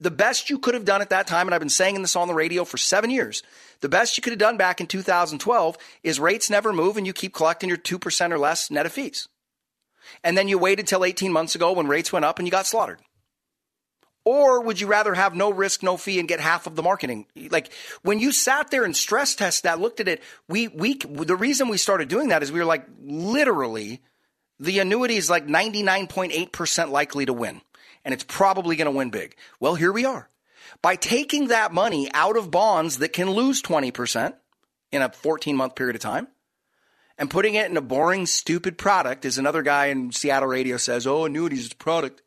The 0.00 0.10
best 0.10 0.50
you 0.50 0.58
could 0.58 0.74
have 0.74 0.84
done 0.84 1.00
at 1.00 1.10
that 1.10 1.26
time, 1.26 1.46
and 1.46 1.54
I've 1.54 1.60
been 1.60 1.68
saying 1.70 2.00
this 2.02 2.16
on 2.16 2.28
the 2.28 2.34
radio 2.34 2.64
for 2.64 2.76
seven 2.76 3.10
years, 3.10 3.42
the 3.80 3.88
best 3.88 4.16
you 4.16 4.22
could 4.22 4.32
have 4.32 4.38
done 4.38 4.56
back 4.56 4.80
in 4.80 4.86
2012 4.86 5.78
is 6.02 6.20
rates 6.20 6.50
never 6.50 6.72
move 6.72 6.96
and 6.96 7.06
you 7.06 7.12
keep 7.12 7.34
collecting 7.34 7.68
your 7.68 7.78
2% 7.78 8.30
or 8.30 8.38
less 8.38 8.70
net 8.70 8.86
of 8.86 8.92
fees. 8.92 9.28
And 10.22 10.36
then 10.36 10.48
you 10.48 10.58
waited 10.58 10.86
till 10.86 11.04
18 11.04 11.32
months 11.32 11.54
ago 11.54 11.72
when 11.72 11.88
rates 11.88 12.12
went 12.12 12.24
up 12.24 12.38
and 12.38 12.46
you 12.46 12.52
got 12.52 12.66
slaughtered. 12.66 13.00
Or 14.24 14.60
would 14.60 14.80
you 14.80 14.88
rather 14.88 15.14
have 15.14 15.36
no 15.36 15.52
risk, 15.52 15.84
no 15.84 15.96
fee, 15.96 16.18
and 16.18 16.28
get 16.28 16.40
half 16.40 16.66
of 16.66 16.74
the 16.74 16.82
marketing? 16.82 17.26
Like 17.50 17.72
when 18.02 18.18
you 18.18 18.32
sat 18.32 18.72
there 18.72 18.84
and 18.84 18.94
stress 18.94 19.36
test 19.36 19.62
that, 19.62 19.80
looked 19.80 20.00
at 20.00 20.08
it, 20.08 20.20
we 20.48 20.66
we 20.66 20.96
the 20.96 21.36
reason 21.36 21.68
we 21.68 21.78
started 21.78 22.08
doing 22.08 22.28
that 22.28 22.42
is 22.42 22.50
we 22.50 22.58
were 22.58 22.64
like 22.64 22.86
literally 23.00 24.02
the 24.58 24.80
annuity 24.80 25.16
is 25.16 25.30
like 25.30 25.46
99.8% 25.46 26.90
likely 26.90 27.26
to 27.26 27.32
win. 27.32 27.60
And 28.06 28.14
it's 28.14 28.24
probably 28.24 28.76
going 28.76 28.86
to 28.86 28.96
win 28.96 29.10
big. 29.10 29.34
Well, 29.58 29.74
here 29.74 29.92
we 29.92 30.04
are. 30.04 30.30
By 30.80 30.94
taking 30.94 31.48
that 31.48 31.74
money 31.74 32.08
out 32.14 32.36
of 32.36 32.52
bonds 32.52 32.98
that 32.98 33.12
can 33.12 33.32
lose 33.32 33.60
20% 33.60 34.32
in 34.92 35.02
a 35.02 35.10
14 35.10 35.56
month 35.56 35.74
period 35.74 35.96
of 35.96 36.02
time 36.02 36.28
and 37.18 37.28
putting 37.28 37.54
it 37.54 37.68
in 37.68 37.76
a 37.76 37.80
boring, 37.80 38.26
stupid 38.26 38.78
product, 38.78 39.24
as 39.24 39.38
another 39.38 39.62
guy 39.62 39.86
in 39.86 40.12
Seattle 40.12 40.48
radio 40.48 40.76
says, 40.76 41.04
oh, 41.04 41.24
annuities 41.24 41.66
is 41.66 41.72
a 41.72 41.76
product. 41.76 42.22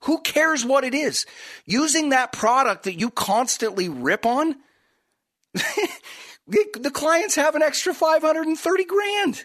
Who 0.00 0.20
cares 0.20 0.64
what 0.64 0.82
it 0.82 0.94
is? 0.94 1.26
Using 1.64 2.08
that 2.08 2.32
product 2.32 2.82
that 2.82 2.98
you 2.98 3.10
constantly 3.10 3.88
rip 3.88 4.26
on, 4.26 4.56
the 5.54 6.90
clients 6.92 7.36
have 7.36 7.54
an 7.54 7.62
extra 7.62 7.94
530 7.94 8.84
grand. 8.84 9.44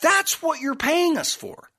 That's 0.00 0.40
what 0.40 0.60
you're 0.60 0.76
paying 0.76 1.18
us 1.18 1.34
for. 1.34 1.69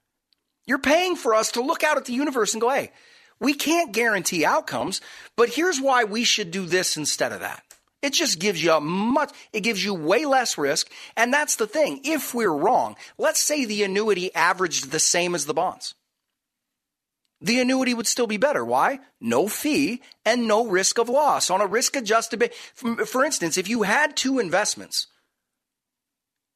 You're 0.65 0.79
paying 0.79 1.15
for 1.15 1.33
us 1.33 1.51
to 1.53 1.61
look 1.61 1.83
out 1.83 1.97
at 1.97 2.05
the 2.05 2.13
universe 2.13 2.53
and 2.53 2.61
go, 2.61 2.69
hey, 2.69 2.91
we 3.39 3.53
can't 3.53 3.91
guarantee 3.91 4.45
outcomes, 4.45 5.01
but 5.35 5.49
here's 5.49 5.79
why 5.79 6.03
we 6.03 6.23
should 6.23 6.51
do 6.51 6.65
this 6.65 6.97
instead 6.97 7.31
of 7.31 7.39
that. 7.39 7.63
It 8.01 8.13
just 8.13 8.39
gives 8.39 8.63
you 8.63 8.73
a 8.73 8.81
much, 8.81 9.31
it 9.53 9.61
gives 9.61 9.83
you 9.83 9.93
way 9.93 10.25
less 10.25 10.57
risk. 10.57 10.89
And 11.15 11.33
that's 11.33 11.55
the 11.55 11.67
thing. 11.67 12.01
If 12.03 12.33
we're 12.33 12.51
wrong, 12.51 12.95
let's 13.17 13.41
say 13.41 13.65
the 13.65 13.83
annuity 13.83 14.33
averaged 14.33 14.91
the 14.91 14.99
same 14.99 15.35
as 15.35 15.45
the 15.45 15.53
bonds 15.53 15.95
the 17.41 17.59
annuity 17.59 17.93
would 17.93 18.07
still 18.07 18.27
be 18.27 18.37
better. 18.37 18.63
Why? 18.63 18.99
No 19.19 19.47
fee 19.47 20.01
and 20.23 20.47
no 20.47 20.67
risk 20.67 20.99
of 20.99 21.09
loss 21.09 21.49
on 21.49 21.59
a 21.59 21.67
risk 21.67 21.95
adjusted 21.95 22.39
basis. 22.39 22.57
For 23.09 23.25
instance, 23.25 23.57
if 23.57 23.67
you 23.67 23.81
had 23.81 24.15
two 24.15 24.39
investments 24.39 25.07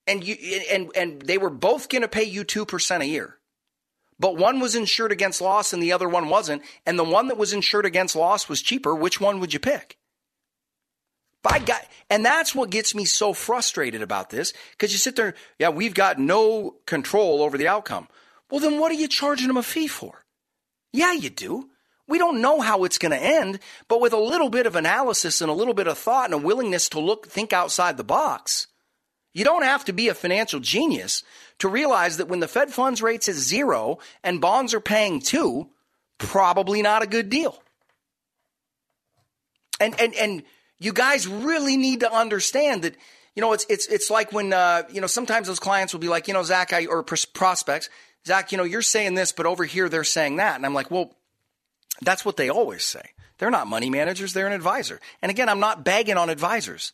and 0.05 0.23
you 0.23 0.35
and 0.71 0.91
and 0.95 1.21
they 1.23 1.39
were 1.39 1.49
both 1.49 1.89
going 1.89 2.03
to 2.03 2.07
pay 2.07 2.23
you 2.23 2.45
2% 2.45 3.01
a 3.01 3.05
year. 3.05 3.37
But 4.19 4.37
one 4.37 4.59
was 4.59 4.75
insured 4.75 5.11
against 5.11 5.41
loss 5.41 5.73
and 5.73 5.83
the 5.83 5.91
other 5.91 6.07
one 6.07 6.29
wasn't, 6.29 6.61
and 6.85 6.97
the 6.97 7.03
one 7.03 7.27
that 7.27 7.37
was 7.37 7.53
insured 7.53 7.85
against 7.85 8.15
loss 8.15 8.47
was 8.47 8.61
cheaper, 8.61 8.95
which 8.95 9.19
one 9.19 9.39
would 9.39 9.53
you 9.53 9.59
pick? 9.59 9.97
By 11.43 11.59
God, 11.59 11.81
and 12.09 12.25
that's 12.25 12.55
what 12.55 12.71
gets 12.71 12.95
me 12.95 13.05
so 13.05 13.33
frustrated 13.33 14.01
about 14.01 14.29
this 14.29 14.53
because 14.71 14.91
you 14.91 14.97
sit 14.97 15.15
there, 15.15 15.35
yeah, 15.59 15.69
we've 15.69 15.93
got 15.93 16.17
no 16.17 16.77
control 16.87 17.43
over 17.43 17.57
the 17.57 17.67
outcome. 17.67 18.07
Well, 18.49 18.61
then 18.61 18.79
what 18.79 18.91
are 18.91 18.95
you 18.95 19.07
charging 19.07 19.47
them 19.47 19.57
a 19.57 19.63
fee 19.63 19.87
for? 19.87 20.23
Yeah, 20.91 21.13
you 21.13 21.29
do. 21.29 21.69
We 22.07 22.17
don't 22.17 22.41
know 22.41 22.61
how 22.61 22.83
it's 22.83 22.97
going 22.97 23.11
to 23.11 23.23
end, 23.23 23.59
but 23.87 23.99
with 23.99 24.13
a 24.13 24.17
little 24.17 24.49
bit 24.49 24.65
of 24.65 24.75
analysis 24.75 25.41
and 25.41 25.49
a 25.49 25.55
little 25.55 25.73
bit 25.73 25.87
of 25.87 25.97
thought 25.97 26.25
and 26.25 26.33
a 26.33 26.37
willingness 26.37 26.87
to 26.89 26.99
look, 26.99 27.27
think 27.27 27.51
outside 27.51 27.97
the 27.97 28.03
box, 28.03 28.67
you 29.33 29.43
don't 29.43 29.63
have 29.63 29.83
to 29.85 29.93
be 29.93 30.07
a 30.07 30.13
financial 30.13 30.59
genius 30.59 31.23
to 31.59 31.67
realize 31.67 32.17
that 32.17 32.27
when 32.27 32.39
the 32.39 32.47
Fed 32.47 32.71
funds 32.71 33.01
rates 33.01 33.27
is 33.27 33.37
zero 33.47 33.99
and 34.23 34.41
bonds 34.41 34.73
are 34.73 34.81
paying 34.81 35.19
two, 35.19 35.69
probably 36.17 36.81
not 36.81 37.03
a 37.03 37.07
good 37.07 37.29
deal. 37.29 37.61
And 39.79 39.99
and 39.99 40.13
and 40.15 40.43
you 40.79 40.93
guys 40.93 41.27
really 41.27 41.77
need 41.77 42.01
to 42.01 42.11
understand 42.11 42.83
that. 42.83 42.95
You 43.35 43.41
know, 43.41 43.51
it's 43.51 43.65
it's 43.67 43.87
it's 43.87 44.09
like 44.09 44.31
when 44.31 44.53
uh, 44.53 44.83
you 44.89 45.01
know 45.01 45.07
sometimes 45.07 45.47
those 45.47 45.59
clients 45.59 45.91
will 45.91 45.99
be 45.99 46.07
like, 46.07 46.29
you 46.29 46.33
know, 46.33 46.43
Zach, 46.43 46.71
I, 46.71 46.85
or 46.85 47.03
prospects, 47.03 47.89
Zach, 48.25 48.51
you 48.53 48.57
know, 48.57 48.63
you're 48.63 48.81
saying 48.81 49.15
this, 49.15 49.31
but 49.33 49.45
over 49.45 49.65
here 49.65 49.89
they're 49.89 50.05
saying 50.05 50.37
that. 50.37 50.55
And 50.55 50.65
I'm 50.65 50.73
like, 50.73 50.89
well, 50.89 51.13
that's 52.01 52.25
what 52.25 52.37
they 52.37 52.49
always 52.49 52.83
say. 52.83 53.11
They're 53.37 53.51
not 53.51 53.67
money 53.67 53.89
managers, 53.89 54.33
they're 54.33 54.47
an 54.47 54.53
advisor. 54.53 54.99
And 55.21 55.29
again, 55.29 55.49
I'm 55.49 55.59
not 55.59 55.83
bagging 55.83 56.17
on 56.17 56.29
advisors. 56.29 56.93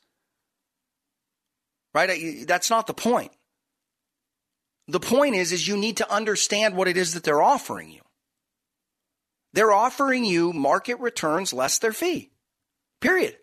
Right? 1.93 2.47
That's 2.47 2.70
not 2.70 2.88
the 2.88 2.93
point. 2.93 3.32
The 4.92 5.00
point 5.00 5.36
is 5.36 5.54
is 5.54 5.70
you 5.70 5.78
need 5.78 5.98
to 5.98 6.14
understand 6.14 6.76
what 6.76 6.89
it 6.89 6.98
is 6.98 7.14
that 7.14 7.24
they're 7.24 7.42
offering 7.42 7.89
you. 7.89 8.02
They're 9.54 9.72
offering 9.72 10.26
you 10.26 10.52
market 10.52 11.00
returns 11.00 11.54
less 11.54 11.80
their 11.80 11.94
fee. 11.94 12.32
Period. 13.00 13.38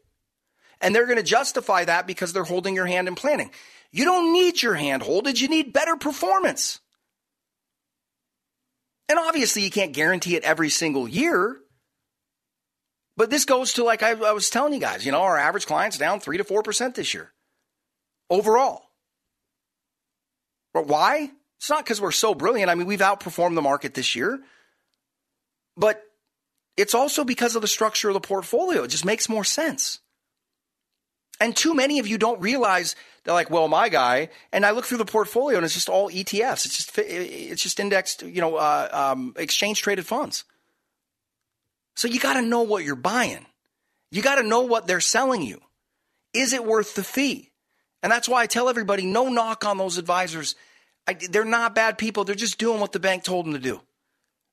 And 0.82 0.94
they're 0.94 1.06
going 1.06 1.16
to 1.16 1.22
justify 1.24 1.86
that 1.86 2.06
because 2.06 2.34
they're 2.34 2.44
holding 2.44 2.74
your 2.74 2.84
hand 2.84 3.08
in 3.08 3.14
planning. 3.14 3.50
You 3.90 4.04
don't 4.04 4.34
need 4.34 4.60
your 4.60 4.74
hand 4.74 5.02
holded, 5.02 5.40
you 5.40 5.48
need 5.48 5.72
better 5.72 5.96
performance. 5.96 6.80
And 9.08 9.18
obviously, 9.18 9.62
you 9.62 9.70
can't 9.70 9.94
guarantee 9.94 10.36
it 10.36 10.44
every 10.44 10.68
single 10.68 11.08
year. 11.08 11.56
But 13.16 13.30
this 13.30 13.46
goes 13.46 13.72
to, 13.74 13.84
like 13.84 14.02
I, 14.02 14.10
I 14.10 14.32
was 14.32 14.50
telling 14.50 14.74
you 14.74 14.80
guys, 14.80 15.06
you 15.06 15.12
know, 15.12 15.22
our 15.22 15.38
average 15.38 15.64
client's 15.64 15.96
down 15.96 16.20
3 16.20 16.36
to 16.36 16.44
4% 16.44 16.94
this 16.94 17.14
year 17.14 17.32
overall. 18.28 18.82
But 20.74 20.86
why? 20.86 21.30
It's 21.58 21.70
not 21.70 21.84
because 21.84 22.00
we're 22.00 22.12
so 22.12 22.34
brilliant. 22.34 22.70
I 22.70 22.74
mean, 22.74 22.86
we've 22.86 23.00
outperformed 23.00 23.54
the 23.54 23.62
market 23.62 23.94
this 23.94 24.14
year. 24.14 24.40
But 25.76 26.02
it's 26.76 26.94
also 26.94 27.24
because 27.24 27.56
of 27.56 27.62
the 27.62 27.68
structure 27.68 28.08
of 28.08 28.14
the 28.14 28.20
portfolio. 28.20 28.84
It 28.84 28.88
just 28.88 29.04
makes 29.04 29.28
more 29.28 29.44
sense. 29.44 30.00
And 31.40 31.54
too 31.54 31.74
many 31.74 31.98
of 31.98 32.06
you 32.06 32.18
don't 32.18 32.40
realize 32.40 32.96
they're 33.22 33.34
like, 33.34 33.50
well, 33.50 33.68
my 33.68 33.88
guy, 33.88 34.30
and 34.52 34.66
I 34.66 34.72
look 34.72 34.84
through 34.84 34.98
the 34.98 35.04
portfolio 35.04 35.58
and 35.58 35.64
it's 35.64 35.74
just 35.74 35.88
all 35.88 36.10
ETFs. 36.10 36.66
It's 36.66 36.76
just 36.76 36.98
it's 36.98 37.62
just 37.62 37.78
indexed, 37.78 38.22
you 38.22 38.40
know, 38.40 38.56
uh, 38.56 38.88
um, 38.90 39.34
exchange 39.36 39.82
traded 39.82 40.06
funds. 40.06 40.44
So 41.94 42.08
you 42.08 42.20
got 42.20 42.34
to 42.34 42.42
know 42.42 42.62
what 42.62 42.84
you're 42.84 42.96
buying. 42.96 43.46
You 44.10 44.22
got 44.22 44.36
to 44.36 44.42
know 44.42 44.62
what 44.62 44.86
they're 44.86 45.00
selling 45.00 45.42
you. 45.42 45.60
Is 46.32 46.52
it 46.52 46.64
worth 46.64 46.94
the 46.94 47.04
fee? 47.04 47.50
And 48.02 48.10
that's 48.10 48.28
why 48.28 48.42
I 48.42 48.46
tell 48.46 48.68
everybody, 48.68 49.04
no 49.04 49.28
knock 49.28 49.64
on 49.64 49.78
those 49.78 49.98
advisors. 49.98 50.54
I, 51.08 51.14
they're 51.14 51.44
not 51.44 51.74
bad 51.74 51.96
people. 51.96 52.24
They're 52.24 52.34
just 52.34 52.58
doing 52.58 52.80
what 52.80 52.92
the 52.92 53.00
bank 53.00 53.24
told 53.24 53.46
them 53.46 53.54
to 53.54 53.58
do. 53.58 53.80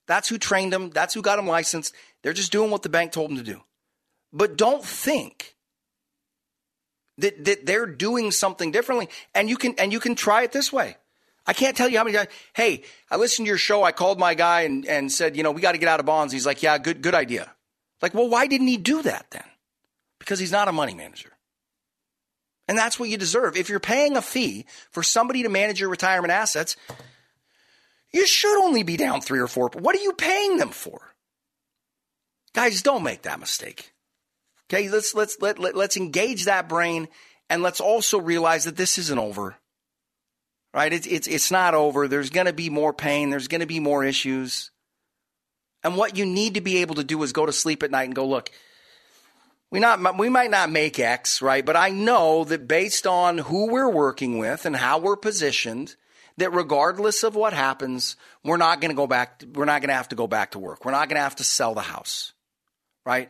That's 0.07 0.29
who 0.29 0.37
trained 0.37 0.71
them. 0.71 0.89
That's 0.89 1.13
who 1.13 1.21
got 1.21 1.35
them 1.35 1.47
licensed. 1.47 1.93
They're 2.23 2.33
just 2.33 2.51
doing 2.51 2.71
what 2.71 2.81
the 2.81 2.89
bank 2.89 3.11
told 3.11 3.29
them 3.29 3.37
to 3.37 3.43
do. 3.43 3.61
But 4.31 4.55
don't 4.55 4.83
think 4.83 5.55
that, 7.17 7.43
that 7.43 7.65
they're 7.65 7.85
doing 7.85 8.31
something 8.31 8.71
differently. 8.71 9.09
And 9.33 9.49
you 9.49 9.57
can, 9.57 9.75
and 9.77 9.91
you 9.91 9.99
can 9.99 10.15
try 10.15 10.43
it 10.43 10.53
this 10.53 10.71
way. 10.71 10.95
I 11.45 11.53
can't 11.53 11.75
tell 11.75 11.89
you 11.89 11.97
how 11.97 12.05
many 12.05 12.15
times, 12.15 12.29
hey, 12.55 12.83
I 13.11 13.17
listened 13.17 13.45
to 13.45 13.49
your 13.49 13.57
show. 13.57 13.83
I 13.83 13.91
called 13.91 14.17
my 14.17 14.33
guy 14.33 14.61
and, 14.61 14.85
and 14.85 15.11
said, 15.11 15.35
you 15.35 15.43
know, 15.43 15.51
we 15.51 15.61
got 15.61 15.73
to 15.73 15.77
get 15.77 15.89
out 15.89 15.99
of 15.99 16.05
bonds. 16.05 16.31
He's 16.31 16.45
like, 16.45 16.63
yeah, 16.63 16.77
good, 16.77 17.01
good 17.01 17.13
idea. 17.13 17.51
Like, 18.01 18.13
well, 18.13 18.29
why 18.29 18.47
didn't 18.47 18.67
he 18.67 18.77
do 18.77 19.01
that 19.01 19.27
then? 19.31 19.43
Because 20.19 20.39
he's 20.39 20.51
not 20.51 20.67
a 20.67 20.71
money 20.71 20.95
manager. 20.95 21.34
And 22.67 22.77
that's 22.77 22.99
what 22.99 23.09
you 23.09 23.17
deserve. 23.17 23.55
If 23.55 23.69
you're 23.69 23.79
paying 23.79 24.17
a 24.17 24.21
fee 24.21 24.65
for 24.91 25.03
somebody 25.03 25.43
to 25.43 25.49
manage 25.49 25.79
your 25.79 25.89
retirement 25.89 26.31
assets, 26.31 26.75
you 28.11 28.25
should 28.25 28.63
only 28.63 28.83
be 28.83 28.97
down 28.97 29.21
three 29.21 29.39
or 29.39 29.47
four. 29.47 29.69
What 29.73 29.95
are 29.95 30.01
you 30.01 30.13
paying 30.13 30.57
them 30.57 30.69
for? 30.69 31.13
Guys, 32.53 32.81
don't 32.81 33.03
make 33.03 33.23
that 33.23 33.39
mistake. 33.39 33.91
Okay, 34.67 34.89
let's 34.89 35.13
let's 35.13 35.37
let, 35.41 35.59
let 35.59 35.75
let's 35.75 35.97
engage 35.97 36.45
that 36.45 36.67
brain 36.67 37.07
and 37.49 37.61
let's 37.61 37.81
also 37.81 38.19
realize 38.19 38.63
that 38.63 38.77
this 38.77 38.97
isn't 38.97 39.19
over. 39.19 39.55
Right? 40.73 40.91
It's 40.91 41.05
it's 41.07 41.27
it's 41.27 41.51
not 41.51 41.73
over. 41.73 42.07
There's 42.07 42.29
to 42.29 42.53
be 42.53 42.69
more 42.69 42.93
pain, 42.93 43.29
there's 43.29 43.47
to 43.47 43.65
be 43.65 43.79
more 43.79 44.03
issues. 44.03 44.71
And 45.83 45.97
what 45.97 46.17
you 46.17 46.25
need 46.25 46.55
to 46.55 46.61
be 46.61 46.77
able 46.77 46.95
to 46.95 47.03
do 47.03 47.21
is 47.21 47.31
go 47.31 47.45
to 47.45 47.53
sleep 47.53 47.83
at 47.83 47.91
night 47.91 48.05
and 48.05 48.15
go, 48.15 48.25
look, 48.25 48.49
we 49.75 49.81
not 49.81 50.17
we 50.17 50.29
might 50.29 50.51
not 50.51 50.71
make 50.71 50.99
X, 50.99 51.41
right? 51.41 51.65
But 51.65 51.75
I 51.75 51.89
know 51.89 52.45
that 52.45 52.65
based 52.65 53.05
on 53.05 53.39
who 53.39 53.69
we're 53.69 53.89
working 53.89 54.37
with 54.37 54.65
and 54.65 54.73
how 54.73 54.99
we're 54.99 55.17
positioned, 55.17 55.97
that 56.37 56.53
regardless 56.53 57.23
of 57.23 57.35
what 57.35 57.51
happens, 57.51 58.15
we're 58.41 58.55
not 58.55 58.79
going 58.79 58.91
to 58.91 58.95
go 58.95 59.05
back. 59.05 59.43
We're 59.53 59.65
not 59.65 59.81
going 59.81 59.89
to 59.89 59.95
have 59.95 60.07
to 60.09 60.15
go 60.15 60.27
back 60.27 60.51
to 60.51 60.59
work. 60.59 60.85
We're 60.85 60.93
not 60.93 61.09
going 61.09 61.17
to 61.17 61.23
have 61.23 61.35
to 61.35 61.43
sell 61.43 61.73
the 61.73 61.81
house, 61.81 62.31
right? 63.05 63.29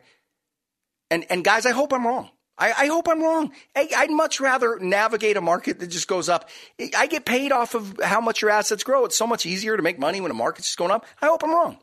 And 1.10 1.26
and 1.32 1.44
guys, 1.44 1.66
I 1.66 1.72
hope 1.72 1.92
I'm 1.92 2.06
wrong. 2.06 2.30
I, 2.60 2.74
I 2.74 2.86
hope 2.90 3.08
I'm 3.10 3.24
wrong. 3.24 3.52
I, 3.76 3.90
I'd 3.98 4.12
much 4.12 4.40
rather 4.40 4.78
navigate 4.78 5.38
a 5.38 5.42
market 5.42 5.80
that 5.80 5.88
just 5.88 6.08
goes 6.08 6.30
up. 6.30 6.48
I 6.96 7.08
get 7.08 7.26
paid 7.26 7.54
off 7.54 7.74
of 7.74 8.00
how 8.04 8.22
much 8.22 8.44
your 8.44 8.52
assets 8.52 8.84
grow. 8.84 9.06
It's 9.06 9.18
so 9.18 9.26
much 9.26 9.48
easier 9.48 9.76
to 9.76 9.82
make 9.82 9.98
money 9.98 10.22
when 10.22 10.30
a 10.30 10.36
market's 10.36 10.68
just 10.68 10.78
going 10.78 10.92
up. 10.92 11.08
I 11.24 11.26
hope 11.26 11.44
I'm 11.44 11.50
wrong. 11.50 11.80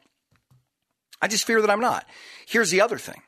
I 1.21 1.27
just 1.27 1.49
fear 1.49 1.61
that 1.61 1.69
I'm 1.69 1.81
not. 1.81 2.07
Here's 2.47 2.71
the 2.71 2.81
other 2.81 2.97
thing. 2.97 3.23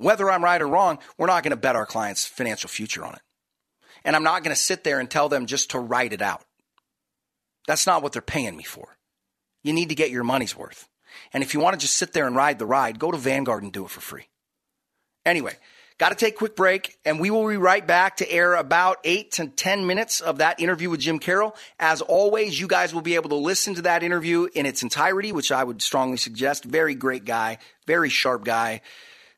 Whether 0.00 0.30
I'm 0.30 0.42
right 0.42 0.62
or 0.62 0.66
wrong, 0.66 0.98
we're 1.18 1.26
not 1.26 1.42
going 1.42 1.50
to 1.50 1.58
bet 1.58 1.76
our 1.76 1.84
clients' 1.84 2.24
financial 2.24 2.70
future 2.70 3.04
on 3.04 3.12
it. 3.12 3.20
And 4.02 4.16
I'm 4.16 4.22
not 4.22 4.42
going 4.42 4.56
to 4.56 4.60
sit 4.60 4.82
there 4.82 4.98
and 4.98 5.10
tell 5.10 5.28
them 5.28 5.44
just 5.44 5.72
to 5.72 5.78
write 5.78 6.14
it 6.14 6.22
out. 6.22 6.42
That's 7.66 7.86
not 7.86 8.02
what 8.02 8.14
they're 8.14 8.22
paying 8.22 8.56
me 8.56 8.62
for. 8.62 8.96
You 9.62 9.74
need 9.74 9.90
to 9.90 9.94
get 9.94 10.10
your 10.10 10.24
money's 10.24 10.56
worth. 10.56 10.88
And 11.34 11.42
if 11.42 11.52
you 11.52 11.60
want 11.60 11.74
to 11.74 11.78
just 11.78 11.96
sit 11.96 12.14
there 12.14 12.26
and 12.26 12.34
ride 12.34 12.58
the 12.58 12.64
ride, 12.64 12.98
go 12.98 13.10
to 13.10 13.18
Vanguard 13.18 13.62
and 13.62 13.72
do 13.72 13.84
it 13.84 13.90
for 13.90 14.00
free. 14.00 14.26
Anyway, 15.26 15.52
got 15.98 16.08
to 16.08 16.14
take 16.14 16.32
a 16.32 16.38
quick 16.38 16.56
break, 16.56 16.96
and 17.04 17.20
we 17.20 17.30
will 17.30 17.46
be 17.46 17.58
right 17.58 17.86
back 17.86 18.16
to 18.16 18.32
air 18.32 18.54
about 18.54 18.96
eight 19.04 19.32
to 19.32 19.48
10 19.48 19.86
minutes 19.86 20.22
of 20.22 20.38
that 20.38 20.60
interview 20.60 20.88
with 20.88 21.00
Jim 21.00 21.18
Carroll. 21.18 21.54
As 21.78 22.00
always, 22.00 22.58
you 22.58 22.68
guys 22.68 22.94
will 22.94 23.02
be 23.02 23.16
able 23.16 23.28
to 23.28 23.36
listen 23.36 23.74
to 23.74 23.82
that 23.82 24.02
interview 24.02 24.48
in 24.54 24.64
its 24.64 24.82
entirety, 24.82 25.30
which 25.30 25.52
I 25.52 25.62
would 25.62 25.82
strongly 25.82 26.16
suggest. 26.16 26.64
Very 26.64 26.94
great 26.94 27.26
guy, 27.26 27.58
very 27.86 28.08
sharp 28.08 28.46
guy, 28.46 28.80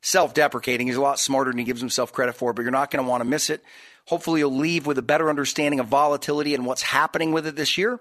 self 0.03 0.35
deprecating. 0.35 0.85
He's 0.85 0.97
a 0.97 1.01
lot 1.01 1.19
smarter 1.19 1.49
than 1.49 1.57
he 1.57 1.63
gives 1.63 1.79
himself 1.79 2.13
credit 2.13 2.33
for, 2.33 2.53
but 2.53 2.61
you're 2.61 2.71
not 2.71 2.91
going 2.91 3.03
to 3.03 3.09
want 3.09 3.21
to 3.21 3.29
miss 3.29 3.49
it. 3.49 3.63
Hopefully, 4.05 4.41
you'll 4.41 4.55
leave 4.55 4.85
with 4.85 4.97
a 4.97 5.01
better 5.01 5.29
understanding 5.29 5.79
of 5.79 5.87
volatility 5.87 6.53
and 6.53 6.65
what's 6.65 6.81
happening 6.81 7.31
with 7.31 7.47
it 7.47 7.55
this 7.55 7.77
year. 7.77 7.99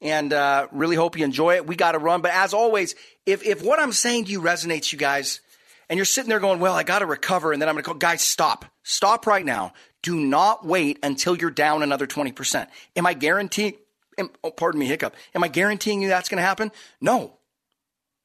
And 0.00 0.32
uh, 0.32 0.68
really 0.70 0.94
hope 0.94 1.18
you 1.18 1.24
enjoy 1.24 1.56
it. 1.56 1.66
We 1.66 1.74
got 1.74 1.92
to 1.92 1.98
run. 1.98 2.20
But 2.20 2.32
as 2.32 2.52
always, 2.52 2.94
if, 3.26 3.44
if 3.44 3.64
what 3.64 3.80
I'm 3.80 3.92
saying 3.92 4.26
to 4.26 4.30
you 4.30 4.42
resonates, 4.42 4.92
you 4.92 4.98
guys, 4.98 5.40
and 5.88 5.96
you're 5.96 6.04
sitting 6.04 6.28
there 6.28 6.38
going, 6.38 6.60
well, 6.60 6.74
I 6.74 6.82
got 6.82 6.98
to 6.98 7.06
recover. 7.06 7.52
And 7.52 7.60
then 7.60 7.68
I'm 7.68 7.74
going 7.74 7.84
to 7.84 7.90
go, 7.92 7.96
guys, 7.96 8.20
stop. 8.20 8.66
Stop 8.82 9.26
right 9.26 9.44
now. 9.44 9.72
Do 10.02 10.16
not 10.16 10.66
wait 10.66 10.98
until 11.02 11.34
you're 11.34 11.50
down 11.50 11.82
another 11.82 12.06
20%. 12.06 12.66
Am 12.94 13.06
I 13.06 13.14
guaranteeing, 13.14 13.74
am, 14.18 14.30
oh, 14.44 14.50
pardon 14.50 14.78
me, 14.78 14.86
hiccup. 14.86 15.16
Am 15.34 15.42
I 15.42 15.48
guaranteeing 15.48 16.02
you 16.02 16.08
that's 16.08 16.28
going 16.28 16.40
to 16.40 16.46
happen? 16.46 16.70
No. 17.00 17.38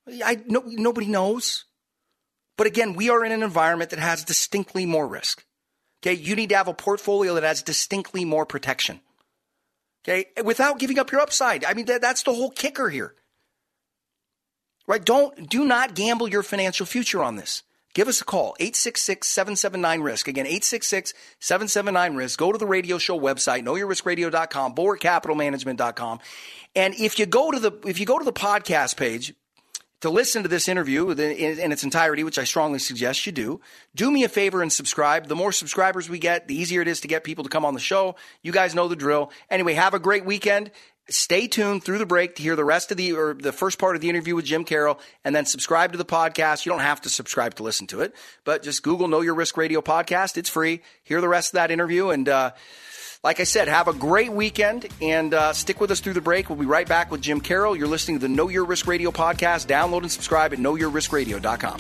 I, 0.08 0.42
no. 0.46 0.62
Nobody 0.66 1.08
knows. 1.08 1.64
But 2.58 2.68
again, 2.68 2.94
we 2.94 3.10
are 3.10 3.26
in 3.26 3.32
an 3.32 3.44
environment 3.44 3.90
that 3.90 4.00
has 4.00 4.24
distinctly 4.24 4.86
more 4.86 5.08
risk. 5.08 5.44
Okay. 6.02 6.14
You 6.14 6.36
need 6.36 6.50
to 6.50 6.58
have 6.58 6.68
a 6.68 6.74
portfolio 6.74 7.34
that 7.36 7.44
has 7.44 7.64
distinctly 7.64 8.26
more 8.26 8.46
protection. 8.46 9.00
Okay. 10.08 10.26
Without 10.44 10.80
giving 10.80 11.00
up 11.00 11.12
your 11.12 11.22
upside. 11.22 11.64
I 11.66 11.74
mean, 11.74 11.86
that, 11.86 12.02
that's 12.02 12.24
the 12.24 12.34
whole 12.34 12.52
kicker 12.52 12.90
here. 12.90 13.16
Right? 14.86 15.04
Don't, 15.04 15.50
do 15.50 15.66
not 15.66 15.96
gamble 15.96 16.28
your 16.28 16.44
financial 16.44 16.86
future 16.86 17.24
on 17.24 17.38
this. 17.38 17.64
Give 17.94 18.08
us 18.08 18.22
a 18.22 18.26
call, 18.26 18.56
866-779-RISK. 18.60 20.28
Again, 20.28 20.48
866-779-RISK. 20.48 22.40
Go 22.40 22.52
to 22.52 22.58
the 22.58 22.66
radio 22.66 22.98
show 22.98 23.20
website, 23.20 23.64
knowyourriskradio.com, 23.64 24.74
bulwarkcapitalmanagement.com. 24.74 26.20
And 26.76 26.96
if 26.96 27.20
you 27.20 27.28
go 27.28 27.52
to 27.52 27.60
the, 27.60 27.72
if 27.86 28.00
you 28.00 28.08
go 28.08 28.18
to 28.18 28.26
the 28.26 28.34
podcast 28.34 28.98
page, 28.98 29.36
to 30.04 30.10
listen 30.10 30.44
to 30.44 30.50
this 30.50 30.68
interview 30.68 31.12
in, 31.12 31.72
its 31.72 31.86
entirety, 31.86 32.26
which 32.26 32.38
I 32.38 32.44
strongly 32.44 32.78
suggest 32.78 33.26
you 33.26 33.32
do, 33.32 33.62
do 33.96 34.12
me 34.12 34.26
a 34.26 34.28
favor 34.28 34.62
and 34.62 34.72
subscribe. 34.72 35.30
The 35.30 35.36
more 35.36 35.54
subscribers 35.54 36.10
we 36.10 36.20
get, 36.20 36.50
the 36.50 36.56
easier 36.56 36.82
it 36.82 36.90
is 36.90 37.00
to 37.02 37.08
get 37.08 37.24
people 37.24 37.46
to 37.46 37.50
come 37.50 37.64
on 37.64 37.74
the 37.74 37.80
show. 37.80 38.18
You 38.42 38.52
guys 38.52 38.76
know 38.76 38.90
the 38.90 38.98
drill. 38.98 39.32
Anyway, 39.50 39.76
have 39.76 39.94
a 39.94 40.00
great 40.00 40.26
weekend. 40.26 40.72
Stay 41.08 41.48
tuned 41.48 41.86
through 41.86 42.00
the 42.00 42.06
break 42.06 42.36
to 42.36 42.44
hear 42.44 42.58
the 42.58 42.66
rest 42.66 42.92
of 42.92 42.98
the 42.98 43.14
or 43.14 43.34
the 43.34 43.54
first 43.54 43.80
part 43.80 43.96
of 43.96 44.02
the 44.02 44.10
interview 44.10 44.36
with 44.36 44.44
Jim 44.44 44.66
Carroll, 44.66 45.00
and 45.24 45.34
then 45.34 45.46
subscribe 45.46 45.94
to 45.94 45.98
the 45.98 46.04
podcast. 46.04 46.66
You 46.66 46.74
don't 46.74 46.82
have 46.82 47.00
to 47.04 47.10
subscribe 47.10 47.54
to 47.56 47.64
listen 47.64 47.88
to 47.88 48.02
it, 48.02 48.14
but 48.44 48.62
just 48.62 48.84
Google 48.84 49.08
Know 49.08 49.22
Your 49.22 49.36
Risk 49.36 49.56
Radio 49.56 49.82
podcast. 49.82 50.36
It's 50.36 50.50
free. 50.50 50.82
Hear 51.06 51.22
the 51.22 51.30
rest 51.30 51.54
of 51.54 51.54
that 51.54 51.72
interview 51.72 52.10
and. 52.10 52.28
Uh, 52.28 52.52
like 53.24 53.40
I 53.40 53.46
said, 53.46 53.70
have 53.70 53.88
a 53.88 53.94
great 53.94 54.34
weekend 54.34 54.88
and 55.02 55.34
uh, 55.34 55.54
stick 55.54 55.80
with 55.80 55.92
us 55.92 56.02
through 56.02 56.14
the 56.14 56.22
break. 56.22 56.50
We'll 56.50 56.60
be 56.60 56.66
right 56.66 56.88
back 56.88 57.10
with 57.10 57.22
Jim 57.22 57.40
Carroll. 57.40 57.76
You're 57.76 57.88
listening 57.88 58.20
to 58.20 58.28
the 58.28 58.34
Know 58.34 58.50
Your 58.50 58.66
Risk 58.66 58.86
Radio 58.86 59.12
podcast. 59.12 59.68
Download 59.68 60.02
and 60.02 60.12
subscribe 60.12 60.52
at 60.52 60.60
knowyourriskradio.com. 60.60 61.80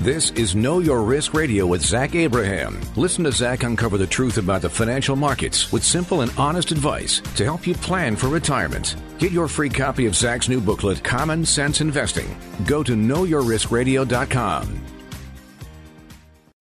This 0.00 0.30
is 0.32 0.54
Know 0.54 0.80
Your 0.80 1.02
Risk 1.02 1.34
Radio 1.34 1.66
with 1.66 1.82
Zach 1.82 2.14
Abraham. 2.14 2.80
Listen 2.96 3.24
to 3.24 3.32
Zach 3.32 3.62
uncover 3.62 3.98
the 3.98 4.06
truth 4.06 4.38
about 4.38 4.62
the 4.62 4.70
financial 4.70 5.16
markets 5.16 5.70
with 5.70 5.84
simple 5.84 6.22
and 6.22 6.32
honest 6.38 6.72
advice 6.72 7.20
to 7.36 7.44
help 7.44 7.66
you 7.66 7.74
plan 7.74 8.16
for 8.16 8.28
retirement. 8.28 8.96
Get 9.18 9.32
your 9.32 9.48
free 9.48 9.70
copy 9.70 10.06
of 10.06 10.16
Zach's 10.16 10.48
new 10.48 10.60
booklet, 10.60 11.04
Common 11.04 11.44
Sense 11.44 11.82
Investing. 11.82 12.36
Go 12.66 12.82
to 12.82 12.92
knowyourriskradio.com. 12.92 14.93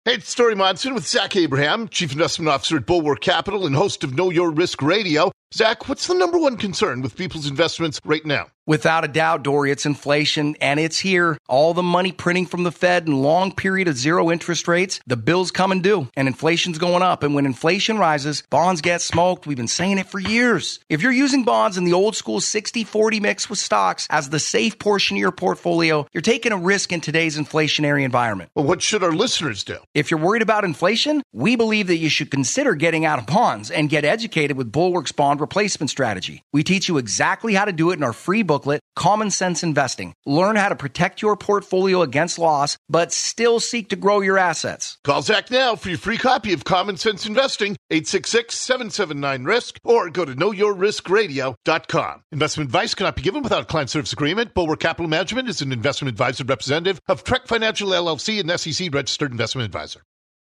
Hey, 0.06 0.16
it's 0.16 0.36
Dory 0.36 0.54
Monson 0.54 0.94
with 0.94 1.08
Zach 1.08 1.34
Abraham, 1.38 1.88
Chief 1.88 2.12
Investment 2.12 2.50
Officer 2.50 2.76
at 2.76 2.86
Bulwark 2.86 3.22
Capital 3.22 3.66
and 3.66 3.74
host 3.74 4.04
of 4.04 4.14
Know 4.18 4.32
Your 4.32 4.52
Risk 4.52 4.82
Radio. 4.82 5.32
Zach, 5.54 5.88
what's 5.88 6.08
the 6.08 6.14
number 6.14 6.38
one 6.38 6.58
concern 6.58 7.02
with 7.02 7.16
people's 7.16 7.48
investments 7.48 8.02
right 8.04 8.26
now? 8.26 8.48
Without 8.66 9.04
a 9.04 9.10
doubt, 9.10 9.44
Dory, 9.44 9.72
it's 9.72 9.86
inflation 9.86 10.56
and 10.62 10.80
it's 10.80 10.98
here. 10.98 11.38
All 11.50 11.74
the 11.74 11.84
money 11.84 12.14
printing 12.14 12.46
from 12.46 12.64
the 12.64 12.72
Fed 12.72 13.08
and 13.08 13.22
long 13.22 13.52
period 13.52 13.90
of 13.90 13.98
zero 13.98 14.32
interest 14.32 14.70
rates, 14.70 15.02
the 15.06 15.18
bills 15.18 15.52
come 15.52 15.74
and 15.74 15.84
due 15.84 16.08
and 16.16 16.30
inflation's 16.30 16.78
going 16.78 17.04
up. 17.04 17.24
And 17.24 17.36
when 17.36 17.46
inflation 17.46 17.98
rises, 17.98 18.42
bonds 18.50 18.80
get 18.80 19.02
smoked. 19.02 19.46
We've 19.46 19.58
been 19.58 19.68
saying 19.68 19.98
it 19.98 20.08
for 20.08 20.18
years. 20.18 20.80
If 20.88 21.02
you're 21.02 21.12
using 21.12 21.44
bonds 21.44 21.78
in 21.78 21.84
the 21.84 21.92
old 21.92 22.16
school 22.16 22.40
60-40 22.40 23.22
mix 23.22 23.50
with 23.50 23.60
stocks 23.60 24.08
as 24.10 24.30
the 24.30 24.40
safe 24.40 24.80
portion 24.80 25.18
of 25.18 25.20
your 25.22 25.34
portfolio, 25.34 26.08
you're 26.14 26.22
taking 26.22 26.54
a 26.54 26.58
risk 26.58 26.94
in 26.94 27.02
today's 27.02 27.38
inflationary 27.38 28.06
environment. 28.06 28.50
Well, 28.56 28.66
what 28.66 28.82
should 28.82 29.04
our 29.04 29.12
listeners 29.12 29.66
do? 29.66 29.80
If 29.94 30.10
you're 30.10 30.22
worried 30.22 30.42
about 30.42 30.64
inflation, 30.64 31.22
we 31.34 31.58
believe 31.58 31.88
that 31.88 31.98
you 31.98 32.08
should 32.08 32.32
consider 32.32 32.76
getting 32.76 33.04
out 33.04 33.20
of 33.20 33.26
bonds 33.26 33.72
and 33.72 33.90
get 33.90 34.06
educated 34.06 34.56
with 34.56 34.72
Bulwark's 34.72 35.12
bond 35.12 35.42
replacement 35.42 35.90
strategy. 35.90 36.44
We 36.54 36.64
teach 36.64 36.88
you 36.88 36.98
exactly 36.98 37.56
how 37.56 37.66
to 37.66 37.74
do 37.74 37.92
it 37.92 37.96
in 37.96 38.04
our 38.04 38.14
free 38.14 38.42
booklet, 38.54 38.82
Common 38.96 39.32
Sense 39.32 39.64
Investing. 39.64 40.14
Learn 40.28 40.56
how 40.56 40.70
to 40.70 40.76
protect 40.76 41.24
your 41.24 41.36
portfolio 41.36 42.04
against 42.04 42.38
loss, 42.38 42.78
but 42.88 43.12
still 43.12 43.60
seek 43.60 43.90
to 43.90 43.96
grow 43.96 44.22
your 44.22 44.38
assets. 44.38 45.00
Call 45.04 45.24
Zach 45.24 45.50
now 45.50 45.76
for 45.76 45.90
your 45.90 45.98
free 45.98 46.20
copy 46.20 46.54
of 46.54 46.64
Common 46.64 46.98
Sense 46.98 47.26
Investing, 47.26 47.76
866-779-RISK, 47.92 49.80
or 49.84 50.12
go 50.12 50.24
to 50.24 50.36
knowyourriskradio.com. 50.36 52.22
Investment 52.32 52.68
advice 52.68 52.94
cannot 52.94 53.16
be 53.16 53.24
given 53.24 53.42
without 53.42 53.64
a 53.64 53.66
client 53.66 53.90
service 53.90 54.14
agreement. 54.14 54.54
Bulwark 54.54 54.82
Capital 54.82 55.10
Management 55.10 55.50
is 55.50 55.64
an 55.64 55.72
investment 55.72 56.12
advisor 56.12 56.44
representative 56.44 57.02
of 57.08 57.24
Trek 57.24 57.48
Financial 57.48 57.90
LLC 57.90 58.40
and 58.40 58.60
SEC 58.60 58.94
registered 58.94 59.32
investment 59.32 59.66
advisor. 59.66 60.02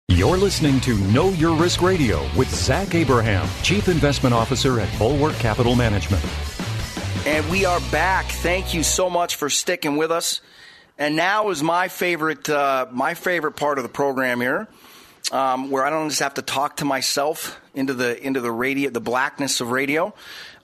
You're 0.09 0.35
listening 0.35 0.81
to 0.81 0.97
Know 1.13 1.29
Your 1.29 1.55
Risk 1.55 1.81
Radio 1.81 2.21
with 2.35 2.53
Zach 2.53 2.93
Abraham, 2.93 3.47
Chief 3.63 3.87
Investment 3.87 4.35
Officer 4.35 4.81
at 4.81 4.99
Bulwark 4.99 5.35
Capital 5.35 5.75
Management. 5.75 6.21
And 7.25 7.49
we 7.49 7.63
are 7.63 7.79
back. 7.89 8.25
Thank 8.25 8.73
you 8.73 8.83
so 8.83 9.09
much 9.09 9.35
for 9.35 9.49
sticking 9.49 9.95
with 9.95 10.11
us. 10.11 10.41
And 10.97 11.15
now 11.15 11.51
is 11.51 11.63
my 11.63 11.87
favorite, 11.87 12.49
uh, 12.49 12.87
my 12.91 13.13
favorite 13.13 13.53
part 13.53 13.77
of 13.77 13.83
the 13.83 13.89
program 13.89 14.41
here, 14.41 14.67
um, 15.31 15.71
where 15.71 15.85
I 15.85 15.89
don't 15.89 16.09
just 16.09 16.19
have 16.19 16.33
to 16.33 16.41
talk 16.41 16.77
to 16.77 16.85
myself 16.85 17.61
into 17.73 17.93
the 17.93 18.21
into 18.21 18.41
the 18.41 18.51
radio, 18.51 18.89
the 18.89 18.99
blackness 18.99 19.61
of 19.61 19.71
radio. 19.71 20.07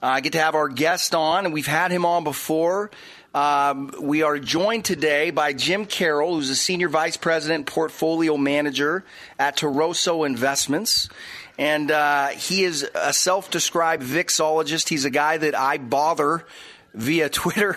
Uh, 0.02 0.06
I 0.06 0.20
get 0.20 0.32
to 0.32 0.38
have 0.38 0.54
our 0.54 0.68
guest 0.68 1.14
on, 1.14 1.46
and 1.46 1.54
we've 1.54 1.66
had 1.66 1.90
him 1.90 2.04
on 2.04 2.24
before. 2.24 2.90
Um, 3.34 3.94
we 3.98 4.22
are 4.22 4.38
joined 4.38 4.84
today 4.84 5.30
by 5.30 5.54
Jim 5.54 5.86
Carroll, 5.86 6.34
who's 6.34 6.50
a 6.50 6.56
senior 6.56 6.90
vice 6.90 7.16
president, 7.16 7.64
portfolio 7.64 8.36
manager 8.36 9.04
at 9.38 9.56
Toroso 9.56 10.26
Investments. 10.26 11.08
And 11.60 11.90
uh, 11.90 12.28
he 12.28 12.64
is 12.64 12.88
a 12.94 13.12
self 13.12 13.50
described 13.50 14.02
vixologist. 14.02 14.88
He's 14.88 15.04
a 15.04 15.10
guy 15.10 15.36
that 15.36 15.54
I 15.54 15.76
bother 15.76 16.46
via 16.94 17.28
Twitter 17.28 17.76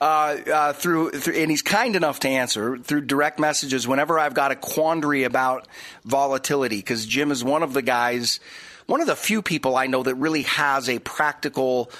uh, 0.00 0.04
uh, 0.04 0.72
through, 0.72 1.10
through, 1.10 1.34
and 1.34 1.50
he's 1.50 1.60
kind 1.60 1.96
enough 1.96 2.20
to 2.20 2.28
answer 2.28 2.78
through 2.78 3.00
direct 3.00 3.40
messages 3.40 3.88
whenever 3.88 4.20
I've 4.20 4.34
got 4.34 4.52
a 4.52 4.54
quandary 4.54 5.24
about 5.24 5.66
volatility. 6.04 6.76
Because 6.76 7.06
Jim 7.06 7.32
is 7.32 7.42
one 7.42 7.64
of 7.64 7.72
the 7.72 7.82
guys, 7.82 8.38
one 8.86 9.00
of 9.00 9.08
the 9.08 9.16
few 9.16 9.42
people 9.42 9.76
I 9.76 9.88
know 9.88 10.04
that 10.04 10.14
really 10.14 10.42
has 10.42 10.88
a 10.88 11.00
practical 11.00 11.90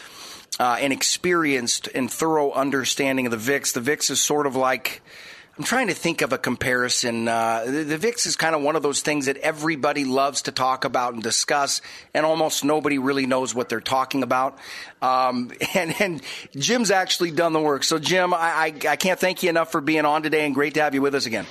uh, 0.60 0.76
and 0.80 0.92
experienced 0.92 1.88
and 1.96 2.08
thorough 2.08 2.52
understanding 2.52 3.26
of 3.26 3.32
the 3.32 3.38
VIX. 3.38 3.72
The 3.72 3.80
VIX 3.80 4.10
is 4.10 4.20
sort 4.20 4.46
of 4.46 4.54
like 4.54 5.02
I'm 5.56 5.62
trying 5.62 5.86
to 5.86 5.94
think 5.94 6.20
of 6.20 6.32
a 6.32 6.38
comparison. 6.38 7.28
Uh, 7.28 7.62
the, 7.64 7.84
the, 7.84 7.96
VIX 7.96 8.26
is 8.26 8.34
kind 8.34 8.56
of 8.56 8.62
one 8.62 8.74
of 8.74 8.82
those 8.82 9.02
things 9.02 9.26
that 9.26 9.36
everybody 9.36 10.04
loves 10.04 10.42
to 10.42 10.52
talk 10.52 10.84
about 10.84 11.14
and 11.14 11.22
discuss, 11.22 11.80
and 12.12 12.26
almost 12.26 12.64
nobody 12.64 12.98
really 12.98 13.26
knows 13.26 13.54
what 13.54 13.68
they're 13.68 13.80
talking 13.80 14.24
about. 14.24 14.58
Um, 15.00 15.52
and, 15.74 15.94
and, 16.00 16.22
Jim's 16.56 16.90
actually 16.90 17.30
done 17.30 17.52
the 17.52 17.60
work. 17.60 17.84
So, 17.84 18.00
Jim, 18.00 18.34
I, 18.34 18.36
I, 18.38 18.74
I, 18.88 18.96
can't 18.96 19.20
thank 19.20 19.44
you 19.44 19.48
enough 19.48 19.70
for 19.70 19.80
being 19.80 20.04
on 20.04 20.24
today, 20.24 20.44
and 20.44 20.56
great 20.56 20.74
to 20.74 20.82
have 20.82 20.92
you 20.92 21.02
with 21.02 21.14
us 21.14 21.26
again. 21.26 21.46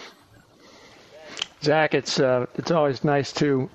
Zach, 1.61 1.93
it's 1.93 2.19
uh, 2.19 2.47
it's 2.55 2.71
always 2.71 3.05
nice 3.05 3.31
to 3.33 3.69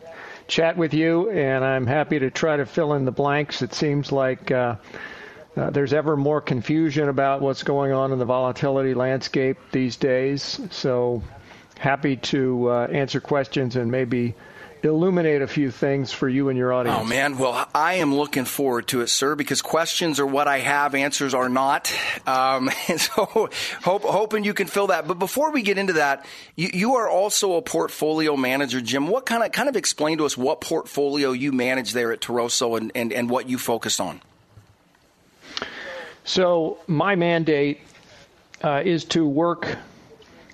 chat 0.46 0.76
with 0.76 0.92
you, 0.92 1.30
and 1.30 1.64
I'm 1.64 1.86
happy 1.86 2.18
to 2.18 2.30
try 2.30 2.58
to 2.58 2.66
fill 2.66 2.92
in 2.92 3.06
the 3.06 3.12
blanks. 3.12 3.62
It 3.62 3.72
seems 3.72 4.12
like. 4.12 4.50
Uh, 4.50 4.76
uh, 5.58 5.70
there's 5.70 5.92
ever 5.92 6.16
more 6.16 6.40
confusion 6.40 7.08
about 7.08 7.40
what's 7.40 7.62
going 7.62 7.92
on 7.92 8.12
in 8.12 8.18
the 8.18 8.24
volatility 8.24 8.94
landscape 8.94 9.58
these 9.72 9.96
days. 9.96 10.60
So 10.70 11.22
happy 11.78 12.16
to 12.16 12.70
uh, 12.70 12.86
answer 12.86 13.20
questions 13.20 13.76
and 13.76 13.90
maybe 13.90 14.34
illuminate 14.82 15.42
a 15.42 15.46
few 15.46 15.70
things 15.70 16.12
for 16.12 16.28
you 16.28 16.48
and 16.48 16.58
your 16.58 16.72
audience. 16.72 16.98
Oh, 17.00 17.04
man. 17.04 17.38
Well, 17.38 17.68
I 17.74 17.94
am 17.94 18.14
looking 18.14 18.44
forward 18.44 18.86
to 18.88 19.00
it, 19.00 19.08
sir, 19.08 19.34
because 19.34 19.62
questions 19.62 20.20
are 20.20 20.26
what 20.26 20.46
I 20.46 20.58
have, 20.58 20.94
answers 20.94 21.34
are 21.34 21.48
not. 21.48 21.92
Um, 22.26 22.70
and 22.88 23.00
so 23.00 23.50
hope, 23.82 24.04
hoping 24.04 24.44
you 24.44 24.54
can 24.54 24.66
fill 24.66 24.88
that. 24.88 25.08
But 25.08 25.18
before 25.18 25.50
we 25.50 25.62
get 25.62 25.78
into 25.78 25.94
that, 25.94 26.26
you, 26.54 26.70
you, 26.72 26.94
are 26.96 27.08
also 27.08 27.54
a 27.54 27.62
portfolio 27.62 28.36
manager, 28.36 28.80
Jim. 28.80 29.08
What 29.08 29.26
kind 29.26 29.42
of, 29.42 29.52
kind 29.52 29.68
of 29.68 29.76
explain 29.76 30.18
to 30.18 30.26
us 30.26 30.36
what 30.36 30.60
portfolio 30.60 31.32
you 31.32 31.52
manage 31.52 31.92
there 31.92 32.12
at 32.12 32.20
Toroso 32.20 32.78
and, 32.78 32.92
and, 32.94 33.12
and 33.12 33.28
what 33.28 33.48
you 33.48 33.58
focus 33.58 34.00
on? 34.00 34.20
So, 36.28 36.76
my 36.86 37.16
mandate 37.16 37.80
uh, 38.62 38.82
is 38.84 39.06
to 39.06 39.26
work 39.26 39.78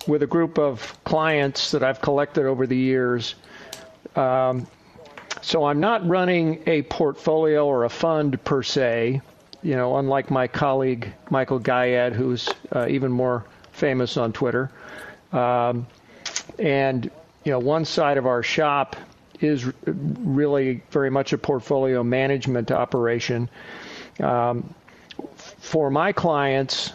with 0.07 0.23
a 0.23 0.25
group 0.25 0.57
of 0.57 0.97
clients 1.03 1.71
that 1.71 1.83
I've 1.83 1.99
collected 1.99 2.45
over 2.45 2.65
the 2.65 2.77
years. 2.77 3.35
Um, 4.15 4.67
so, 5.41 5.65
I'm 5.65 5.81
not 5.81 6.07
running 6.07 6.63
a 6.65 6.83
portfolio 6.83 7.67
or 7.67 7.83
a 7.83 7.89
fund 7.89 8.41
per 8.45 8.63
se, 8.63 9.21
you 9.63 9.75
know, 9.75 9.97
unlike 9.97 10.31
my 10.31 10.47
colleague 10.47 11.13
Michael 11.29 11.59
Gayed, 11.59 12.13
who's 12.13 12.47
uh, 12.73 12.87
even 12.87 13.11
more 13.11 13.43
famous 13.73 14.15
on 14.15 14.31
Twitter. 14.31 14.71
Um, 15.33 15.87
and, 16.57 17.11
you 17.43 17.51
know, 17.51 17.59
one 17.59 17.83
side 17.83 18.17
of 18.17 18.25
our 18.25 18.43
shop 18.43 18.95
is 19.41 19.69
really 19.85 20.83
very 20.91 21.09
much 21.09 21.33
a 21.33 21.37
portfolio 21.37 22.01
management 22.01 22.71
operation. 22.71 23.49
Um, 24.21 24.73
for 25.65 25.89
my 25.89 26.11
clients, 26.11 26.93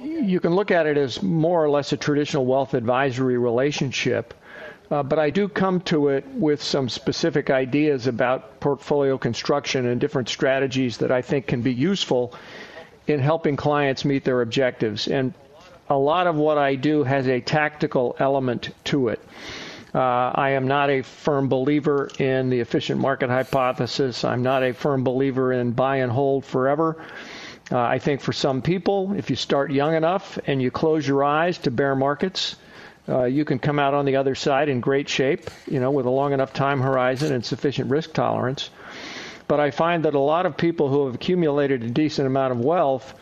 you 0.00 0.40
can 0.40 0.54
look 0.54 0.70
at 0.70 0.86
it 0.86 0.96
as 0.96 1.22
more 1.22 1.62
or 1.62 1.68
less 1.68 1.92
a 1.92 1.96
traditional 1.96 2.46
wealth 2.46 2.72
advisory 2.72 3.36
relationship. 3.36 4.32
Uh, 4.90 5.02
but 5.02 5.18
I 5.18 5.28
do 5.28 5.46
come 5.46 5.82
to 5.82 6.08
it 6.08 6.26
with 6.28 6.62
some 6.62 6.88
specific 6.88 7.50
ideas 7.50 8.06
about 8.06 8.60
portfolio 8.60 9.18
construction 9.18 9.86
and 9.86 10.00
different 10.00 10.30
strategies 10.30 10.96
that 10.98 11.12
I 11.12 11.20
think 11.20 11.46
can 11.46 11.60
be 11.60 11.72
useful 11.72 12.34
in 13.06 13.20
helping 13.20 13.56
clients 13.56 14.06
meet 14.06 14.24
their 14.24 14.40
objectives. 14.40 15.06
And 15.06 15.34
a 15.90 15.98
lot 15.98 16.26
of 16.26 16.34
what 16.34 16.56
I 16.56 16.76
do 16.76 17.04
has 17.04 17.28
a 17.28 17.40
tactical 17.40 18.16
element 18.18 18.70
to 18.84 19.08
it. 19.08 19.20
Uh, 19.94 19.98
I 20.34 20.50
am 20.50 20.68
not 20.68 20.88
a 20.90 21.02
firm 21.02 21.48
believer 21.48 22.08
in 22.18 22.48
the 22.48 22.60
efficient 22.60 23.00
market 23.00 23.28
hypothesis. 23.28 24.24
I'm 24.24 24.42
not 24.42 24.62
a 24.62 24.72
firm 24.72 25.02
believer 25.02 25.52
in 25.52 25.72
buy 25.72 25.96
and 25.96 26.12
hold 26.12 26.44
forever. 26.44 27.02
Uh, 27.72 27.78
I 27.78 27.98
think 27.98 28.20
for 28.20 28.32
some 28.32 28.62
people, 28.62 29.14
if 29.16 29.30
you 29.30 29.36
start 29.36 29.72
young 29.72 29.94
enough 29.94 30.38
and 30.46 30.60
you 30.62 30.70
close 30.70 31.06
your 31.06 31.24
eyes 31.24 31.58
to 31.58 31.70
bear 31.70 31.94
markets, 31.94 32.56
uh, 33.08 33.24
you 33.24 33.44
can 33.44 33.58
come 33.58 33.78
out 33.78 33.94
on 33.94 34.04
the 34.04 34.16
other 34.16 34.34
side 34.34 34.68
in 34.68 34.80
great 34.80 35.08
shape, 35.08 35.50
you 35.66 35.80
know, 35.80 35.90
with 35.90 36.06
a 36.06 36.10
long 36.10 36.32
enough 36.32 36.52
time 36.52 36.80
horizon 36.80 37.32
and 37.32 37.44
sufficient 37.44 37.90
risk 37.90 38.12
tolerance. 38.12 38.70
But 39.48 39.58
I 39.58 39.72
find 39.72 40.04
that 40.04 40.14
a 40.14 40.20
lot 40.20 40.46
of 40.46 40.56
people 40.56 40.88
who 40.88 41.06
have 41.06 41.16
accumulated 41.16 41.82
a 41.82 41.88
decent 41.88 42.26
amount 42.26 42.52
of 42.52 42.60
wealth 42.60 43.14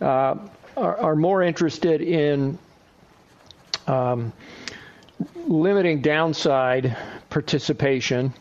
uh, 0.00 0.36
are, 0.76 0.96
are, 0.96 1.16
more 1.16 1.42
interested 1.42 2.00
in 2.00 2.58
um, 3.86 4.32
limiting 5.46 6.00
downside 6.00 6.96
participation, 7.28 8.32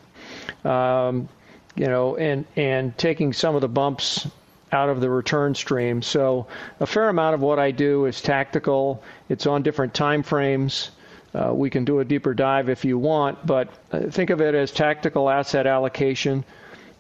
um, 0.64 1.28
you 1.76 1.88
know, 1.88 2.16
and 2.18 2.46
and 2.56 2.98
taking 2.98 3.34
some 3.34 3.56
of 3.56 3.62
the 3.62 3.68
bumps 3.68 4.28
out 4.72 4.90
of 4.90 5.02
the 5.02 5.10
return 5.10 5.56
stream. 5.56 6.02
So 6.02 6.48
a 6.80 6.86
fair 6.86 7.10
amount 7.10 7.36
of 7.36 7.42
what 7.42 7.60
I 7.60 7.72
do 7.72 8.06
is 8.06 8.22
tactical. 8.22 9.04
It's 9.28 9.48
on 9.48 9.64
different 9.64 9.94
time 9.94 10.24
frames. 10.24 10.92
Uh, 11.34 11.54
we 11.54 11.70
can 11.70 11.86
do 11.86 12.00
a 12.00 12.06
deeper 12.06 12.34
dive 12.34 12.70
if 12.70 12.84
you 12.84 12.98
want, 12.98 13.46
but 13.46 13.70
uh, 13.92 14.02
think 14.10 14.30
of 14.30 14.42
it 14.42 14.56
as 14.56 14.72
tactical 14.72 15.30
asset 15.30 15.68
allocation, 15.68 16.44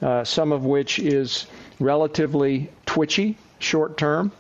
uh, 0.01 0.23
some 0.23 0.51
of 0.51 0.65
which 0.65 0.99
is 0.99 1.47
relatively 1.79 2.69
twitchy 2.85 3.37
short 3.57 3.97
term, 3.97 4.31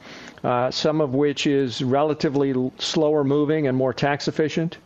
uh, 0.43 0.69
some 0.69 1.01
of 1.01 1.15
which 1.15 1.47
is 1.47 1.83
relatively 1.83 2.71
slower 2.77 3.23
moving 3.23 3.67
and 3.67 3.75
more 3.75 3.93
tax 3.93 4.27
efficient. 4.27 4.77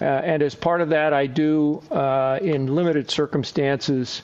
Uh, 0.00 0.04
and 0.04 0.42
as 0.42 0.54
part 0.54 0.80
of 0.80 0.88
that, 0.90 1.12
I 1.12 1.26
do, 1.26 1.82
uh, 1.90 2.38
in 2.40 2.74
limited 2.74 3.10
circumstances, 3.10 4.22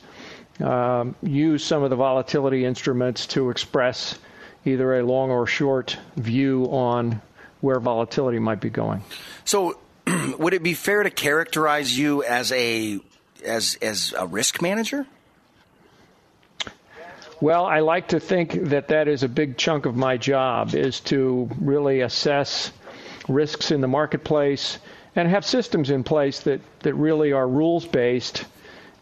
um, 0.61 1.14
use 1.23 1.64
some 1.64 1.83
of 1.83 1.91
the 1.91 1.97
volatility 1.97 2.64
instruments 2.64 3.27
to 3.29 3.51
express 3.51 4.19
either 4.64 4.99
a 4.99 5.05
long 5.05 5.31
or 5.31 5.47
short 5.47 5.97
view 6.16 6.64
on 6.66 7.21
where 7.61 7.81
volatility 7.81 8.39
might 8.39 8.61
be 8.61 8.71
going. 8.71 9.03
So, 9.45 9.79
would 10.39 10.55
it 10.55 10.62
be 10.62 10.75
fair 10.75 11.03
to 11.03 11.11
characterize 11.11 11.97
you 11.97 12.25
as 12.25 12.53
a 12.53 13.01
as 13.45 13.79
as 13.83 14.14
a 14.16 14.27
risk 14.27 14.62
manager? 14.62 15.07
Well, 17.41 17.66
I 17.66 17.81
like 17.81 18.09
to 18.09 18.19
think 18.19 18.53
that 18.71 18.89
that 18.89 19.07
is 19.07 19.23
a 19.23 19.29
big 19.29 19.57
chunk 19.57 19.87
of 19.87 19.95
my 19.95 20.16
job 20.16 20.75
is 20.75 20.99
to 21.03 21.49
really 21.61 22.01
assess 22.01 22.73
risks 23.29 23.71
in 23.71 23.81
the 23.81 23.87
marketplace 23.87 24.79
and 25.19 25.29
have 25.29 25.45
systems 25.45 25.91
in 25.91 26.05
place 26.05 26.41
that, 26.41 26.61
that 26.81 26.95
really 26.95 27.33
are 27.33 27.47
rules 27.47 27.85
based 27.85 28.45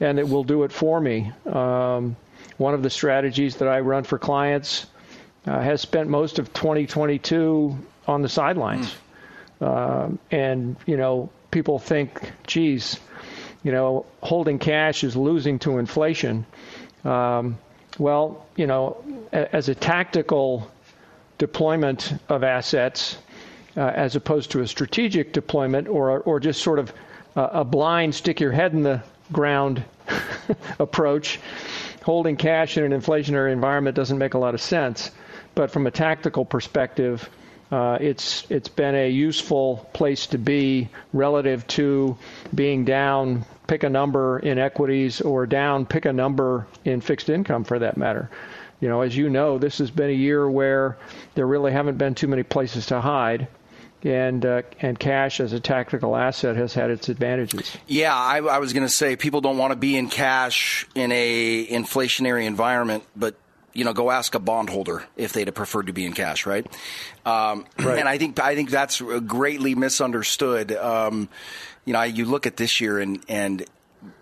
and 0.01 0.17
that 0.17 0.27
will 0.27 0.45
do 0.45 0.63
it 0.63 0.73
for 0.73 0.99
me. 0.99 1.31
Um, 1.45 2.17
one 2.57 2.73
of 2.73 2.83
the 2.83 2.89
strategies 2.89 3.57
that 3.57 3.69
I 3.69 3.81
run 3.81 4.03
for 4.03 4.19
clients 4.19 4.87
uh, 5.47 5.61
has 5.61 5.83
spent 5.83 6.09
most 6.09 6.39
of 6.39 6.55
2022 6.55 7.77
on 8.07 8.23
the 8.23 8.31
sidelines. 8.31 8.95
Mm. 9.61 10.19
and, 10.31 10.77
you 10.87 10.97
know, 10.97 11.29
people 11.51 11.79
think, 11.79 12.33
geez, 12.47 12.99
you 13.63 13.73
know, 13.73 14.07
holding 14.23 14.59
cash 14.59 15.05
is 15.05 15.17
losing 15.17 15.59
to 15.61 15.77
inflation. 15.77 16.47
Um, 17.05 17.59
well, 17.99 18.47
you 18.57 18.67
know, 18.67 19.05
as 19.33 19.69
a 19.69 19.75
tactical 19.75 20.71
deployment 21.37 22.15
of 22.31 22.43
assets, 22.43 23.19
as 23.81 24.17
opposed 24.17 24.51
to 24.53 24.61
a 24.63 24.67
strategic 24.67 25.33
deployment 25.33 25.89
or, 25.89 26.21
or 26.21 26.41
just 26.41 26.63
sort 26.63 26.79
of 26.79 26.93
uh, 27.37 27.49
a 27.53 27.65
blind 27.65 28.15
stick 28.15 28.41
your 28.41 28.53
head 28.53 28.73
in 28.73 28.83
the 28.83 29.03
ground 29.33 29.85
approach. 30.79 31.39
Holding 32.03 32.37
cash 32.37 32.79
in 32.79 32.91
an 32.91 32.99
inflationary 32.99 33.53
environment 33.53 33.97
doesn't 33.97 34.19
make 34.19 34.35
a 34.35 34.39
lot 34.39 34.55
of 34.55 34.61
sense. 34.61 35.11
But 35.55 35.71
from 35.71 35.87
a 35.87 35.91
tactical 35.91 36.45
perspective, 36.45 37.29
uh, 37.73 37.99
it's 38.01 38.47
it's 38.49 38.69
been 38.69 38.95
a 38.95 39.11
useful 39.11 39.89
place 39.93 40.29
to 40.29 40.39
be 40.39 40.89
relative 41.13 41.67
to 41.67 42.17
being 42.55 42.85
down. 42.85 43.45
Pick 43.67 43.83
a 43.83 43.91
number 43.91 44.39
in 44.39 44.59
equities 44.59 45.21
or 45.21 45.47
down. 45.47 45.85
Pick 45.85 46.05
a 46.05 46.13
number 46.13 46.67
in 46.85 47.01
fixed 47.01 47.29
income 47.29 47.65
for 47.65 47.81
that 47.81 47.97
matter. 47.97 48.31
You 48.81 48.89
know, 48.89 49.01
as 49.01 49.17
you 49.17 49.29
know, 49.29 49.59
this 49.59 49.79
has 49.79 49.91
been 49.91 50.11
a 50.11 50.13
year 50.13 50.49
where 50.49 50.97
there 51.35 51.47
really 51.47 51.73
haven't 51.73 51.99
been 51.99 52.15
too 52.15 52.29
many 52.29 52.45
places 52.45 52.87
to 52.87 53.01
hide 53.01 53.49
and 54.03 54.45
uh, 54.45 54.63
and 54.81 54.99
cash 54.99 55.41
as 55.41 55.53
a 55.53 55.61
tactical 55.61 56.17
asset 56.17 56.57
has 56.57 56.75
had 56.75 56.91
its 56.91 57.09
advantages. 57.09 57.77
Yeah, 57.87 58.15
I, 58.15 58.39
I 58.39 58.59
was 58.59 58.73
going 58.73 58.85
to 58.85 58.93
say 58.93 59.17
people 59.17 59.41
don't 59.41 59.59
want 59.59 59.73
to 59.73 59.77
be 59.77 59.97
in 59.97 60.09
cash 60.09 60.87
in 60.95 61.13
a 61.13 61.67
inflationary 61.67 62.47
environment, 62.47 63.05
but 63.15 63.37
you 63.73 63.85
know, 63.85 63.93
go 63.93 64.11
ask 64.11 64.35
a 64.35 64.39
bondholder 64.39 65.05
if 65.17 65.33
they'd 65.33 65.49
have 65.49 65.55
preferred 65.55 65.89
to 65.89 65.93
be 65.93 66.07
in 66.07 66.15
cash, 66.15 66.47
right? 66.47 66.67
Um, 67.27 67.67
right. 67.79 67.99
And 67.99 68.09
I 68.09 68.17
think 68.17 68.41
I 68.41 68.55
think 68.55 68.71
that's 68.71 69.01
greatly 69.01 69.75
misunderstood. 69.75 70.73
Um, 70.73 71.29
you 71.85 71.93
know, 71.93 72.03
you 72.03 72.25
look 72.25 72.47
at 72.47 72.57
this 72.57 72.81
year 72.81 72.99
and 72.99 73.23
and 73.29 73.65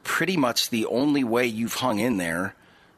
pretty 0.03 0.37
much 0.37 0.71
the 0.71 0.87
only 0.87 1.25
way 1.25 1.47
you've 1.47 1.75
hung 1.75 1.99
in 1.99 2.17
there. 2.17 2.55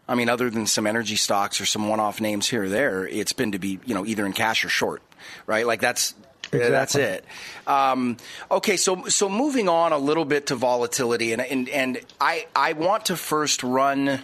I 0.08 0.14
mean, 0.14 0.28
other 0.28 0.50
than 0.50 0.66
some 0.66 0.86
energy 0.86 1.16
stocks 1.16 1.60
or 1.60 1.66
some 1.66 1.88
one-off 1.88 2.20
names 2.20 2.46
here 2.48 2.62
or 2.62 2.68
there, 2.68 3.08
it's 3.08 3.32
been 3.32 3.50
to 3.52 3.58
be, 3.58 3.80
you 3.84 3.92
know, 3.92 4.06
either 4.06 4.24
in 4.24 4.32
cash 4.32 4.64
or 4.64 4.68
short, 4.68 5.02
right? 5.46 5.66
Like 5.66 5.80
that's 5.80 6.14
Exactly. 6.44 6.70
That's 6.70 6.94
it. 6.94 7.24
Um, 7.66 8.16
okay, 8.50 8.76
so 8.76 9.06
so 9.06 9.28
moving 9.28 9.68
on 9.68 9.92
a 9.92 9.98
little 9.98 10.24
bit 10.24 10.46
to 10.46 10.54
volatility, 10.54 11.32
and 11.32 11.42
and, 11.42 11.68
and 11.68 12.00
I 12.20 12.46
I 12.54 12.74
want 12.74 13.06
to 13.06 13.16
first 13.16 13.62
run. 13.62 14.20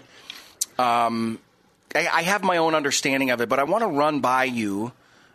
Um, 0.79 1.41
I, 1.95 2.09
I 2.09 2.23
have 2.23 2.43
my 2.43 2.59
own 2.59 2.75
understanding 2.75 3.31
of 3.31 3.41
it, 3.41 3.49
but 3.49 3.59
I 3.59 3.65
want 3.65 3.83
to 3.83 3.89
run 3.89 4.21
by 4.21 4.45
you 4.45 4.93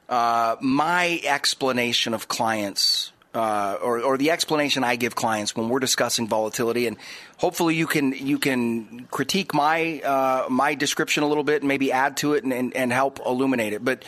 uh, 0.10 0.56
my 0.62 1.20
explanation 1.26 2.14
of 2.14 2.28
clients 2.28 3.12
uh, 3.34 3.78
or, 3.84 4.00
or, 4.00 4.18
the 4.18 4.32
explanation 4.32 4.84
I 4.84 4.96
give 4.96 5.14
clients 5.14 5.56
when 5.56 5.70
we're 5.70 5.80
discussing 5.80 6.28
volatility, 6.28 6.88
and 6.88 6.98
hopefully 7.38 7.76
you 7.76 7.86
can 7.86 8.14
you 8.14 8.40
can 8.40 9.06
critique 9.12 9.54
my 9.54 10.00
uh, 10.00 10.48
my 10.50 10.74
description 10.74 11.22
a 11.22 11.28
little 11.28 11.44
bit 11.44 11.62
and 11.62 11.68
maybe 11.68 11.92
add 11.92 12.18
to 12.18 12.34
it 12.34 12.44
and, 12.44 12.54
and, 12.54 12.76
and 12.76 12.92
help 12.92 13.20
illuminate 13.24 13.74
it. 13.74 13.86
But 13.86 14.04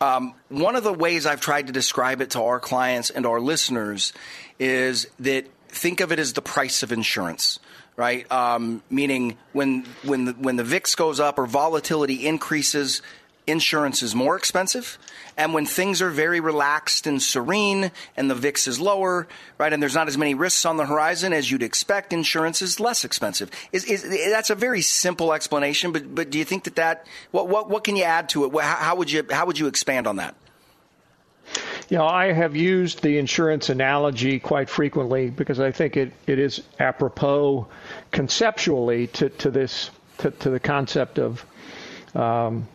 um, 0.00 0.34
one 0.48 0.76
of 0.76 0.84
the 0.84 0.92
ways 0.92 1.26
I've 1.26 1.40
tried 1.40 1.68
to 1.68 1.72
describe 1.72 2.20
it 2.20 2.30
to 2.30 2.42
our 2.42 2.60
clients 2.60 3.10
and 3.10 3.26
our 3.26 3.40
listeners 3.40 4.12
is 4.58 5.06
that 5.20 5.46
think 5.68 6.00
of 6.00 6.12
it 6.12 6.18
as 6.18 6.32
the 6.32 6.42
price 6.42 6.82
of 6.82 6.92
insurance 6.92 7.58
right? 7.96 8.30
Um, 8.30 8.82
meaning 8.90 9.38
when 9.52 9.86
when 10.02 10.26
the, 10.26 10.32
when 10.32 10.56
the 10.56 10.64
VIX 10.64 10.94
goes 10.94 11.18
up 11.18 11.38
or 11.38 11.46
volatility 11.46 12.26
increases, 12.26 13.02
insurance 13.46 14.02
is 14.02 14.14
more 14.14 14.36
expensive. 14.36 14.98
And 15.36 15.54
when 15.54 15.66
things 15.66 16.02
are 16.02 16.10
very 16.10 16.40
relaxed 16.40 17.06
and 17.06 17.22
serene 17.22 17.90
and 18.16 18.30
the 18.30 18.34
VIX 18.34 18.66
is 18.66 18.80
lower, 18.80 19.28
right, 19.58 19.72
and 19.72 19.82
there's 19.82 19.94
not 19.94 20.08
as 20.08 20.16
many 20.18 20.34
risks 20.34 20.64
on 20.64 20.76
the 20.76 20.86
horizon 20.86 21.32
as 21.32 21.50
you'd 21.50 21.62
expect, 21.62 22.12
insurance 22.12 22.62
is 22.62 22.80
less 22.80 23.04
expensive. 23.04 23.50
Is, 23.72 23.84
is, 23.84 24.30
that's 24.30 24.50
a 24.50 24.54
very 24.54 24.82
simple 24.82 25.32
explanation, 25.32 25.92
but, 25.92 26.14
but 26.14 26.30
do 26.30 26.38
you 26.38 26.44
think 26.44 26.64
that 26.64 26.76
that, 26.76 27.06
what, 27.30 27.48
what, 27.48 27.68
what 27.68 27.84
can 27.84 27.96
you 27.96 28.04
add 28.04 28.28
to 28.30 28.44
it? 28.44 28.52
How, 28.52 28.76
how 28.76 28.96
would 28.96 29.10
you, 29.10 29.24
how 29.30 29.46
would 29.46 29.58
you 29.58 29.66
expand 29.66 30.06
on 30.06 30.16
that? 30.16 30.34
You 31.88 31.98
know, 31.98 32.06
I 32.06 32.32
have 32.32 32.56
used 32.56 33.02
the 33.02 33.18
insurance 33.18 33.68
analogy 33.68 34.40
quite 34.40 34.68
frequently 34.68 35.30
because 35.30 35.60
I 35.60 35.70
think 35.70 35.96
it, 35.96 36.12
it 36.26 36.40
is 36.40 36.62
apropos 36.80 37.68
conceptually 38.10 39.06
to, 39.08 39.28
to 39.28 39.50
this 39.52 39.90
to, 40.18 40.30
to 40.30 40.50
the 40.50 40.60
concept 40.60 41.18
of 41.18 41.44
um, 42.14 42.66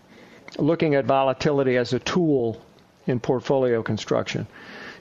looking 0.58 0.96
at 0.96 1.06
volatility 1.06 1.78
as 1.78 1.94
a 1.94 2.00
tool 2.00 2.62
in 3.08 3.20
portfolio 3.20 3.82
construction. 3.84 4.48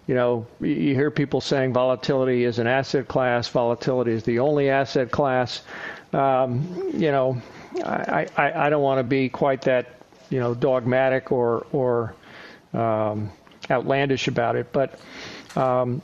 You 0.06 0.14
know, 0.14 0.46
you 0.60 0.94
hear 0.94 1.10
people 1.10 1.40
saying 1.40 1.72
volatility 1.72 2.44
is 2.44 2.58
an 2.58 2.66
asset 2.66 3.06
class, 3.06 3.48
volatility 3.48 4.12
is 4.12 4.24
the 4.24 4.40
only 4.40 4.70
asset 4.70 5.10
class. 5.10 5.62
Um, 6.12 6.90
you 6.94 7.12
know, 7.12 7.40
I, 7.84 8.26
I, 8.36 8.66
I 8.66 8.70
don't 8.70 8.82
want 8.82 8.98
to 8.98 9.04
be 9.04 9.28
quite 9.28 9.62
that, 9.62 9.86
you 10.30 10.40
know, 10.40 10.54
dogmatic 10.54 11.30
or, 11.30 11.66
or 11.72 12.14
um, 12.72 13.30
outlandish 13.70 14.26
about 14.26 14.56
it, 14.56 14.72
but 14.72 14.98
um, 15.56 16.02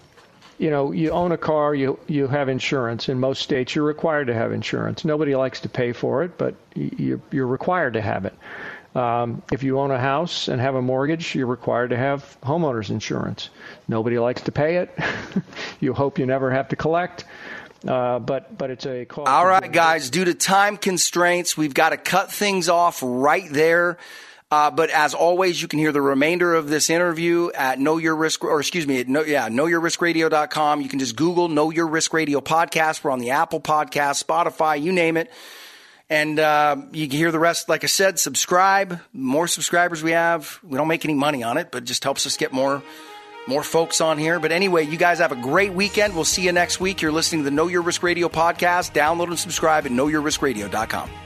you 0.59 0.71
know, 0.71 0.93
you 0.93 1.11
own 1.11 1.33
a 1.33 1.37
car, 1.37 1.75
you 1.75 1.99
you 2.07 2.29
have 2.29 2.49
insurance. 2.49 3.09
In 3.09 3.21
most 3.21 3.43
states, 3.43 3.75
you're 3.75 3.85
required 3.85 4.27
to 4.29 4.35
have 4.35 4.53
insurance. 4.53 5.05
Nobody 5.05 5.37
likes 5.37 5.61
to 5.61 5.69
pay 5.69 5.93
for 5.93 6.23
it, 6.23 6.39
but 6.39 6.55
you, 6.75 7.21
you're 7.31 7.47
required 7.47 7.93
to 7.95 8.01
have 8.01 8.25
it. 8.25 8.35
Um, 8.97 9.43
if 9.53 9.63
you 9.63 9.79
own 9.79 9.91
a 9.91 9.99
house 9.99 10.49
and 10.49 10.59
have 10.59 10.75
a 10.75 10.81
mortgage, 10.81 11.35
you're 11.35 11.47
required 11.47 11.91
to 11.91 11.99
have 11.99 12.39
homeowners 12.43 12.89
insurance. 12.89 13.51
Nobody 13.89 14.19
likes 14.19 14.41
to 14.43 14.53
pay 14.53 14.77
it. 14.77 14.99
you 15.81 15.93
hope 15.93 16.19
you 16.19 16.25
never 16.25 16.51
have 16.51 16.69
to 16.69 16.77
collect. 16.77 17.27
Uh, 17.87 18.19
but 18.19 18.57
but 18.57 18.71
it's 18.71 18.87
a 18.87 19.05
cost. 19.05 19.29
All 19.29 19.47
right, 19.47 19.71
guys. 19.71 20.09
Due 20.09 20.25
to 20.25 20.33
time 20.33 20.79
constraints, 20.79 21.59
we've 21.59 21.75
got 21.75 21.91
to 21.91 21.99
cut 21.99 22.33
things 22.33 22.71
off 22.71 23.01
right 23.03 23.47
there. 23.51 23.99
Uh, 24.51 24.71
but 24.71 24.89
as 24.91 25.13
always, 25.13 25.61
you 25.61 25.69
can 25.69 25.79
hear 25.79 25.93
the 25.93 26.01
remainder 26.01 26.55
of 26.55 26.69
this 26.69 26.89
interview 26.89 27.51
at 27.53 27.79
Know 27.79 27.99
Your 27.99 28.17
Risk, 28.17 28.45
or 28.45 28.61
excuse 28.61 28.87
me, 28.87 29.01
at 29.01 29.09
know, 29.09 29.25
yeah, 29.25 29.51
knowyourriskradio.com. 29.51 30.81
You 30.81 30.89
can 30.89 31.01
just 31.01 31.17
Google 31.17 31.49
Know 31.49 31.71
Your 31.71 31.87
Risk 31.87 32.15
Radio 32.15 32.41
podcast. 32.41 33.05
We're 33.05 33.11
on 33.11 33.19
the 33.19 33.31
Apple 33.31 33.61
Podcast, 33.61 34.25
Spotify, 34.25 34.81
you 34.81 34.93
name 34.93 35.17
it. 35.17 35.31
And 36.09 36.39
uh, 36.39 36.77
you 36.93 37.09
can 37.09 37.17
hear 37.17 37.33
the 37.33 37.39
rest. 37.39 37.69
Like 37.69 37.83
I 37.83 37.89
said, 37.89 38.19
subscribe. 38.19 39.01
More 39.13 39.49
subscribers 39.49 40.03
we 40.03 40.13
have, 40.13 40.61
we 40.63 40.77
don't 40.77 40.89
make 40.89 41.05
any 41.05 41.15
money 41.15 41.43
on 41.43 41.59
it, 41.59 41.71
but 41.73 41.83
it 41.83 41.87
just 41.87 42.05
helps 42.05 42.27
us 42.27 42.37
get 42.37 42.53
more 42.53 42.83
more 43.49 43.63
folks 43.63 44.01
on 44.01 44.19
here. 44.19 44.41
But 44.41 44.51
anyway, 44.53 44.87
you 44.87 44.97
guys 44.97 45.19
have 45.21 45.33
a 45.33 45.37
great 45.37 45.73
weekend. 45.73 46.15
We'll 46.15 46.25
see 46.25 46.43
you 46.43 46.53
next 46.53 46.81
week. 46.81 47.01
You're 47.01 47.13
listening 47.13 47.43
to 47.43 47.45
the 47.45 47.55
Know 47.55 47.69
Your 47.69 47.83
Risk 47.83 48.03
Radio 48.03 48.29
podcast. 48.29 48.93
Download 48.93 49.29
and 49.29 49.39
subscribe 49.39 49.87
at 49.87 49.93
knowyourriskradio.com. 49.93 51.26